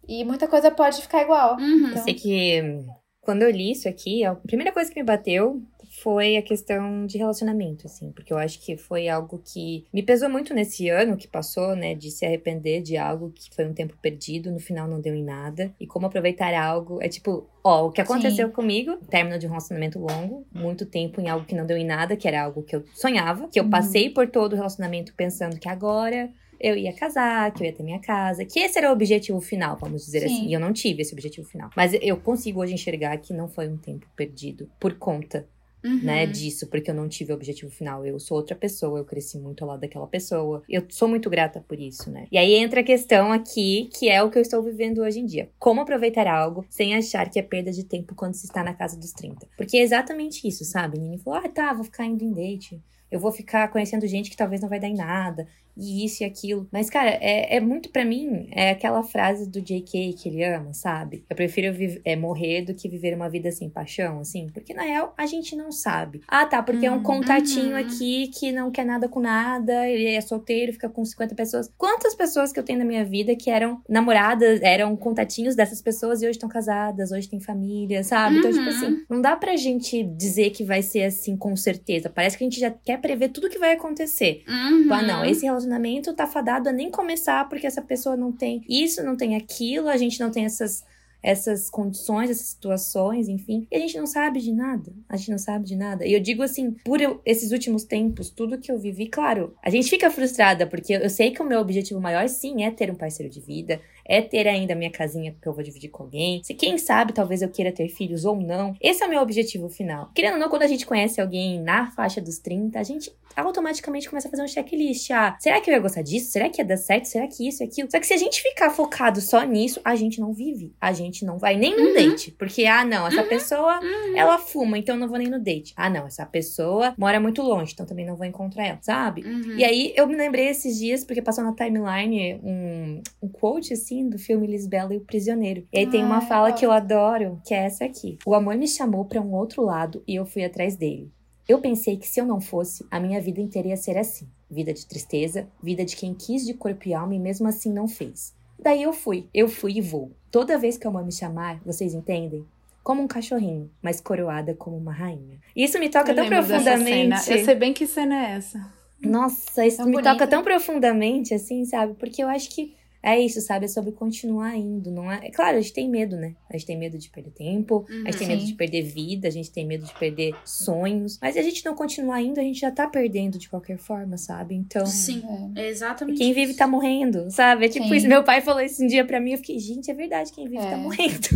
E 0.09 0.25
muita 0.25 0.47
coisa 0.47 0.71
pode 0.71 1.01
ficar 1.01 1.21
igual. 1.21 1.55
Uhum. 1.57 1.89
Então... 1.89 2.03
Sei 2.03 2.13
que 2.15 2.83
quando 3.21 3.43
eu 3.43 3.51
li 3.51 3.71
isso 3.71 3.87
aqui, 3.87 4.23
a 4.25 4.33
primeira 4.33 4.71
coisa 4.71 4.91
que 4.91 4.99
me 4.99 5.05
bateu 5.05 5.61
foi 6.01 6.37
a 6.37 6.41
questão 6.41 7.05
de 7.05 7.17
relacionamento, 7.17 7.85
assim, 7.85 8.11
porque 8.11 8.31
eu 8.31 8.37
acho 8.37 8.59
que 8.59 8.77
foi 8.77 9.07
algo 9.09 9.41
que 9.43 9.85
me 9.93 10.01
pesou 10.01 10.29
muito 10.29 10.53
nesse 10.53 10.87
ano 10.89 11.17
que 11.17 11.27
passou, 11.27 11.75
né, 11.75 11.93
de 11.93 12.09
se 12.09 12.25
arrepender 12.25 12.81
de 12.81 12.95
algo 12.95 13.31
que 13.31 13.53
foi 13.53 13.65
um 13.65 13.73
tempo 13.73 13.97
perdido, 14.01 14.51
no 14.51 14.59
final 14.59 14.87
não 14.87 15.01
deu 15.01 15.13
em 15.13 15.23
nada, 15.23 15.73
e 15.79 15.85
como 15.85 16.05
aproveitar 16.05 16.53
algo, 16.53 16.99
é 17.01 17.07
tipo, 17.07 17.47
ó, 17.63 17.87
o 17.87 17.91
que 17.91 18.01
aconteceu 18.01 18.47
Sim. 18.47 18.53
comigo, 18.53 18.97
término 19.09 19.37
de 19.37 19.45
um 19.45 19.49
relacionamento 19.49 19.99
longo, 19.99 20.45
muito 20.53 20.85
tempo 20.85 21.19
em 21.19 21.27
algo 21.27 21.45
que 21.45 21.55
não 21.55 21.65
deu 21.65 21.77
em 21.77 21.85
nada, 21.85 22.15
que 22.15 22.27
era 22.27 22.43
algo 22.43 22.63
que 22.63 22.75
eu 22.75 22.83
sonhava, 22.93 23.47
que 23.47 23.59
eu 23.59 23.63
uhum. 23.63 23.69
passei 23.69 24.09
por 24.09 24.27
todo 24.27 24.53
o 24.53 24.55
relacionamento 24.55 25.13
pensando 25.15 25.59
que 25.59 25.67
agora 25.67 26.31
eu 26.59 26.75
ia 26.75 26.93
casar, 26.93 27.51
que 27.53 27.63
eu 27.63 27.67
ia 27.67 27.73
ter 27.73 27.83
minha 27.83 27.99
casa, 27.99 28.45
que 28.45 28.59
esse 28.59 28.77
era 28.77 28.89
o 28.89 28.93
objetivo 28.93 29.39
final, 29.39 29.77
vamos 29.77 30.05
dizer 30.05 30.21
Sim. 30.21 30.25
assim. 30.25 30.47
E 30.47 30.53
eu 30.53 30.59
não 30.59 30.73
tive 30.73 31.01
esse 31.01 31.13
objetivo 31.13 31.47
final. 31.47 31.69
Mas 31.75 31.93
eu 32.01 32.17
consigo 32.17 32.61
hoje 32.61 32.73
enxergar 32.73 33.17
que 33.17 33.33
não 33.33 33.47
foi 33.47 33.67
um 33.67 33.77
tempo 33.77 34.07
perdido 34.15 34.69
por 34.79 34.95
conta 34.95 35.47
Uhum. 35.81 36.01
né, 36.03 36.25
disso, 36.25 36.67
porque 36.67 36.91
eu 36.91 36.93
não 36.93 37.07
tive 37.07 37.31
o 37.31 37.35
objetivo 37.35 37.71
final. 37.71 38.05
Eu 38.05 38.19
sou 38.19 38.35
outra 38.35 38.53
pessoa, 38.53 38.99
eu 38.99 39.05
cresci 39.05 39.39
muito 39.39 39.63
ao 39.63 39.69
lado 39.69 39.79
daquela 39.79 40.07
pessoa. 40.07 40.61
Eu 40.67 40.83
sou 40.89 41.07
muito 41.07 41.29
grata 41.29 41.63
por 41.65 41.79
isso, 41.79 42.11
né? 42.11 42.27
E 42.29 42.37
aí 42.37 42.55
entra 42.55 42.81
a 42.81 42.83
questão 42.83 43.31
aqui, 43.31 43.89
que 43.97 44.09
é 44.09 44.21
o 44.21 44.29
que 44.29 44.37
eu 44.37 44.41
estou 44.41 44.61
vivendo 44.61 44.99
hoje 44.99 45.21
em 45.21 45.25
dia. 45.25 45.49
Como 45.57 45.79
aproveitar 45.79 46.27
algo 46.27 46.65
sem 46.69 46.95
achar 46.95 47.29
que 47.29 47.39
é 47.39 47.41
perda 47.41 47.71
de 47.71 47.85
tempo 47.85 48.13
quando 48.13 48.33
se 48.33 48.45
está 48.45 48.61
na 48.61 48.73
casa 48.73 48.97
dos 48.97 49.13
30. 49.13 49.47
Porque 49.55 49.77
é 49.77 49.81
exatamente 49.81 50.45
isso, 50.45 50.65
sabe? 50.65 50.99
Nini 50.99 51.17
falou: 51.17 51.39
ah, 51.39 51.47
tá, 51.47 51.71
vou 51.73 51.85
ficar 51.85 52.05
indo 52.05 52.25
em 52.25 52.33
date 52.33 52.81
eu 53.11 53.19
vou 53.19 53.31
ficar 53.31 53.67
conhecendo 53.69 54.05
gente 54.07 54.29
que 54.29 54.37
talvez 54.37 54.61
não 54.61 54.69
vai 54.69 54.79
dar 54.79 54.87
em 54.87 54.95
nada, 54.95 55.47
e 55.77 56.05
isso 56.05 56.23
e 56.23 56.25
aquilo. 56.25 56.67
Mas, 56.71 56.89
cara, 56.89 57.09
é, 57.09 57.55
é 57.55 57.59
muito 57.59 57.89
para 57.89 58.05
mim, 58.05 58.47
é 58.51 58.71
aquela 58.71 59.03
frase 59.03 59.49
do 59.49 59.61
JK 59.61 60.13
que 60.13 60.29
ele 60.29 60.43
ama, 60.43 60.73
sabe? 60.73 61.23
Eu 61.29 61.35
prefiro 61.35 61.75
é, 62.03 62.15
morrer 62.15 62.63
do 62.63 62.73
que 62.73 62.89
viver 62.89 63.15
uma 63.15 63.29
vida 63.29 63.51
sem 63.51 63.69
paixão, 63.69 64.19
assim, 64.19 64.47
porque 64.53 64.73
na 64.73 64.83
real 64.83 65.13
a 65.17 65.25
gente 65.25 65.55
não 65.55 65.71
sabe. 65.71 66.21
Ah, 66.27 66.45
tá, 66.45 66.61
porque 66.61 66.85
é 66.85 66.91
um 66.91 66.95
uhum. 66.95 67.03
contatinho 67.03 67.71
uhum. 67.71 67.77
aqui 67.77 68.27
que 68.27 68.51
não 68.51 68.71
quer 68.71 68.85
nada 68.85 69.07
com 69.07 69.19
nada, 69.19 69.87
ele 69.87 70.07
é 70.07 70.21
solteiro, 70.21 70.73
fica 70.73 70.89
com 70.89 71.03
50 71.03 71.35
pessoas. 71.35 71.71
Quantas 71.77 72.13
pessoas 72.13 72.51
que 72.51 72.59
eu 72.59 72.63
tenho 72.63 72.79
na 72.79 72.85
minha 72.85 73.05
vida 73.05 73.35
que 73.35 73.49
eram 73.49 73.81
namoradas, 73.87 74.59
eram 74.61 74.95
contatinhos 74.95 75.55
dessas 75.55 75.81
pessoas 75.81 76.21
e 76.21 76.25
hoje 76.25 76.37
estão 76.37 76.49
casadas, 76.49 77.11
hoje 77.11 77.29
têm 77.29 77.39
família, 77.39 78.03
sabe? 78.03 78.35
Uhum. 78.35 78.39
Então, 78.39 78.51
tipo 78.51 78.69
assim, 78.69 78.85
uhum. 78.85 79.05
não 79.09 79.21
dá 79.21 79.35
pra 79.35 79.55
gente 79.55 80.03
dizer 80.03 80.49
que 80.51 80.63
vai 80.63 80.81
ser 80.81 81.03
assim 81.03 81.37
com 81.37 81.55
certeza. 81.55 82.09
Parece 82.09 82.37
que 82.37 82.43
a 82.43 82.47
gente 82.47 82.59
já 82.59 82.71
quer 82.71 82.99
prever 82.99 83.29
tudo 83.29 83.49
que 83.49 83.59
vai 83.59 83.73
acontecer. 83.73 84.43
Uhum. 84.47 84.91
Ah, 84.91 85.01
não, 85.01 85.23
esse 85.23 85.45
relacionamento 85.45 85.58
relacionamento 85.59 86.13
tá 86.13 86.25
fadado 86.25 86.69
a 86.69 86.71
nem 86.71 86.89
começar 86.89 87.47
porque 87.49 87.67
essa 87.67 87.81
pessoa 87.81 88.15
não 88.15 88.31
tem 88.31 88.63
isso, 88.67 89.03
não 89.03 89.15
tem 89.15 89.35
aquilo, 89.35 89.89
a 89.89 89.97
gente 89.97 90.19
não 90.19 90.31
tem 90.31 90.45
essas 90.45 90.83
essas 91.21 91.69
condições, 91.69 92.29
essas 92.29 92.47
situações, 92.47 93.27
enfim. 93.27 93.67
E 93.71 93.75
a 93.75 93.79
gente 93.79 93.97
não 93.97 94.07
sabe 94.07 94.39
de 94.39 94.51
nada. 94.51 94.93
A 95.07 95.17
gente 95.17 95.31
não 95.31 95.37
sabe 95.37 95.65
de 95.65 95.75
nada. 95.75 96.05
E 96.05 96.13
eu 96.13 96.19
digo 96.19 96.43
assim, 96.43 96.71
por 96.85 97.01
eu, 97.01 97.21
esses 97.25 97.51
últimos 97.51 97.83
tempos, 97.83 98.29
tudo 98.29 98.57
que 98.57 98.71
eu 98.71 98.79
vivi, 98.79 99.07
claro, 99.07 99.55
a 99.61 99.69
gente 99.69 99.89
fica 99.89 100.09
frustrada, 100.09 100.65
porque 100.65 100.93
eu 100.93 101.09
sei 101.09 101.31
que 101.31 101.41
o 101.41 101.45
meu 101.45 101.59
objetivo 101.59 101.99
maior, 101.99 102.27
sim, 102.27 102.63
é 102.63 102.71
ter 102.71 102.89
um 102.91 102.95
parceiro 102.95 103.31
de 103.31 103.39
vida, 103.39 103.79
é 104.05 104.21
ter 104.21 104.47
ainda 104.47 104.73
a 104.73 104.75
minha 104.75 104.89
casinha 104.89 105.35
que 105.39 105.47
eu 105.47 105.53
vou 105.53 105.63
dividir 105.63 105.89
com 105.89 106.03
alguém. 106.03 106.41
Se 106.43 106.53
quem 106.53 106.77
sabe, 106.77 107.13
talvez 107.13 107.41
eu 107.41 107.49
queira 107.49 107.71
ter 107.71 107.87
filhos 107.89 108.25
ou 108.25 108.35
não. 108.35 108.75
Esse 108.81 109.03
é 109.03 109.05
o 109.05 109.09
meu 109.09 109.21
objetivo 109.21 109.69
final. 109.69 110.09
Querendo 110.15 110.33
ou 110.33 110.39
não, 110.39 110.49
quando 110.49 110.63
a 110.63 110.67
gente 110.67 110.85
conhece 110.85 111.21
alguém 111.21 111.61
na 111.61 111.91
faixa 111.91 112.19
dos 112.19 112.39
30, 112.39 112.79
a 112.79 112.83
gente 112.83 113.13
automaticamente 113.35 114.09
começa 114.09 114.27
a 114.27 114.31
fazer 114.31 114.43
um 114.43 114.47
checklist. 114.47 115.11
Ah, 115.11 115.37
será 115.39 115.61
que 115.61 115.69
eu 115.69 115.73
ia 115.75 115.79
gostar 115.79 116.01
disso? 116.01 116.31
Será 116.31 116.49
que 116.49 116.59
ia 116.59 116.65
dar 116.65 116.77
certo? 116.77 117.05
Será 117.05 117.27
que 117.27 117.47
isso 117.47 117.63
e 117.63 117.65
aquilo? 117.65 117.89
Só 117.91 117.99
que 117.99 118.07
se 118.07 118.13
a 118.13 118.17
gente 118.17 118.41
ficar 118.41 118.71
focado 118.71 119.21
só 119.21 119.43
nisso, 119.43 119.79
a 119.83 119.95
gente 119.95 120.19
não 120.19 120.33
vive. 120.33 120.73
A 120.81 120.91
gente 120.91 121.08
não 121.23 121.37
vai 121.37 121.55
nem 121.55 121.75
no 121.75 121.87
uhum. 121.87 121.93
date. 121.93 122.31
Porque, 122.31 122.65
ah, 122.65 122.85
não, 122.85 123.07
essa 123.07 123.21
uhum. 123.21 123.27
pessoa, 123.27 123.79
uhum. 123.79 124.17
ela 124.17 124.37
fuma, 124.37 124.77
então 124.77 124.95
eu 124.95 124.99
não 124.99 125.07
vou 125.07 125.17
nem 125.17 125.27
no 125.27 125.39
date. 125.39 125.73
Ah, 125.75 125.89
não, 125.89 126.05
essa 126.05 126.25
pessoa 126.25 126.93
mora 126.97 127.19
muito 127.19 127.41
longe, 127.41 127.73
então 127.73 127.85
também 127.85 128.05
não 128.05 128.15
vou 128.15 128.25
encontrar 128.25 128.65
ela, 128.65 128.79
sabe? 128.81 129.21
Uhum. 129.21 129.57
E 129.57 129.63
aí 129.63 129.93
eu 129.95 130.07
me 130.07 130.15
lembrei 130.15 130.47
esses 130.47 130.77
dias, 130.77 131.03
porque 131.03 131.21
passou 131.21 131.43
na 131.43 131.53
timeline 131.53 132.39
um, 132.43 133.01
um 133.21 133.27
quote, 133.27 133.73
assim, 133.73 134.09
do 134.09 134.17
filme 134.17 134.47
Lisbela 134.47 134.93
e 134.93 134.97
o 134.97 135.01
Prisioneiro. 135.01 135.67
E 135.71 135.79
aí 135.79 135.87
tem 135.87 136.03
uma 136.03 136.21
fala 136.21 136.51
que 136.51 136.65
eu 136.65 136.71
adoro, 136.71 137.41
que 137.45 137.53
é 137.53 137.65
essa 137.65 137.85
aqui. 137.85 138.17
O 138.25 138.33
amor 138.33 138.55
me 138.55 138.67
chamou 138.67 139.05
para 139.05 139.21
um 139.21 139.33
outro 139.33 139.63
lado 139.63 140.03
e 140.07 140.15
eu 140.15 140.25
fui 140.25 140.43
atrás 140.43 140.75
dele. 140.75 141.11
Eu 141.47 141.59
pensei 141.59 141.97
que 141.97 142.07
se 142.07 142.19
eu 142.21 142.27
não 142.27 142.39
fosse, 142.39 142.85
a 142.91 142.99
minha 142.99 143.19
vida 143.19 143.41
inteira 143.41 143.69
ia 143.69 143.75
ser 143.75 143.97
assim. 143.97 144.27
Vida 144.51 144.71
de 144.71 144.85
tristeza, 144.85 145.47
vida 145.63 145.83
de 145.83 145.95
quem 145.95 146.13
quis 146.13 146.45
de 146.45 146.53
corpo 146.53 146.87
e 146.87 146.93
alma 146.93 147.15
e 147.15 147.19
mesmo 147.19 147.47
assim 147.47 147.73
não 147.73 147.87
fez. 147.87 148.35
Daí 148.61 148.83
eu 148.83 148.93
fui, 148.93 149.27
eu 149.33 149.47
fui 149.47 149.77
e 149.77 149.81
vou. 149.81 150.11
Toda 150.31 150.57
vez 150.57 150.77
que 150.77 150.85
o 150.85 150.89
amor 150.89 151.05
me 151.05 151.11
chamar, 151.11 151.59
vocês 151.65 151.93
entendem? 151.93 152.45
Como 152.83 153.01
um 153.01 153.07
cachorrinho, 153.07 153.69
mas 153.81 154.01
coroada 154.01 154.53
como 154.53 154.77
uma 154.77 154.93
rainha. 154.93 155.39
Isso 155.55 155.79
me 155.79 155.89
toca 155.89 156.11
eu 156.11 156.15
tão 156.15 156.27
profundamente. 156.27 157.31
Eu 157.31 157.45
sei 157.45 157.55
bem 157.55 157.73
que 157.73 157.87
cena 157.87 158.15
é 158.15 158.31
essa. 158.31 158.79
Nossa, 159.01 159.65
isso 159.65 159.77
tão 159.77 159.85
me 159.85 159.93
bonita. 159.93 160.11
toca 160.11 160.27
tão 160.27 160.43
profundamente, 160.43 161.33
assim, 161.33 161.65
sabe? 161.65 161.93
Porque 161.93 162.21
eu 162.21 162.27
acho 162.27 162.49
que 162.49 162.75
é 163.01 163.19
isso, 163.19 163.39
sabe? 163.39 163.65
É 163.65 163.67
sobre 163.67 163.91
continuar 163.93 164.55
indo, 164.57 164.91
não 164.91 165.09
é? 165.09 165.27
é 165.27 165.31
claro, 165.31 165.57
a 165.57 165.61
gente 165.61 165.73
tem 165.73 165.89
medo, 165.89 166.17
né? 166.17 166.35
A 166.49 166.53
gente 166.53 166.65
tem 166.65 166.77
medo 166.77 166.97
de 166.97 167.09
perder 167.09 167.31
tempo, 167.31 167.85
uhum, 167.89 168.03
a 168.05 168.11
gente 168.11 168.17
tem 168.17 168.27
sim. 168.27 168.33
medo 168.35 168.45
de 168.45 168.53
perder 168.53 168.81
vida, 168.81 169.27
a 169.27 169.31
gente 169.31 169.51
tem 169.51 169.65
medo 169.65 169.85
de 169.85 169.93
perder 169.93 170.35
sonhos. 170.43 171.17
Mas 171.21 171.33
se 171.33 171.39
a 171.39 171.43
gente 171.43 171.63
não 171.63 171.75
continuar 171.75 172.21
indo, 172.21 172.39
a 172.39 172.43
gente 172.43 172.59
já 172.59 172.71
tá 172.71 172.87
perdendo 172.87 173.37
de 173.37 173.49
qualquer 173.49 173.77
forma, 173.77 174.17
sabe? 174.17 174.53
Então. 174.53 174.85
Sim, 174.85 175.23
é 175.55 175.69
exatamente. 175.69 176.17
Quem 176.17 176.33
vive 176.33 176.53
tá 176.53 176.67
morrendo, 176.67 177.31
sabe? 177.31 177.65
É 177.65 177.69
tipo 177.69 177.87
sim. 177.87 177.95
isso. 177.95 178.07
Meu 178.07 178.23
pai 178.23 178.41
falou 178.41 178.61
isso 178.61 178.83
um 178.83 178.87
dia 178.87 179.05
pra 179.05 179.19
mim, 179.19 179.31
eu 179.31 179.37
fiquei, 179.37 179.59
gente, 179.59 179.89
é 179.89 179.93
verdade, 179.93 180.33
quem 180.33 180.45
vive 180.45 180.57
tá 180.57 180.67
é. 180.67 180.71
tá 180.71 180.77
morrendo. 180.77 181.29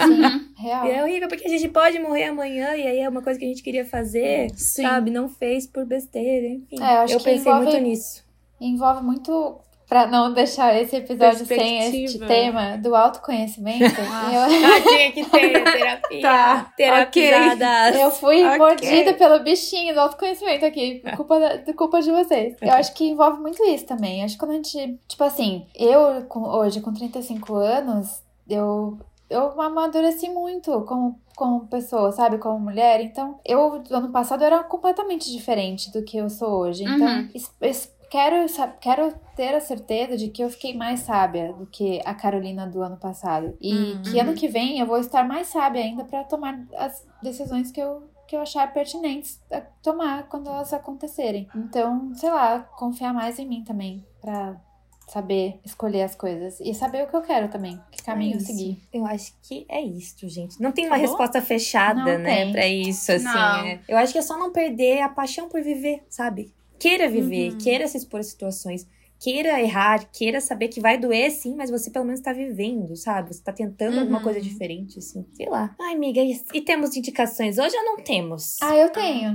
Sim, 0.00 0.48
real. 0.56 0.86
E 0.86 0.90
é 0.90 1.04
horrível, 1.04 1.28
porque 1.28 1.46
a 1.46 1.50
gente 1.50 1.68
pode 1.68 1.98
morrer 1.98 2.24
amanhã 2.24 2.74
e 2.74 2.86
aí 2.86 2.98
é 2.98 3.08
uma 3.08 3.22
coisa 3.22 3.38
que 3.38 3.44
a 3.44 3.48
gente 3.48 3.62
queria 3.62 3.84
fazer, 3.84 4.50
Sim. 4.56 4.82
sabe? 4.82 5.10
Não 5.10 5.28
fez 5.28 5.66
por 5.66 5.84
besteira, 5.84 6.46
enfim. 6.46 6.82
É, 6.82 7.04
eu, 7.04 7.08
eu 7.08 7.20
pensei 7.20 7.52
envolve, 7.52 7.66
muito 7.66 7.80
nisso. 7.80 8.24
Envolve 8.60 9.04
muito 9.04 9.60
Pra 9.88 10.04
não 10.06 10.32
deixar 10.32 10.74
esse 10.80 10.96
episódio 10.96 11.46
sem 11.46 12.04
este 12.04 12.18
tema 12.18 12.76
do 12.76 12.94
autoconhecimento. 12.94 13.94
Ah, 14.10 14.30
eu... 14.34 14.82
tinha 14.82 15.12
que 15.12 15.24
ter 15.24 15.62
terapia. 15.62 16.22
Tá, 16.22 16.72
terapizada. 16.76 17.90
Okay. 17.90 18.04
Eu 18.04 18.10
fui 18.10 18.44
okay. 18.44 18.58
mordida 18.58 19.14
pelo 19.14 19.44
bichinho 19.44 19.94
do 19.94 20.00
autoconhecimento 20.00 20.64
aqui. 20.64 21.02
Culpa, 21.14 21.38
da, 21.38 21.72
culpa 21.72 22.02
de 22.02 22.10
vocês. 22.10 22.56
Eu 22.60 22.72
acho 22.72 22.94
que 22.94 23.04
envolve 23.04 23.40
muito 23.40 23.62
isso 23.64 23.86
também. 23.86 24.24
Acho 24.24 24.34
que 24.34 24.40
quando 24.40 24.52
a 24.52 24.54
gente. 24.54 24.98
Tipo 25.06 25.22
assim, 25.22 25.66
eu 25.72 26.24
com, 26.28 26.42
hoje, 26.42 26.80
com 26.80 26.92
35 26.92 27.54
anos, 27.54 28.22
eu. 28.48 28.98
Eu 29.28 29.60
amadureci 29.60 30.28
muito 30.28 30.82
como 30.82 31.20
como 31.36 31.66
pessoa, 31.66 32.10
sabe? 32.10 32.38
Como 32.38 32.58
mulher. 32.58 33.00
Então, 33.02 33.38
eu, 33.44 33.82
ano 33.90 34.10
passado, 34.10 34.42
eu 34.42 34.46
era 34.46 34.64
completamente 34.64 35.30
diferente 35.30 35.92
do 35.92 36.02
que 36.02 36.16
eu 36.16 36.30
sou 36.30 36.60
hoje. 36.60 36.82
Então, 36.82 37.06
uhum 37.06 37.28
quero, 38.10 38.46
quero 38.80 39.14
ter 39.34 39.54
a 39.54 39.60
certeza 39.60 40.16
de 40.16 40.28
que 40.28 40.42
eu 40.42 40.50
fiquei 40.50 40.76
mais 40.76 41.00
sábia 41.00 41.52
do 41.52 41.66
que 41.66 42.00
a 42.04 42.14
Carolina 42.14 42.66
do 42.66 42.82
ano 42.82 42.96
passado. 42.96 43.56
E 43.60 43.74
uhum. 43.74 44.02
que 44.02 44.18
ano 44.18 44.34
que 44.34 44.48
vem 44.48 44.78
eu 44.78 44.86
vou 44.86 44.98
estar 44.98 45.26
mais 45.26 45.48
sábia 45.48 45.82
ainda 45.82 46.04
para 46.04 46.24
tomar 46.24 46.58
as 46.76 47.06
decisões 47.22 47.70
que 47.70 47.80
eu, 47.80 48.08
que 48.26 48.36
eu 48.36 48.40
achar 48.40 48.72
pertinentes 48.72 49.40
a 49.50 49.60
tomar 49.82 50.28
quando 50.28 50.48
elas 50.48 50.72
acontecerem. 50.72 51.48
Então, 51.54 52.12
sei 52.14 52.30
lá, 52.30 52.60
confiar 52.60 53.12
mais 53.12 53.38
em 53.38 53.46
mim 53.46 53.62
também 53.64 54.04
para 54.20 54.56
saber 55.06 55.60
escolher 55.64 56.02
as 56.02 56.16
coisas 56.16 56.58
e 56.60 56.74
saber 56.74 57.04
o 57.04 57.06
que 57.06 57.14
eu 57.14 57.22
quero 57.22 57.48
também, 57.48 57.80
que 57.92 58.02
caminho 58.02 58.36
é 58.36 58.40
seguir. 58.40 58.82
Eu 58.92 59.06
acho 59.06 59.32
que 59.40 59.64
é 59.68 59.80
isso, 59.80 60.28
gente. 60.28 60.60
Não 60.60 60.72
tem 60.72 60.86
uma 60.86 60.96
resposta 60.96 61.40
fechada, 61.40 62.00
não 62.02 62.18
né, 62.18 62.50
para 62.50 62.66
isso 62.66 63.12
assim. 63.12 63.68
É. 63.68 63.80
Eu 63.88 63.96
acho 63.98 64.12
que 64.12 64.18
é 64.18 64.22
só 64.22 64.36
não 64.36 64.50
perder 64.50 65.02
a 65.02 65.08
paixão 65.08 65.48
por 65.48 65.62
viver, 65.62 66.04
sabe? 66.08 66.52
Queira 66.78 67.08
viver, 67.08 67.52
uhum. 67.52 67.58
queira 67.58 67.88
se 67.88 67.96
expor 67.96 68.20
a 68.20 68.22
situações, 68.22 68.86
queira 69.18 69.60
errar, 69.60 70.10
queira 70.12 70.40
saber 70.40 70.68
que 70.68 70.80
vai 70.80 70.98
doer 70.98 71.30
sim, 71.30 71.54
mas 71.54 71.70
você 71.70 71.90
pelo 71.90 72.04
menos 72.04 72.20
tá 72.20 72.32
vivendo, 72.32 72.94
sabe? 72.96 73.34
Você 73.34 73.42
tá 73.42 73.52
tentando 73.52 73.94
uhum. 73.94 74.00
alguma 74.00 74.22
coisa 74.22 74.38
uhum. 74.38 74.44
diferente, 74.44 74.98
assim. 74.98 75.26
Sei 75.32 75.48
lá. 75.48 75.74
Ai, 75.80 75.94
amiga, 75.94 76.20
e 76.52 76.60
temos 76.60 76.96
indicações 76.96 77.58
hoje 77.58 77.76
ou 77.76 77.84
não 77.84 77.96
temos? 77.96 78.56
Ah, 78.62 78.76
eu 78.76 78.90
tenho. 78.90 79.34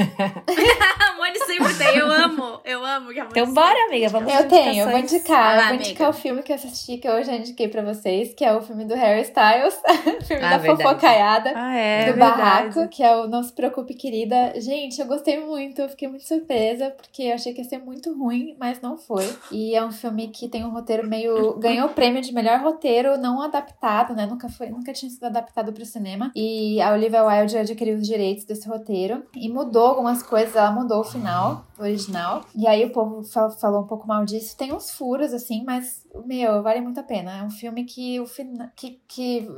a 1.00 1.16
Moni 1.16 1.38
sempre 1.46 1.74
tem, 1.74 1.96
eu 1.96 2.10
amo, 2.10 2.60
eu 2.64 2.84
amo 2.84 3.12
que 3.12 3.20
a 3.20 3.24
Então 3.24 3.52
bora, 3.52 3.76
amiga, 3.86 4.08
vamos 4.08 4.32
Eu 4.32 4.48
tenho, 4.48 4.84
eu 4.84 4.90
vou 4.90 4.98
indicar, 4.98 5.58
eu 5.58 5.66
vou 5.66 5.74
indicar 5.74 6.10
o 6.10 6.12
filme 6.12 6.42
que 6.42 6.52
eu 6.52 6.56
assisti, 6.56 6.98
que 6.98 7.08
eu 7.08 7.22
já 7.22 7.34
indiquei 7.34 7.68
pra 7.68 7.82
vocês, 7.82 8.34
que 8.34 8.44
é 8.44 8.54
o 8.54 8.62
filme 8.62 8.84
do 8.84 8.94
Harry 8.94 9.22
Styles, 9.22 9.74
filme 10.26 10.44
ah, 10.44 10.50
da 10.50 10.58
verdade. 10.58 10.82
fofocaiada, 10.82 11.52
ah, 11.54 11.74
é, 11.74 12.00
do 12.00 12.04
verdade. 12.14 12.36
Barraco, 12.38 12.88
que 12.88 13.02
é 13.02 13.16
o 13.16 13.26
Não 13.26 13.42
Se 13.42 13.52
Preocupe, 13.52 13.94
Querida. 13.94 14.54
Gente, 14.60 15.00
eu 15.00 15.06
gostei 15.06 15.38
muito, 15.38 15.80
eu 15.80 15.88
fiquei 15.88 16.08
muito 16.08 16.26
surpresa, 16.26 16.90
porque 16.90 17.24
eu 17.24 17.34
achei 17.34 17.52
que 17.52 17.60
ia 17.60 17.68
ser 17.68 17.78
muito 17.78 18.16
ruim, 18.16 18.56
mas 18.58 18.80
não 18.80 18.96
foi. 18.96 19.28
E 19.50 19.74
é 19.74 19.84
um 19.84 19.92
filme 19.92 20.28
que 20.28 20.48
tem 20.48 20.64
um 20.64 20.70
roteiro 20.70 21.06
meio... 21.06 21.54
ganhou 21.58 21.88
o 21.88 21.92
prêmio 21.92 22.22
de 22.22 22.32
melhor 22.32 22.60
roteiro 22.60 23.18
não 23.18 23.42
adaptado, 23.42 24.14
né, 24.14 24.26
nunca, 24.26 24.48
foi, 24.48 24.68
nunca 24.68 24.92
tinha 24.92 25.10
sido 25.10 25.24
adaptado 25.24 25.72
pro 25.72 25.84
cinema, 25.84 26.32
e 26.34 26.80
a 26.80 26.92
Olivia 26.92 27.24
Wilde 27.24 27.58
adquiriu 27.58 27.96
os 27.96 28.06
direitos 28.06 28.44
desse 28.44 28.68
roteiro, 28.68 29.24
e 29.34 29.48
mudou 29.48 29.89
algumas 29.90 30.22
coisas, 30.22 30.56
ela 30.56 30.70
mudou 30.70 31.00
o 31.00 31.04
final 31.04 31.66
original. 31.78 32.44
E 32.54 32.66
aí 32.66 32.84
o 32.84 32.92
povo 32.92 33.22
falou 33.60 33.82
um 33.82 33.86
pouco 33.86 34.06
mal 34.06 34.24
disso. 34.24 34.56
Tem 34.56 34.72
uns 34.72 34.90
furos, 34.90 35.32
assim, 35.32 35.64
mas, 35.64 36.06
meu, 36.24 36.62
vale 36.62 36.80
muito 36.80 37.00
a 37.00 37.02
pena. 37.02 37.38
É 37.38 37.42
um 37.42 37.50
filme 37.50 37.84
que 37.84 38.20
o, 38.20 38.26
fina, 38.26 38.72
que, 38.76 39.00
que, 39.08 39.48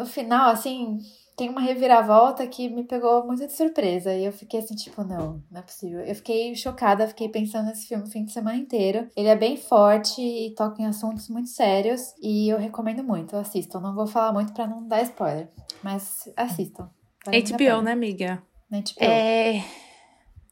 o 0.00 0.06
final, 0.06 0.50
assim, 0.50 0.98
tem 1.38 1.48
uma 1.48 1.60
reviravolta 1.60 2.44
que 2.48 2.68
me 2.68 2.82
pegou 2.82 3.24
muito 3.24 3.46
de 3.46 3.52
surpresa. 3.52 4.12
E 4.12 4.24
eu 4.24 4.32
fiquei 4.32 4.58
assim, 4.58 4.74
tipo, 4.74 5.04
não, 5.04 5.42
não 5.50 5.60
é 5.60 5.62
possível. 5.62 6.00
Eu 6.00 6.14
fiquei 6.16 6.54
chocada, 6.56 7.06
fiquei 7.06 7.28
pensando 7.28 7.66
nesse 7.66 7.86
filme 7.86 8.02
o 8.02 8.10
fim 8.10 8.24
de 8.24 8.32
semana 8.32 8.56
inteiro. 8.56 9.08
Ele 9.16 9.28
é 9.28 9.36
bem 9.36 9.56
forte 9.56 10.20
e 10.20 10.52
toca 10.56 10.82
em 10.82 10.86
assuntos 10.86 11.28
muito 11.28 11.48
sérios. 11.48 12.12
E 12.20 12.48
eu 12.48 12.58
recomendo 12.58 13.04
muito, 13.04 13.36
assistam. 13.36 13.78
Não 13.80 13.94
vou 13.94 14.06
falar 14.06 14.32
muito 14.32 14.52
para 14.52 14.66
não 14.66 14.86
dar 14.86 15.02
spoiler, 15.02 15.48
mas 15.82 16.28
assistam. 16.36 16.90
Vale 17.24 17.42
HBO, 17.42 17.82
né, 17.82 17.92
amiga? 17.92 18.42
Na 18.70 18.78
HBO. 18.78 18.92
É... 19.00 19.64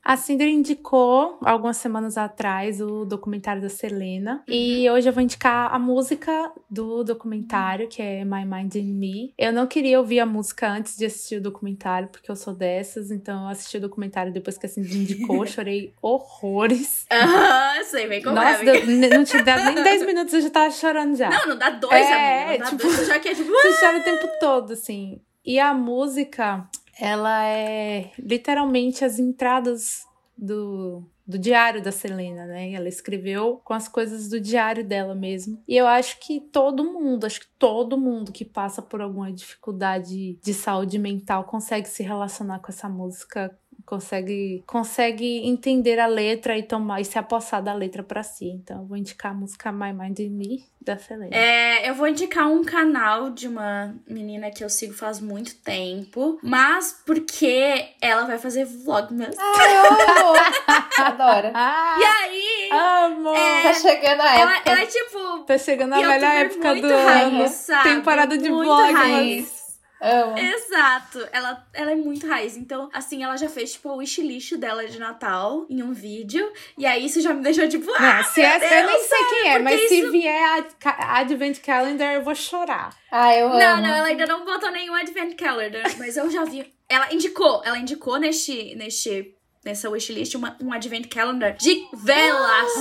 A 0.06 0.16
Cinder 0.16 0.46
indicou 0.46 1.36
algumas 1.42 1.78
semanas 1.78 2.16
atrás 2.16 2.80
o 2.80 3.04
documentário 3.04 3.60
da 3.60 3.68
Selena. 3.68 4.44
Uhum. 4.48 4.54
E 4.54 4.88
hoje 4.88 5.08
eu 5.08 5.12
vou 5.12 5.20
indicar 5.20 5.74
a 5.74 5.80
música 5.80 6.52
do 6.70 7.02
documentário, 7.02 7.88
que 7.88 8.00
é 8.00 8.24
My 8.24 8.44
Mind 8.44 8.76
in 8.76 8.92
Me. 8.92 9.34
Eu 9.36 9.52
não 9.52 9.66
queria 9.66 9.98
ouvir 9.98 10.20
a 10.20 10.26
música 10.26 10.70
antes 10.70 10.96
de 10.96 11.06
assistir 11.06 11.38
o 11.38 11.40
documentário, 11.40 12.06
porque 12.06 12.30
eu 12.30 12.36
sou 12.36 12.54
dessas. 12.54 13.10
Então 13.10 13.42
eu 13.42 13.48
assisti 13.48 13.78
o 13.78 13.80
documentário 13.80 14.32
depois 14.32 14.56
que 14.56 14.66
a 14.66 14.68
Cinder 14.68 14.94
indicou. 14.94 15.44
chorei 15.44 15.92
horrores. 16.00 17.04
Aham, 17.10 17.82
sei 17.82 18.06
bem 18.06 18.22
como 18.22 18.36
Nossa, 18.36 18.62
é. 18.62 18.86
não 18.86 19.24
te 19.24 19.42
dá 19.42 19.72
nem 19.72 19.82
10 19.82 20.06
minutos 20.06 20.32
eu 20.34 20.40
já 20.40 20.50
tava 20.50 20.70
chorando 20.70 21.16
já. 21.16 21.30
Não, 21.30 21.48
não 21.48 21.58
dá 21.58 21.70
dois, 21.70 21.92
é, 21.92 22.44
amiga. 22.44 22.52
Não 22.52 22.58
dá 22.58 22.64
tipo, 22.66 22.82
dois, 22.94 23.08
já 23.08 23.18
que 23.18 23.28
é 23.28 23.34
tipo. 23.34 23.50
Você 23.60 23.80
chora 23.80 23.98
o 23.98 24.04
tempo 24.04 24.28
todo, 24.38 24.72
assim. 24.72 25.20
E 25.44 25.58
a 25.58 25.74
música 25.74 26.64
ela 26.98 27.46
é 27.46 28.10
literalmente 28.18 29.04
as 29.04 29.18
entradas 29.18 30.04
do, 30.36 31.02
do 31.26 31.38
diário 31.38 31.82
da 31.82 31.90
Selena, 31.90 32.46
né? 32.46 32.72
Ela 32.72 32.88
escreveu 32.88 33.60
com 33.64 33.72
as 33.72 33.88
coisas 33.88 34.28
do 34.28 34.38
diário 34.38 34.84
dela 34.84 35.14
mesmo. 35.14 35.62
E 35.66 35.76
eu 35.76 35.86
acho 35.86 36.20
que 36.20 36.40
todo 36.40 36.84
mundo, 36.84 37.24
acho 37.24 37.40
que 37.40 37.48
todo 37.58 37.98
mundo 37.98 38.32
que 38.32 38.44
passa 38.44 38.82
por 38.82 39.00
alguma 39.00 39.32
dificuldade 39.32 40.38
de 40.42 40.54
saúde 40.54 40.98
mental 40.98 41.44
consegue 41.44 41.88
se 41.88 42.02
relacionar 42.02 42.60
com 42.60 42.70
essa 42.70 42.88
música 42.88 43.56
consegue 43.84 44.62
consegue 44.66 45.46
entender 45.46 45.98
a 45.98 46.06
letra 46.06 46.56
e 46.56 46.62
tomar 46.62 47.00
e 47.00 47.04
se 47.04 47.18
apossar 47.18 47.62
da 47.62 47.72
letra 47.74 48.02
para 48.02 48.22
si. 48.22 48.46
Então, 48.46 48.80
eu 48.80 48.86
vou 48.86 48.96
indicar 48.96 49.32
a 49.32 49.34
música 49.34 49.70
My 49.72 49.92
Mind 49.92 50.18
in 50.20 50.30
Me 50.30 50.64
da 50.80 50.96
Selena. 50.96 51.34
É, 51.34 51.88
eu 51.90 51.94
vou 51.96 52.06
indicar 52.06 52.46
um 52.46 52.62
canal 52.64 53.30
de 53.30 53.48
uma 53.48 53.92
menina 54.08 54.50
que 54.52 54.62
eu 54.62 54.70
sigo 54.70 54.94
faz 54.94 55.20
muito 55.20 55.56
tempo, 55.56 56.38
mas 56.42 57.02
porque 57.04 57.88
ela 58.00 58.24
vai 58.24 58.38
fazer 58.38 58.64
vlogmas. 58.64 59.34
Ai, 59.36 59.76
eu 59.76 59.84
amo! 59.84 60.38
Adoro. 60.98 61.50
Ah, 61.54 61.98
E 62.00 62.04
aí, 62.04 62.68
amo! 62.72 63.34
É, 63.34 63.62
Tá 63.62 63.74
chegando 63.74 64.20
a 64.20 64.38
ela, 64.38 64.54
época. 64.56 64.70
ela 64.70 64.80
é 64.82 64.86
tipo 64.86 65.38
Tá 65.46 65.58
chegando 65.58 65.92
a 65.94 65.96
melhor 65.96 66.22
época 66.36 66.74
do 66.76 66.88
raiz, 66.88 67.32
ano. 67.34 67.48
sabe? 67.48 67.88
Temporada 67.90 68.38
de 68.38 68.48
Muito 68.48 68.64
vlog, 68.68 68.92
raiz. 68.92 69.55
Amo. 70.00 70.36
Exato, 70.38 71.26
ela, 71.32 71.66
ela 71.72 71.90
é 71.92 71.94
muito 71.94 72.26
raiz. 72.26 72.56
Então, 72.56 72.88
assim, 72.92 73.22
ela 73.24 73.36
já 73.36 73.48
fez, 73.48 73.72
tipo, 73.72 73.88
o 73.90 73.96
wishlist 73.96 74.54
dela 74.56 74.86
de 74.86 74.98
Natal 74.98 75.64
em 75.70 75.82
um 75.82 75.92
vídeo. 75.92 76.52
E 76.76 76.84
aí 76.84 77.06
isso 77.06 77.20
já 77.20 77.32
me 77.32 77.42
deixou, 77.42 77.66
tipo, 77.68 77.90
ah, 77.94 78.16
Não, 78.18 78.24
se 78.24 78.42
é, 78.42 78.58
meu 78.58 78.68
eu 78.68 78.86
nem 78.86 78.96
Deus, 78.96 79.06
sei 79.06 79.24
quem 79.24 79.50
é, 79.52 79.58
mas 79.58 79.80
isso- 79.80 79.88
se 79.88 80.10
vier 80.10 80.64
a 80.84 81.18
Advent 81.20 81.60
Calendar, 81.60 82.12
eu 82.14 82.22
vou 82.22 82.34
chorar. 82.34 82.94
Ah, 83.10 83.34
eu 83.34 83.48
amo. 83.48 83.58
Não, 83.58 83.76
não, 83.80 83.94
ela 83.94 84.08
ainda 84.08 84.26
não 84.26 84.44
botou 84.44 84.70
nenhum 84.70 84.94
Advent 84.94 85.34
Calendar, 85.34 85.84
mas 85.98 86.16
eu 86.16 86.30
já 86.30 86.44
vi. 86.44 86.70
Ela 86.88 87.12
indicou, 87.14 87.62
ela 87.64 87.78
indicou 87.78 88.18
neste, 88.18 88.74
neste, 88.76 89.34
nessa 89.64 89.88
wishlist 89.90 90.34
uma, 90.34 90.56
um 90.62 90.72
Advent 90.72 91.08
Calendar 91.08 91.56
de 91.56 91.86
velas. 91.94 92.72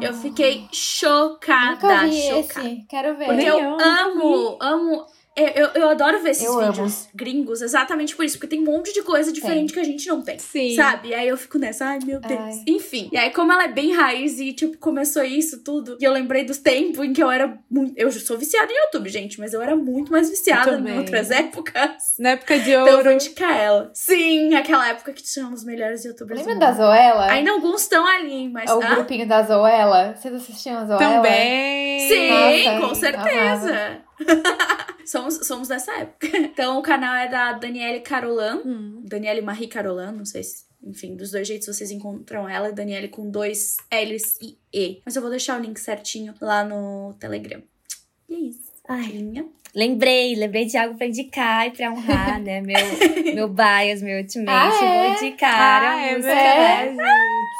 Eu 0.00 0.14
fiquei 0.14 0.68
chocada, 0.72 1.72
Nunca 1.72 2.06
vi 2.06 2.22
chocada. 2.22 2.68
esse. 2.68 2.84
Quero 2.88 3.16
ver. 3.16 3.26
Porque 3.26 3.44
eu, 3.44 3.58
eu, 3.58 3.80
amo, 3.80 4.58
amo. 4.60 5.06
Eu, 5.38 5.64
eu, 5.64 5.68
eu 5.82 5.88
adoro 5.88 6.20
ver 6.22 6.30
esses 6.30 6.44
Eu 6.44 6.58
amo. 6.60 6.72
vídeos 6.72 7.08
gringos, 7.14 7.62
exatamente 7.62 8.16
por 8.16 8.24
isso, 8.24 8.36
porque 8.36 8.48
tem 8.48 8.60
um 8.60 8.64
monte 8.64 8.92
de 8.92 9.02
coisa 9.02 9.32
diferente 9.32 9.72
que 9.72 9.80
a 9.80 9.84
gente 9.84 10.06
não 10.08 10.22
tem. 10.22 10.38
Sim. 10.38 10.74
Sabe? 10.74 11.08
E 11.08 11.14
aí 11.14 11.28
eu 11.28 11.36
fico 11.36 11.58
nessa, 11.58 11.86
ai 11.86 11.98
meu 12.04 12.20
Deus. 12.20 12.40
Ai. 12.40 12.62
Enfim. 12.66 13.08
E 13.12 13.16
aí, 13.16 13.30
como 13.30 13.52
ela 13.52 13.64
é 13.64 13.68
bem 13.68 13.92
raiz 13.92 14.38
e, 14.38 14.52
tipo, 14.52 14.76
começou 14.78 15.22
isso 15.22 15.62
tudo, 15.62 15.96
e 16.00 16.04
eu 16.04 16.12
lembrei 16.12 16.44
dos 16.44 16.58
tempos 16.58 17.04
em 17.04 17.12
que 17.12 17.22
eu 17.22 17.30
era 17.30 17.58
muito. 17.70 17.94
Eu 17.96 18.10
sou 18.12 18.36
viciada 18.38 18.70
em 18.72 18.84
YouTube, 18.84 19.08
gente, 19.08 19.38
mas 19.38 19.52
eu 19.52 19.62
era 19.62 19.76
muito 19.76 20.10
mais 20.10 20.28
viciada 20.28 20.78
em 20.78 20.98
outras 20.98 21.30
épocas. 21.30 22.14
Na 22.18 22.30
época 22.30 22.58
de 22.58 22.70
Então 22.70 22.86
eu 22.86 22.86
vou 22.86 22.96
ouro. 22.98 23.12
indicar 23.12 23.56
ela. 23.56 23.90
Sim, 23.94 24.54
aquela 24.54 24.88
época 24.88 25.12
que 25.12 25.22
tinha 25.22 25.48
os 25.48 25.64
melhores 25.64 26.04
youtubers. 26.04 26.40
Lembra 26.40 26.56
da. 26.56 26.72
Zoela? 26.72 27.30
Ainda 27.30 27.50
alguns 27.52 27.82
estão 27.82 28.06
ali, 28.06 28.48
mas. 28.48 28.70
O 28.70 28.80
ah, 28.82 28.94
grupinho 28.94 29.26
da 29.26 29.42
Zoela? 29.42 30.14
Vocês 30.16 30.34
assistiam 30.34 30.78
a 30.78 30.84
Zoela? 30.84 30.98
Também. 30.98 32.08
Sim, 32.08 32.30
Nossa, 32.30 32.86
com 32.86 32.94
certeza. 32.94 34.07
somos, 35.06 35.46
somos 35.46 35.68
dessa 35.68 35.92
época. 35.96 36.28
Então 36.38 36.78
o 36.78 36.82
canal 36.82 37.14
é 37.14 37.28
da 37.28 37.52
Daniele 37.52 38.00
Carolan. 38.00 38.62
Hum. 38.64 39.02
Daniele 39.04 39.40
Marie 39.40 39.68
Carolan, 39.68 40.12
não 40.12 40.24
sei 40.24 40.42
se. 40.42 40.66
Enfim, 40.82 41.16
dos 41.16 41.32
dois 41.32 41.46
jeitos 41.46 41.66
vocês 41.66 41.90
encontram 41.90 42.48
ela, 42.48 42.72
Daniele 42.72 43.08
com 43.08 43.30
dois 43.30 43.76
L's 43.92 44.38
e 44.40 44.58
E. 44.72 45.02
Mas 45.04 45.16
eu 45.16 45.22
vou 45.22 45.30
deixar 45.30 45.58
o 45.58 45.62
link 45.62 45.78
certinho 45.78 46.34
lá 46.40 46.64
no 46.64 47.14
Telegram. 47.14 47.62
E 48.28 48.34
é 48.34 48.38
isso. 48.38 48.72
Ai, 48.88 49.06
Linha. 49.06 49.46
Lembrei, 49.74 50.34
lembrei 50.34 50.64
de 50.66 50.76
algo 50.76 50.96
pra 50.96 51.06
indicar 51.06 51.66
e 51.66 51.70
pra 51.70 51.90
honrar, 51.92 52.40
né? 52.42 52.60
Meu, 52.60 52.76
meu 53.34 53.48
bias, 53.48 54.02
meu 54.02 54.18
ultimate. 54.18 54.48
Ah, 54.50 54.84
é? 54.84 55.08
Vou 55.08 55.16
indicar 55.28 55.82
Ah, 55.82 55.94
a 55.94 56.00
é 56.06 56.14
música 56.16 57.08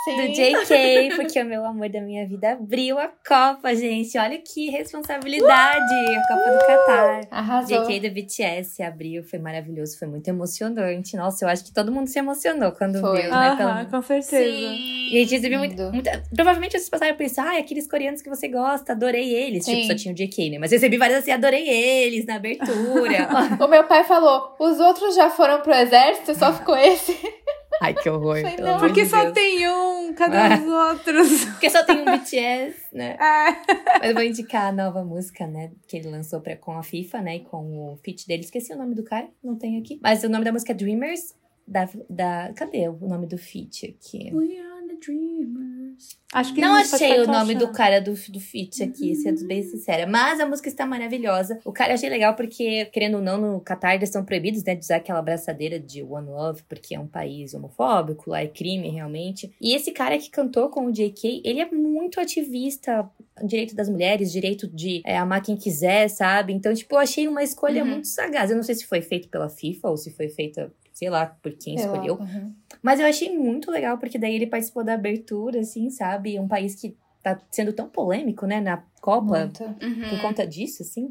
Sim. 0.05 0.17
do 0.17 0.33
JK, 0.33 1.17
porque 1.17 1.41
o 1.43 1.45
meu 1.45 1.65
amor 1.65 1.89
da 1.89 2.01
minha 2.01 2.27
vida 2.27 2.53
abriu 2.53 2.99
a 2.99 3.09
Copa, 3.27 3.75
gente. 3.75 4.17
Olha 4.17 4.39
que 4.39 4.71
responsabilidade! 4.71 5.95
A 6.17 6.29
Copa 6.29 6.51
do 6.51 6.67
Catar. 6.67 7.21
Arrasou. 7.31 7.85
JK 7.87 8.01
do 8.01 8.11
BTS 8.15 8.83
abriu, 8.83 9.23
foi 9.23 9.39
maravilhoso, 9.39 9.99
foi 9.99 10.09
muito 10.09 10.29
emocionante. 10.29 11.17
Nossa, 11.17 11.45
eu 11.45 11.49
acho 11.49 11.65
que 11.65 11.73
todo 11.73 11.93
mundo 11.93 12.07
se 12.09 12.19
emocionou 12.19 12.73
quando 12.73 13.01
Foi. 13.01 13.23
viu, 13.23 13.31
né? 13.31 13.57
Pelo- 13.57 13.91
com 13.91 14.03
certeza. 14.03 14.39
E 14.45 15.17
a 15.17 15.21
gente 15.21 15.31
recebeu 15.37 15.59
muito, 15.59 15.83
muita. 15.93 16.23
Provavelmente 16.35 16.73
vocês 16.73 16.89
passaram 16.89 17.17
por 17.17 17.25
isso. 17.25 17.41
Ah, 17.41 17.59
aqueles 17.59 17.87
coreanos 17.89 18.23
que 18.23 18.29
você 18.29 18.49
gosta, 18.49 18.93
adorei 18.93 19.35
eles. 19.35 19.65
Sim. 19.65 19.77
Tipo, 19.83 19.87
só 19.89 19.95
tinha 19.95 20.13
o 20.13 20.17
JK, 20.17 20.51
né? 20.51 20.59
Mas 20.59 20.71
recebi 20.73 20.97
várias 20.97 21.19
assim, 21.21 21.31
adorei 21.33 21.69
eles 21.69 21.98
na 22.27 22.37
abertura. 22.37 23.29
O 23.65 23.69
meu 23.69 23.85
pai 23.85 24.05
falou: 24.05 24.55
os 24.59 24.79
outros 24.81 25.15
já 25.15 25.31
foram 25.31 25.61
pro 25.61 25.73
exército, 25.75 26.35
só 26.35 26.53
ficou 26.53 26.77
esse. 26.77 27.17
Ai, 27.81 27.95
que 27.95 28.11
horror. 28.11 28.43
Pelo 28.43 28.67
não. 28.67 28.79
Porque 28.81 29.03
de 29.05 29.09
só 29.09 29.23
Deus. 29.23 29.35
tem 29.35 29.69
um, 29.69 30.13
cadê 30.15 30.37
Ah. 30.37 30.59
os 30.59 30.67
outros? 30.97 31.45
Porque 31.55 31.71
só 31.71 31.85
tem 31.85 32.01
um 32.01 32.05
BTS, 32.05 32.87
né? 32.93 33.17
É. 33.21 33.99
Mas 34.01 34.09
eu 34.09 34.15
vou 34.15 34.23
indicar 34.25 34.67
a 34.67 34.73
nova 34.73 35.05
música, 35.05 35.47
né? 35.47 35.71
Que 35.87 35.97
ele 35.99 36.09
lançou 36.11 36.41
pra, 36.41 36.57
com 36.57 36.73
a 36.77 36.83
FIFA, 36.83 37.21
né? 37.23 37.37
E 37.37 37.41
com 37.45 37.93
o 37.93 37.97
feat 38.03 38.27
dele. 38.27 38.43
Esqueci 38.43 38.73
o 38.73 38.77
nome 38.77 38.97
do 38.97 39.05
cara, 39.05 39.29
não 39.45 39.55
tem 39.57 39.79
aqui. 39.79 40.01
Mas 40.03 40.25
o 40.25 40.29
nome 40.29 40.45
da 40.45 40.51
música 40.51 40.73
é 40.73 40.75
Dreamers. 40.75 41.37
Da, 41.67 41.89
da, 42.11 42.51
cadê 42.57 42.89
o 42.89 42.97
nome 43.07 43.27
do 43.27 43.39
feat 43.39 43.95
aqui? 43.97 44.35
We 44.35 44.59
are 44.59 44.87
the 44.89 44.97
dreamers. 45.05 45.78
Acho 46.31 46.53
que 46.55 46.61
Não 46.61 46.75
achei 46.75 47.21
o 47.21 47.27
nome 47.27 47.55
do 47.55 47.65
achando. 47.65 47.75
cara 47.75 48.01
do, 48.03 48.13
do 48.13 48.39
feat 48.39 48.83
aqui, 48.83 49.15
sendo 49.15 49.47
bem 49.47 49.63
sincera. 49.63 50.07
Mas 50.07 50.39
a 50.39 50.45
música 50.47 50.69
está 50.69 50.85
maravilhosa. 50.85 51.59
O 51.65 51.73
cara 51.73 51.93
eu 51.93 51.95
achei 51.95 52.11
legal 52.11 52.35
porque, 52.37 52.85
querendo 52.93 53.15
ou 53.15 53.23
não, 53.23 53.39
no 53.41 53.61
Catar 53.63 53.95
eles 53.95 54.11
são 54.11 54.23
proibidos, 54.23 54.63
né, 54.63 54.75
de 54.75 54.85
usar 54.85 54.97
aquela 54.97 55.21
abraçadeira 55.21 55.81
de 55.81 56.03
One 56.03 56.29
Love, 56.29 56.63
porque 56.69 56.95
é 56.95 57.01
um 57.01 57.07
país 57.07 57.55
homofóbico, 57.55 58.29
lá 58.31 58.43
é 58.43 58.47
crime 58.47 58.91
realmente. 58.91 59.51
E 59.59 59.75
esse 59.75 59.91
cara 59.91 60.19
que 60.19 60.29
cantou 60.29 60.69
com 60.69 60.85
o 60.85 60.93
JK, 60.93 61.41
ele 61.45 61.61
é 61.61 61.71
muito 61.71 62.21
ativista, 62.21 63.09
direito 63.43 63.75
das 63.75 63.89
mulheres, 63.89 64.31
direito 64.31 64.67
de 64.69 65.01
é, 65.07 65.17
amar 65.17 65.41
quem 65.43 65.57
quiser, 65.57 66.09
sabe? 66.09 66.53
Então, 66.53 66.75
tipo, 66.75 66.95
eu 66.95 66.99
achei 66.99 67.27
uma 67.27 67.43
escolha 67.43 67.83
Uhum. 67.83 67.91
muito 67.91 68.07
sagaz. 68.07 68.51
Eu 68.51 68.57
não 68.57 68.63
sei 68.63 68.75
se 68.75 68.85
foi 68.85 69.01
feito 69.01 69.29
pela 69.31 69.49
FIFA 69.49 69.89
ou 69.89 69.97
se 69.97 70.11
foi 70.11 70.29
feita, 70.29 70.71
sei 70.93 71.09
lá, 71.09 71.25
por 71.25 71.53
quem 71.53 71.79
Sei 71.79 71.87
lá. 71.87 71.93
escolheu. 71.95 72.17
Uhum. 72.17 72.53
Mas 72.83 73.01
eu 73.01 73.07
achei 73.07 73.37
muito 73.37 73.71
legal, 73.71 73.99
porque 73.99 74.19
daí 74.19 74.35
ele 74.35 74.47
participou 74.47 74.85
da 74.85 74.95
abertura, 74.95 75.61
assim, 75.61 75.91
sabe? 75.91 76.39
Um 76.39 76.49
país 76.49 76.75
que 76.75 76.97
tá 77.23 77.39
sendo 77.51 77.73
tão 77.73 77.89
polêmico, 77.89 78.47
né, 78.47 78.61
na 78.61 78.83
Copa, 79.01 79.41
Muito. 79.41 79.65
Uhum. 79.65 80.11
por 80.11 80.21
conta 80.21 80.47
disso, 80.47 80.83
assim. 80.83 81.11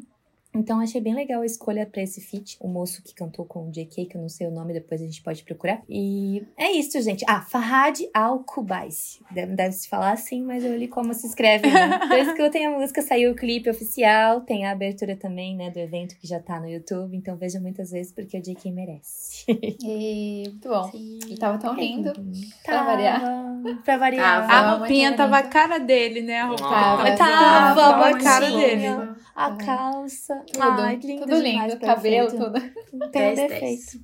Então, 0.57 0.79
achei 0.79 0.99
bem 0.99 1.13
legal 1.13 1.41
a 1.41 1.45
escolha 1.45 1.85
pra 1.85 2.01
esse 2.01 2.19
feat. 2.19 2.57
O 2.59 2.67
moço 2.67 3.01
que 3.03 3.13
cantou 3.13 3.45
com 3.45 3.67
o 3.67 3.71
JK, 3.71 4.05
que 4.05 4.17
eu 4.17 4.21
não 4.21 4.29
sei 4.29 4.47
o 4.47 4.51
nome, 4.51 4.73
depois 4.73 5.01
a 5.01 5.05
gente 5.05 5.21
pode 5.21 5.43
procurar. 5.43 5.81
E 5.87 6.43
é 6.57 6.71
isso, 6.71 6.99
gente. 7.01 7.23
Ah, 7.27 7.41
Farhad 7.41 7.99
Al-Kubaisi. 8.13 9.19
Deve, 9.31 9.55
deve 9.55 9.73
se 9.73 9.87
falar 9.87 10.11
assim, 10.11 10.41
mas 10.41 10.63
eu 10.63 10.75
li 10.75 10.87
como 10.87 11.13
se 11.13 11.27
escreve, 11.27 11.69
né? 11.69 11.99
Então, 12.07 12.17
escutem 12.17 12.65
a 12.65 12.71
música, 12.71 13.01
saiu 13.01 13.31
o 13.31 13.35
clipe 13.35 13.69
oficial. 13.69 14.41
Tem 14.41 14.65
a 14.65 14.71
abertura 14.71 15.15
também, 15.15 15.55
né, 15.55 15.69
do 15.69 15.77
evento 15.79 16.15
que 16.17 16.27
já 16.27 16.39
tá 16.39 16.59
no 16.59 16.67
YouTube. 16.67 17.15
Então, 17.15 17.35
vejam 17.35 17.61
muitas 17.61 17.91
vezes, 17.91 18.11
porque 18.11 18.37
o 18.37 18.41
JK 18.41 18.71
merece. 18.71 19.45
E 19.83 20.43
muito 20.49 20.69
bom. 20.69 20.91
Ele 20.93 21.37
tava 21.37 21.57
tão 21.57 21.73
lindo. 21.75 22.13
Pra 22.63 22.77
Tava, 22.77 22.91
variar. 22.91 23.21
Pra 23.83 23.97
variar. 23.97 24.41
Tava. 24.41 24.45
A 24.45 24.47
Tava 24.47 24.77
roupinha 24.77 25.15
tava 25.15 25.37
a 25.37 25.43
cara 25.43 25.79
dele, 25.79 26.21
né? 26.21 26.41
A 26.41 26.45
roupa 26.45 26.63
Tava, 26.63 27.11
que 27.11 27.17
tava, 27.17 27.81
tava 27.81 28.09
a 28.09 28.17
cara 28.17 28.51
dele. 28.51 28.87
A 29.35 29.51
calça. 29.51 30.43
Tudo. 30.51 30.81
Ai, 30.81 30.95
lindo 30.97 31.25
tudo 31.25 31.43
demais, 31.43 31.73
lindo. 31.73 31.85
Cabelo, 31.85 32.29
tudo. 32.29 32.59
Tem 33.11 33.31
um 33.31 33.35
defeito. 33.35 33.99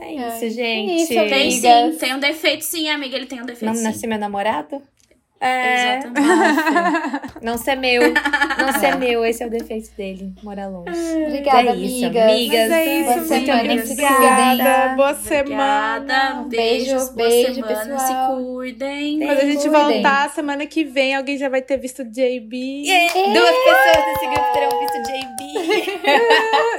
É 0.00 0.14
isso, 0.14 0.54
gente. 0.54 1.08
Tem 1.08 1.50
sim, 1.50 1.98
tem 1.98 2.14
um 2.14 2.18
defeito 2.18 2.64
sim, 2.64 2.88
amiga. 2.88 3.16
Ele 3.16 3.26
tem 3.26 3.42
um 3.42 3.46
defeito 3.46 3.66
Não 3.66 3.74
sim. 3.74 3.82
nasceu 3.82 4.08
meu 4.08 4.18
namorado? 4.18 4.82
É. 5.40 5.98
Exatamente. 5.98 7.30
Não 7.42 7.56
ser 7.56 7.74
meu. 7.76 8.02
Não 8.12 8.72
ser 8.78 8.96
meu. 8.96 9.24
Esse 9.24 9.42
é 9.42 9.46
o 9.46 9.50
defeito 9.50 9.90
dele. 9.96 10.32
Mora 10.42 10.66
longe. 10.68 10.90
Obrigada, 11.26 11.70
é 11.70 11.76
isso, 11.76 12.04
amigas. 12.04 12.22
amigas. 12.30 12.68
Mas 12.68 12.72
é 12.72 12.84
isso, 12.84 13.04
Boa 13.04 13.16
muito 13.16 13.46
semana, 13.46 13.72
obrigada. 13.72 14.94
Boa 14.96 15.10
Obrigada. 15.10 15.14
semana. 15.22 16.40
Um 16.40 16.48
beijo, 16.48 16.84
Beijos, 16.84 17.08
boa 17.08 17.28
beijo, 17.28 17.54
semana. 17.54 17.74
pessoal. 17.96 18.36
Se 18.38 18.44
cuidem. 18.44 19.18
Quando 19.20 19.30
a 19.30 19.44
gente 19.44 19.68
Cuidem. 19.68 19.70
voltar 20.02 20.30
semana 20.30 20.66
que 20.66 20.84
vem, 20.84 21.14
alguém 21.14 21.38
já 21.38 21.48
vai 21.48 21.62
ter 21.62 21.78
visto 21.78 22.04
JB. 22.04 22.84
Duas 23.32 23.56
pessoas 23.56 24.04
desse 24.06 24.26
grupo 24.26 24.52
terão 24.52 24.78
visto 24.78 25.02
JB. 25.02 25.40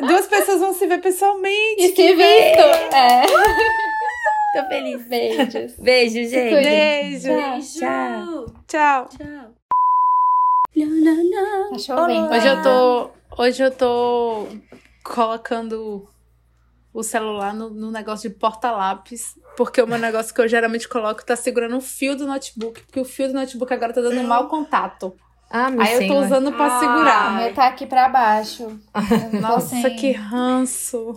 Duas 0.07 0.27
pessoas 0.27 0.59
vão 0.59 0.73
se 0.73 0.85
ver 0.85 0.99
pessoalmente. 0.99 1.75
E 1.79 1.87
se 1.95 2.13
visto. 2.13 2.95
É. 2.95 3.23
Tô 4.53 4.67
feliz. 4.67 5.07
Beijos. 5.07 5.75
Beijo, 5.77 6.29
gente. 6.29 6.63
Beijo. 6.63 7.29
Tchau. 7.79 8.45
Tchau. 8.67 9.07
Tchau. 9.07 9.07
Tchau. 9.17 9.55
Tá 11.71 11.79
chovendo. 11.79 12.33
Hoje 12.33 12.47
eu 12.47 12.61
tô. 12.61 13.09
Hoje 13.37 13.63
eu 13.63 13.71
tô 13.71 14.47
colocando 15.03 16.07
o 16.93 17.01
celular 17.01 17.53
no, 17.53 17.69
no 17.69 17.91
negócio 17.91 18.29
de 18.29 18.35
porta-lápis. 18.35 19.39
Porque 19.55 19.81
o 19.81 19.87
meu 19.87 19.97
negócio 19.97 20.33
que 20.33 20.41
eu 20.41 20.47
geralmente 20.47 20.87
coloco 20.87 21.25
tá 21.25 21.35
segurando 21.35 21.77
o 21.77 21.81
fio 21.81 22.15
do 22.15 22.27
notebook. 22.27 22.81
Porque 22.83 22.99
o 22.99 23.05
fio 23.05 23.29
do 23.29 23.33
notebook 23.33 23.73
agora 23.73 23.93
tá 23.93 24.01
dando 24.01 24.23
mau 24.23 24.47
contato. 24.47 25.15
Ah, 25.53 25.69
meu 25.69 25.81
Aí 25.81 25.93
eu 25.93 25.99
tô 25.99 26.05
senhor. 26.07 26.25
usando 26.25 26.51
pra 26.53 26.65
Ah, 26.65 26.77
O 26.77 26.79
segurar. 26.79 27.35
meu 27.35 27.53
tá 27.53 27.67
aqui 27.67 27.85
pra 27.85 28.07
baixo. 28.07 28.79
Nossa, 29.41 29.75
sem- 29.81 29.95
que 29.97 30.11
ranço. 30.13 31.13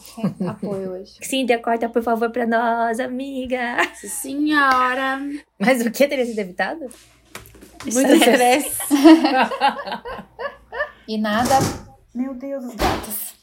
apoio 0.49 0.91
hoje. 0.93 1.13
Cíntia, 1.23 1.59
corta, 1.61 1.89
por 1.89 2.03
favor, 2.03 2.31
pra 2.31 2.45
nós, 2.47 2.99
amiga. 2.99 3.77
Senhora. 3.95 5.21
Mas 5.59 5.87
o 5.87 5.91
que 5.91 6.09
teria 6.09 6.27
sido 6.27 6.39
evitado? 6.41 6.81
Muito 7.85 8.11
estresse. 8.13 8.77
E 11.07 11.19
nada. 11.19 11.59
Meu 12.15 12.35
Deus, 12.35 12.65
os 12.65 12.75
gatos. 12.75 13.34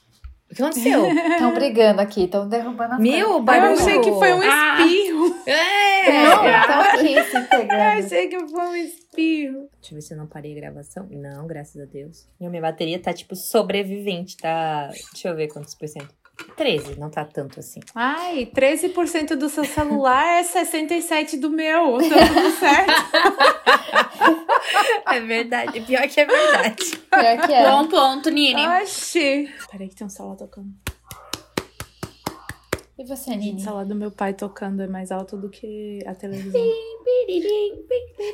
O 0.51 0.55
que 0.55 0.61
aconteceu? 0.61 1.07
Estão 1.07 1.53
brigando 1.53 2.01
aqui, 2.01 2.25
estão 2.25 2.47
derrubando 2.47 2.95
as 2.95 2.99
Meu, 2.99 3.11
coisas. 3.11 3.31
Eu 3.39 3.43
barulho. 3.43 3.73
achei 3.79 3.99
que 4.01 4.11
foi 4.11 4.33
um 4.33 4.41
Ah. 4.41 4.77
espirro. 4.81 5.35
É! 5.45 6.23
Não, 6.23 6.61
estão 6.61 6.81
aqui 6.81 7.23
se 7.23 7.37
Eu 7.37 7.45
pegando. 7.47 7.71
achei 8.05 8.27
que 8.27 8.39
foi 8.47 8.63
um 8.67 8.75
espirro. 8.75 9.69
Deixa 9.79 9.91
eu 9.91 9.95
ver 9.95 10.01
se 10.01 10.13
eu 10.13 10.17
não 10.17 10.27
parei 10.27 10.51
a 10.51 10.55
gravação. 10.55 11.07
Não, 11.09 11.47
graças 11.47 11.81
a 11.81 11.85
Deus. 11.85 12.27
E 12.39 12.45
a 12.45 12.49
minha 12.49 12.61
bateria 12.61 12.99
tá, 12.99 13.13
tipo, 13.13 13.35
sobrevivente, 13.35 14.35
tá? 14.37 14.87
Deixa 15.13 15.29
eu 15.29 15.35
ver 15.35 15.47
quantos 15.47 15.73
por 15.73 15.87
cento. 15.87 16.09
13, 16.57 16.99
não 16.99 17.09
tá 17.09 17.23
tanto 17.23 17.59
assim. 17.59 17.79
Ai, 17.93 18.49
13% 18.53 19.35
do 19.35 19.47
seu 19.47 19.63
celular 19.63 20.39
é 20.39 20.43
67% 20.43 21.39
do 21.39 21.51
meu. 21.51 21.99
Tá 21.99 22.27
tudo 22.27 22.51
certo. 22.59 22.91
É 25.11 25.19
verdade. 25.19 25.81
Pior 25.81 26.07
que 26.07 26.21
é 26.21 26.25
verdade. 26.25 27.00
Pior 27.11 27.45
que 27.45 27.53
é. 27.53 27.69
Bom 27.69 27.87
ponto, 27.87 28.29
Nini. 28.29 28.65
Oxi. 28.81 29.53
Peraí 29.69 29.89
que 29.89 29.95
tem 29.95 30.07
um 30.07 30.09
celular 30.09 30.37
tocando. 30.37 30.69
E 33.01 33.03
você, 33.03 33.31
O 33.31 33.35
Nini? 33.35 33.59
celular 33.59 33.83
do 33.83 33.95
meu 33.95 34.11
pai 34.11 34.31
tocando 34.31 34.79
é 34.83 34.87
mais 34.87 35.11
alto 35.11 35.35
do 35.35 35.49
que 35.49 36.03
a 36.05 36.13
televisão. 36.13 36.61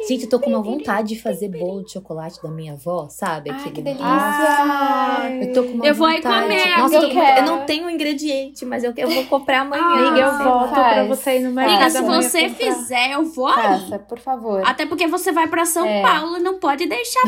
Gente, 0.10 0.26
eu 0.26 0.30
tô 0.30 0.42
com 0.42 0.50
uma 0.50 0.62
vontade 0.62 1.10
de 1.16 1.22
fazer 1.22 1.48
bolo 1.48 1.86
de 1.86 1.94
chocolate 1.94 2.44
da 2.44 2.50
minha 2.50 2.74
avó, 2.74 3.08
sabe? 3.10 3.50
Ai, 3.50 3.72
que 3.72 3.82
delícia! 3.82 4.06
Ai. 4.06 5.44
Eu 5.44 5.54
tô 5.54 5.64
com 5.64 5.70
uma 5.70 5.86
Eu 5.88 5.96
vou 5.96 6.06
aí 6.06 6.18
vontade. 6.18 6.42
comer, 6.44 6.78
Nossa, 6.80 6.96
eu, 6.96 7.02
tô 7.02 7.08
eu 7.08 7.44
não 7.44 7.66
tenho 7.66 7.86
o 7.86 7.90
ingrediente, 7.90 8.66
mas 8.66 8.84
eu, 8.84 8.92
eu 8.98 9.10
vou 9.10 9.24
comprar 9.28 9.62
amanhã. 9.62 9.84
Amiga, 9.84 10.20
eu 10.26 10.38
volto 10.44 10.70
pra 10.74 10.84
faz. 10.84 11.08
você 11.08 11.38
ir 11.38 11.44
no 11.44 11.52
mercado 11.54 11.76
Amiga, 11.76 11.90
se 11.90 12.02
você 12.02 12.50
comprar. 12.50 12.74
fizer, 12.74 13.12
eu 13.14 13.24
vou 13.24 13.48
aí. 13.48 13.56
Faça, 13.80 14.00
por 14.00 14.20
favor. 14.20 14.62
Até 14.66 14.86
porque 14.86 15.08
você 15.08 15.32
vai 15.32 15.48
pra 15.48 15.64
São 15.66 15.86
É. 15.86 16.02
Paulo, 16.02 16.40
não 16.40 16.60
pode 16.60 16.86
deixar 16.88 17.22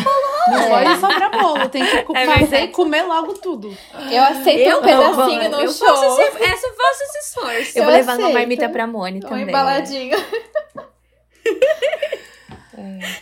Não 0.49 0.57
É. 0.59 0.69
pode 0.69 0.99
sobrar 0.99 1.31
bolo, 1.31 1.69
tem 1.69 1.85
que 1.85 1.95
É 1.95 2.03
fazer 2.25 2.39
verdade. 2.39 2.63
e 2.65 2.67
comer 2.69 3.03
logo 3.03 3.33
tudo. 3.35 3.73
Eu 4.11 4.23
aceito 4.23 4.69
Eu 4.69 4.79
um 4.79 4.81
pedacinho 4.81 5.41
vou, 5.41 5.49
no 5.51 5.61
eu 5.61 5.71
show. 5.71 5.87
faço 5.87 6.21
esse, 6.21 6.43
esse, 6.43 6.65
eu 6.67 6.73
faço 6.75 7.03
esse 7.03 7.28
Eu 7.75 7.84
vou 7.84 7.93
levar 7.93 8.13
uma 8.13 8.23
aceito. 8.23 8.34
marmita 8.34 8.69
pra 8.69 8.88
Moni 8.88 9.17
Um 9.17 9.21
também. 9.21 9.43
embaladinho. 9.47 10.17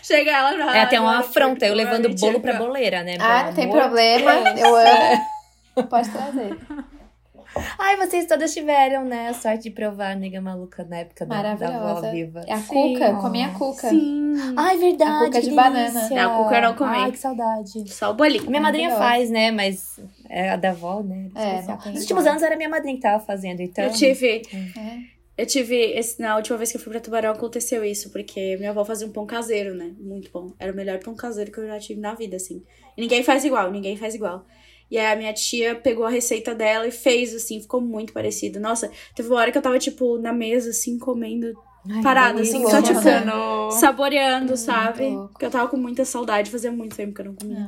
Chega 0.02 0.30
ela 0.30 0.52
na 0.56 0.76
É 0.76 0.82
até 0.82 1.00
uma 1.00 1.18
afronta, 1.18 1.66
eu 1.66 1.74
levando 1.74 2.08
bolo 2.14 2.40
pra 2.40 2.54
boleira, 2.54 3.02
né? 3.02 3.16
Ah, 3.20 3.44
não 3.44 3.52
tem 3.54 3.68
problema. 3.70 4.32
Eu 4.58 4.74
amo. 4.76 5.88
Pode 5.88 6.08
trazer. 6.10 6.56
Ai, 7.78 7.96
vocês 7.96 8.26
todas 8.26 8.52
tiveram, 8.52 9.04
né, 9.04 9.28
a 9.28 9.34
sorte 9.34 9.64
de 9.64 9.70
provar 9.70 10.12
a 10.12 10.14
nega 10.14 10.40
maluca 10.40 10.84
na 10.84 10.98
época 10.98 11.24
da, 11.26 11.54
da 11.54 11.68
avó 11.68 12.10
viva. 12.10 12.42
É 12.46 12.52
a 12.52 12.58
Sim. 12.58 12.94
cuca, 12.94 13.14
comi 13.14 13.42
a 13.42 13.50
cuca. 13.54 13.88
Sim. 13.88 14.34
Ai, 14.56 14.78
verdade. 14.78 15.10
A 15.10 15.26
cuca 15.26 15.42
de 15.42 15.50
banana. 15.50 15.90
delícia. 15.90 16.16
Não, 16.16 16.40
a 16.40 16.44
cuca 16.44 16.56
eu 16.56 16.62
não 16.62 16.74
comi. 16.74 16.96
Ai, 16.96 17.12
que 17.12 17.18
saudade. 17.18 17.88
Só 17.92 18.10
o 18.10 18.14
bolinho. 18.14 18.48
Minha 18.48 18.62
madrinha 18.62 18.96
faz, 18.96 19.30
né? 19.30 19.50
Mas 19.50 19.98
é 20.28 20.50
a 20.50 20.56
da 20.56 20.70
avó, 20.70 21.02
né? 21.02 21.30
É, 21.34 21.90
Nos 21.90 22.00
últimos 22.02 22.26
anos 22.26 22.42
era 22.42 22.56
minha 22.56 22.68
madrinha 22.68 22.96
que 22.96 23.02
tava 23.02 23.24
fazendo, 23.24 23.60
então. 23.60 23.84
Eu 23.84 23.92
tive. 23.92 24.42
É. 24.52 25.18
Eu 25.38 25.46
tive. 25.46 25.76
Esse, 25.76 26.20
na 26.20 26.36
última 26.36 26.56
vez 26.58 26.70
que 26.70 26.76
eu 26.76 26.80
fui 26.80 26.92
pra 26.92 27.00
Tubarão 27.00 27.32
aconteceu 27.32 27.84
isso, 27.84 28.10
porque 28.10 28.56
minha 28.58 28.70
avó 28.70 28.84
fazia 28.84 29.06
um 29.06 29.12
pão 29.12 29.24
caseiro, 29.24 29.74
né? 29.74 29.92
Muito 29.98 30.30
bom. 30.30 30.52
Era 30.58 30.72
o 30.72 30.76
melhor 30.76 30.98
pão 30.98 31.14
caseiro 31.14 31.50
que 31.50 31.58
eu 31.58 31.66
já 31.66 31.78
tive 31.78 32.00
na 32.00 32.14
vida, 32.14 32.36
assim. 32.36 32.62
E 32.96 33.00
ninguém 33.00 33.22
faz 33.22 33.44
igual, 33.44 33.70
ninguém 33.70 33.96
faz 33.96 34.14
igual. 34.14 34.44
E 34.90 34.96
aí 34.96 35.12
a 35.12 35.16
minha 35.16 35.32
tia 35.32 35.74
pegou 35.74 36.04
a 36.04 36.10
receita 36.10 36.54
dela 36.54 36.86
e 36.86 36.90
fez, 36.90 37.34
assim, 37.34 37.60
ficou 37.60 37.80
muito 37.80 38.12
parecido. 38.12 38.58
Nossa, 38.58 38.90
teve 39.14 39.28
uma 39.28 39.38
hora 39.38 39.52
que 39.52 39.58
eu 39.58 39.62
tava, 39.62 39.78
tipo, 39.78 40.18
na 40.18 40.32
mesa, 40.32 40.70
assim, 40.70 40.98
comendo, 40.98 41.52
Ai, 41.90 42.02
parada, 42.02 42.40
assim, 42.40 42.62
só 42.68 42.80
tipo, 42.80 43.00
saboreando, 43.72 44.56
sabe? 44.56 45.04
louco. 45.10 45.28
Porque 45.32 45.44
eu 45.44 45.50
tava 45.50 45.68
com 45.68 45.76
muita 45.76 46.04
saudade, 46.04 46.50
fazia 46.50 46.72
muito 46.72 46.96
tempo 46.96 47.14
que 47.14 47.20
eu 47.20 47.26
não 47.26 47.34
comia. 47.34 47.66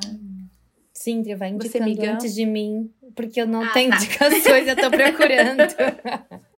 Sim, 0.92 1.22
vai 1.36 1.52
Você 1.54 1.78
indicando 1.78 2.02
antes 2.04 2.34
de 2.34 2.44
mim, 2.44 2.90
porque 3.14 3.40
eu 3.40 3.46
não 3.46 3.62
Ah, 3.64 3.72
tenho 3.72 3.90
tá. 3.90 3.96
indicações, 3.96 4.68
eu 4.68 4.76
tô 4.76 4.90
procurando. 4.90 5.62